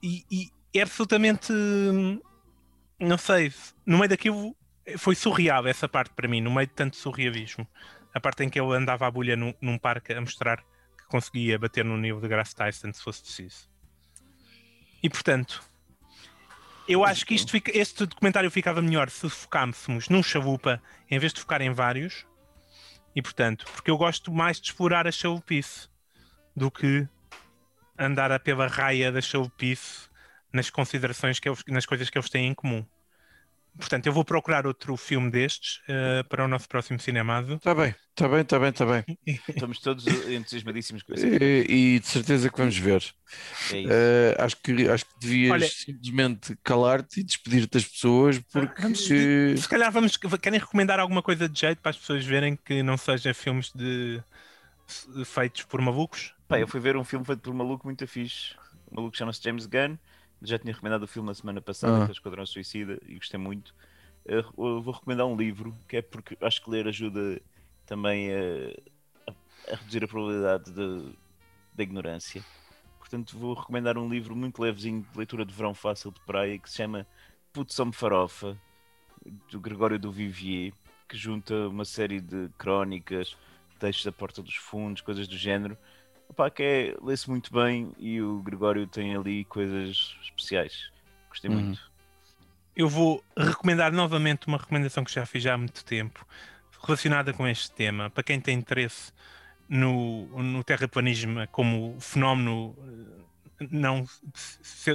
E, 0.01 0.23
e 0.31 0.49
é 0.73 0.81
absolutamente, 0.81 1.51
não 2.99 3.17
sei, 3.17 3.53
no 3.85 3.97
meio 3.97 4.09
daquilo 4.09 4.55
foi 4.97 5.15
surreal 5.15 5.67
essa 5.67 5.87
parte 5.87 6.13
para 6.13 6.27
mim, 6.27 6.41
no 6.41 6.51
meio 6.51 6.67
de 6.67 6.73
tanto 6.73 6.95
surrealismo. 6.95 7.67
A 8.13 8.19
parte 8.19 8.43
em 8.43 8.49
que 8.49 8.59
ele 8.59 8.73
andava 8.75 9.05
à 9.05 9.11
bolha 9.11 9.35
num, 9.35 9.53
num 9.61 9.77
parque 9.77 10.13
a 10.13 10.19
mostrar 10.19 10.57
que 10.97 11.05
conseguia 11.07 11.59
bater 11.59 11.85
no 11.85 11.97
nível 11.97 12.21
de 12.21 12.27
Grace 12.27 12.55
Tyson 12.55 12.91
se 12.93 13.01
fosse 13.01 13.21
preciso. 13.21 13.69
E 15.03 15.09
portanto, 15.09 15.63
eu 16.87 17.03
acho 17.03 17.25
que 17.25 17.33
isto 17.33 17.51
fica, 17.51 17.75
este 17.77 18.05
documentário 18.05 18.49
ficava 18.51 18.81
melhor 18.81 19.09
se 19.09 19.29
focássemos 19.29 20.09
num 20.09 20.23
chalupa 20.23 20.81
em 21.09 21.19
vez 21.19 21.33
de 21.33 21.39
focar 21.39 21.61
em 21.61 21.71
vários. 21.71 22.25
E 23.15 23.21
portanto, 23.21 23.65
porque 23.73 23.91
eu 23.91 23.97
gosto 23.97 24.31
mais 24.31 24.59
de 24.59 24.67
explorar 24.67 25.07
a 25.07 25.11
chalupice 25.11 25.89
do 26.55 26.71
que 26.71 27.07
andar 27.97 28.31
a 28.31 28.39
pela 28.39 28.67
raia 28.67 29.11
da 29.11 29.21
chalupice 29.21 30.09
nas 30.51 30.69
considerações 30.69 31.39
que 31.39 31.47
eles, 31.47 31.63
nas 31.67 31.85
coisas 31.85 32.09
que 32.09 32.17
eles 32.17 32.29
têm 32.29 32.47
em 32.47 32.53
comum. 32.53 32.85
Portanto, 33.77 34.05
eu 34.05 34.11
vou 34.11 34.25
procurar 34.25 34.67
outro 34.67 34.97
filme 34.97 35.31
destes 35.31 35.77
uh, 35.87 36.27
para 36.27 36.43
o 36.43 36.47
nosso 36.47 36.67
próximo 36.67 36.99
cinemado. 36.99 37.55
Está 37.55 37.73
bem, 37.73 37.95
está 38.09 38.27
bem, 38.27 38.41
está 38.41 38.59
bem, 38.59 38.69
está 38.69 38.85
bem. 38.85 39.03
Estamos 39.47 39.79
todos 39.79 40.05
entusiasmadíssimos 40.07 41.03
com 41.03 41.13
isso. 41.13 41.25
E, 41.25 41.95
e, 41.95 41.99
de 41.99 42.05
certeza 42.05 42.49
que 42.49 42.57
vamos 42.57 42.77
ver. 42.77 43.01
É 43.71 44.35
uh, 44.37 44.43
acho, 44.43 44.57
que, 44.57 44.89
acho 44.89 45.05
que 45.05 45.11
devias 45.21 45.51
Olha, 45.51 45.67
simplesmente 45.69 46.57
calar-te 46.63 47.21
e 47.21 47.23
despedir-te 47.23 47.71
das 47.71 47.85
pessoas 47.85 48.39
porque. 48.51 48.81
Vamos, 48.81 48.99
se 49.05 49.69
calhar 49.69 49.91
vamos. 49.91 50.17
Querem 50.17 50.59
recomendar 50.59 50.99
alguma 50.99 51.21
coisa 51.21 51.47
de 51.47 51.57
jeito 51.57 51.79
para 51.81 51.91
as 51.91 51.97
pessoas 51.97 52.25
verem 52.25 52.57
que 52.57 52.83
não 52.83 52.97
seja 52.97 53.33
filmes 53.33 53.71
de 53.73 54.21
feitos 55.23 55.63
por 55.63 55.79
malucos? 55.81 56.33
Pá, 56.45 56.59
eu 56.59 56.67
fui 56.67 56.81
ver 56.81 56.97
um 56.97 57.05
filme 57.05 57.25
feito 57.25 57.39
por 57.39 57.53
um 57.53 57.57
maluco 57.57 57.87
muito 57.87 58.05
fixe. 58.05 58.53
O 58.87 58.95
maluco 58.95 59.15
chama-se 59.15 59.41
James 59.41 59.65
Gunn 59.65 59.97
já 60.41 60.57
tinha 60.57 60.73
recomendado 60.73 61.03
o 61.03 61.07
filme 61.07 61.27
na 61.27 61.33
semana 61.33 61.61
passada, 61.61 61.97
ah. 61.97 62.05
que 62.05 62.11
é 62.11 62.13
Esquadrão 62.13 62.45
Suicida, 62.45 62.99
e 63.05 63.15
gostei 63.15 63.39
muito. 63.39 63.75
Eu 64.25 64.43
vou 64.55 64.93
recomendar 64.93 65.25
um 65.25 65.35
livro, 65.35 65.75
que 65.87 65.97
é 65.97 66.01
porque 66.01 66.37
acho 66.41 66.63
que 66.63 66.69
ler 66.69 66.87
ajuda 66.87 67.41
também 67.85 68.29
a, 68.31 69.31
a, 69.31 69.73
a 69.73 69.75
reduzir 69.75 70.03
a 70.03 70.07
probabilidade 70.07 70.71
de, 70.71 71.13
da 71.73 71.83
ignorância. 71.83 72.43
Portanto, 72.99 73.37
vou 73.37 73.53
recomendar 73.53 73.97
um 73.97 74.07
livro 74.07 74.35
muito 74.35 74.61
levezinho 74.61 75.01
de 75.11 75.17
leitura 75.17 75.45
de 75.45 75.53
verão 75.53 75.73
fácil 75.73 76.11
de 76.11 76.19
praia 76.21 76.57
que 76.57 76.69
se 76.69 76.77
chama 76.77 77.05
Putz-me 77.51 77.91
Farofa, 77.91 78.57
do 79.49 79.59
Gregório 79.59 79.99
do 79.99 80.11
Vivier, 80.11 80.73
que 81.07 81.17
junta 81.17 81.67
uma 81.67 81.83
série 81.83 82.21
de 82.21 82.49
crónicas, 82.57 83.35
textos 83.79 84.05
da 84.05 84.11
Porta 84.11 84.41
dos 84.41 84.55
Fundos, 84.55 85.01
coisas 85.01 85.27
do 85.27 85.37
género, 85.37 85.77
Opa, 86.31 86.49
que 86.49 86.63
é, 86.63 86.95
lê-se 87.03 87.29
muito 87.29 87.51
bem 87.51 87.91
e 87.99 88.21
o 88.21 88.41
Gregório 88.41 88.87
tem 88.87 89.13
ali 89.13 89.43
coisas 89.43 90.15
especiais. 90.23 90.89
Gostei 91.27 91.51
uhum. 91.51 91.59
muito. 91.59 91.91
Eu 92.73 92.87
vou 92.87 93.21
recomendar 93.35 93.91
novamente 93.91 94.47
uma 94.47 94.57
recomendação 94.57 95.03
que 95.03 95.13
já 95.13 95.25
fiz 95.25 95.45
há 95.45 95.57
muito 95.57 95.83
tempo, 95.83 96.25
relacionada 96.81 97.33
com 97.33 97.45
este 97.45 97.69
tema, 97.71 98.09
para 98.09 98.23
quem 98.23 98.39
tem 98.39 98.57
interesse 98.57 99.11
no, 99.67 100.25
no 100.41 100.63
terraplanismo 100.63 101.45
como 101.49 101.99
fenómeno 101.99 102.77
eh, 103.59 103.67
não, 103.69 104.05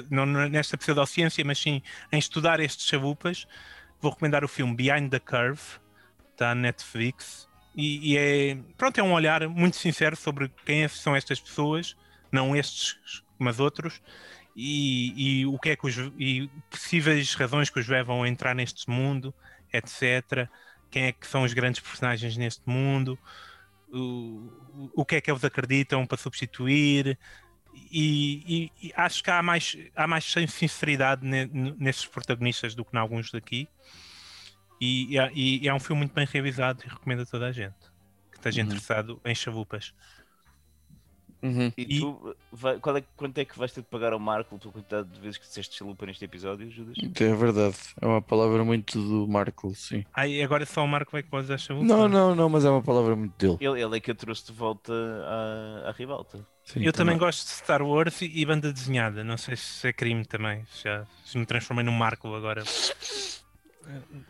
não 0.09 0.49
nesta 0.49 0.79
pseudociência, 0.79 1.45
mas 1.45 1.59
sim 1.59 1.83
em 2.11 2.19
estudar 2.19 2.61
estes 2.61 2.87
chalupas, 2.87 3.47
vou 4.01 4.11
recomendar 4.11 4.43
o 4.43 4.49
filme 4.49 4.75
Behind 4.75 5.11
the 5.11 5.21
Curve, 5.21 5.61
da 6.39 6.55
Netflix, 6.55 7.47
e, 7.77 8.13
e, 8.13 8.17
é, 8.17 8.59
pronto, 8.77 8.99
é 8.99 9.03
um 9.03 9.13
olhar 9.13 9.47
muito 9.49 9.77
sincero 9.77 10.17
sobre 10.17 10.51
quem 10.65 10.85
é, 10.85 10.89
são 10.89 11.15
estas 11.15 11.39
pessoas, 11.39 11.95
não 12.33 12.57
estes, 12.57 13.23
mas 13.39 13.61
outros, 13.61 14.01
e, 14.57 15.41
e 15.43 15.47
o 15.47 15.59
que 15.59 15.71
é 15.71 15.77
que 15.77 15.87
os 15.87 15.97
e 16.19 16.51
possíveis 16.71 17.35
razões 17.35 17.69
que 17.69 17.79
os 17.79 17.87
levam 17.87 18.23
a 18.23 18.29
entrar 18.29 18.55
neste 18.55 18.89
mundo, 18.89 19.35
etc. 19.71 20.49
Quem 20.91 21.05
é 21.05 21.13
que 21.13 21.27
são 21.27 21.43
os 21.43 21.53
grandes 21.53 21.81
personagens 21.81 22.37
neste 22.39 22.63
mundo, 22.67 23.19
o, 23.93 24.91
o 24.95 25.05
que 25.05 25.17
é 25.17 25.21
que 25.21 25.31
eles 25.31 25.45
acreditam 25.45 26.07
para 26.07 26.17
substituir, 26.17 27.19
e, 27.93 28.71
e, 28.83 28.93
acho 28.97 29.23
que 29.23 29.31
há 29.31 29.43
mais, 29.43 29.77
há 29.95 30.07
mais 30.07 30.25
sinceridade 30.49 31.27
ne, 31.27 31.47
nesses 31.79 32.07
protagonistas 32.07 32.75
do 32.75 32.85
que 32.85 32.97
em 32.97 32.99
alguns 32.99 33.31
daqui. 33.31 33.69
E, 34.81 35.15
e, 35.15 35.19
é- 35.19 35.33
e 35.35 35.69
é 35.69 35.75
um 35.75 35.81
filme 35.81 36.01
muito 36.01 36.15
bem 36.15 36.27
realizado 36.27 36.83
e 36.85 36.89
recomendo 36.89 37.23
a 37.23 37.27
toda 37.27 37.47
a 37.47 37.53
gente 37.53 37.77
que 38.31 38.39
esteja 38.39 38.61
Uhum. 38.61 38.67
interessado 38.67 39.21
em 39.25 39.35
chalupas. 39.35 39.95
Uhum. 41.43 41.73
E, 41.77 41.83
E- 41.83 42.01
tu, 42.01 42.35
vai- 42.51 42.79
qual 42.81 42.97
é, 42.97 43.03
quanto 43.17 43.39
é 43.39 43.45
que 43.45 43.59
vais 43.59 43.71
ter 43.73 43.83
de 43.83 43.87
pagar 43.89 44.13
ao 44.13 44.19
Marco 44.19 44.59
pela 44.59 44.73
quantidade 44.73 45.09
de 45.09 45.21
vezes 45.21 45.39
que 45.39 45.47
disseste 45.47 45.77
chalupa 45.77 46.07
neste 46.07 46.25
episódio, 46.25 46.71
Judas? 46.71 46.97
É 46.99 47.35
verdade. 47.35 47.77
É 48.01 48.07
uma 48.07 48.23
palavra 48.23 48.65
muito 48.65 48.99
do 49.01 49.29
Marco, 49.29 49.73
sim. 49.75 50.05
Ai, 50.15 50.43
agora 50.43 50.65
só 50.67 50.83
o 50.83 50.89
Marco 50.89 51.13
vai 51.13 51.23
que 51.23 51.29
pode 51.29 51.45
usar 51.45 51.59
chalupa. 51.59 51.87
Não, 51.87 52.09
não, 52.09 52.35
não, 52.35 52.49
mas 52.49 52.65
é 52.65 52.71
uma 52.71 52.83
palavra 52.83 53.15
muito 53.15 53.37
dele. 53.37 53.59
Ele, 53.61 53.83
ele 53.83 53.97
é 53.97 54.01
que 54.01 54.11
eu 54.11 54.15
trouxe 54.15 54.47
de 54.47 54.53
volta 54.53 54.93
à, 54.95 55.91
à 55.91 55.93
ribalta. 55.93 56.45
Sim, 56.65 56.83
Eu 56.83 56.93
também 56.93 57.17
gosto 57.17 57.45
de 57.45 57.51
Star 57.51 57.83
Wars 57.83 58.21
e, 58.23 58.27
e 58.27 58.45
banda 58.45 58.73
desenhada. 58.73 59.23
Não 59.23 59.37
sei 59.37 59.57
se 59.57 59.87
é 59.87 59.93
crime 59.93 60.25
também. 60.25 60.65
Já 60.83 61.07
se 61.25 61.39
me 61.39 61.47
transformei 61.47 61.85
num 61.85 61.93
Marco 61.93 62.35
agora. 62.35 62.65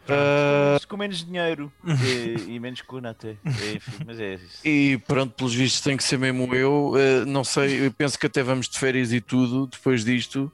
Ah, 0.09 0.78
com 0.88 0.96
menos 0.96 1.24
dinheiro 1.24 1.72
e, 2.04 2.54
e 2.54 2.61
menos 2.61 2.82
cuna 2.82 3.11
até. 3.11 3.30
É, 3.44 3.72
enfim, 3.74 4.04
mas 4.07 4.20
é 4.20 4.34
isso. 4.34 4.61
E 4.64 4.98
pronto, 5.07 5.34
pelos 5.34 5.54
vistos 5.54 5.80
tem 5.80 5.96
que 5.96 6.04
ser 6.04 6.18
mesmo 6.18 6.54
eu. 6.54 6.94
Eh, 6.96 7.24
não 7.24 7.42
sei, 7.42 7.86
eu 7.86 7.92
penso 7.92 8.18
que 8.18 8.26
até 8.26 8.42
vamos 8.42 8.68
de 8.68 8.78
férias 8.78 9.12
e 9.12 9.20
tudo 9.20 9.66
depois 9.66 10.04
disto. 10.04 10.52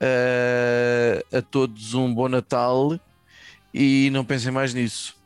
Eh, 0.00 1.24
a 1.32 1.42
todos 1.42 1.94
um 1.94 2.14
bom 2.14 2.28
Natal 2.28 2.98
e 3.74 4.10
não 4.10 4.24
pensem 4.24 4.52
mais 4.52 4.72
nisso. 4.72 5.17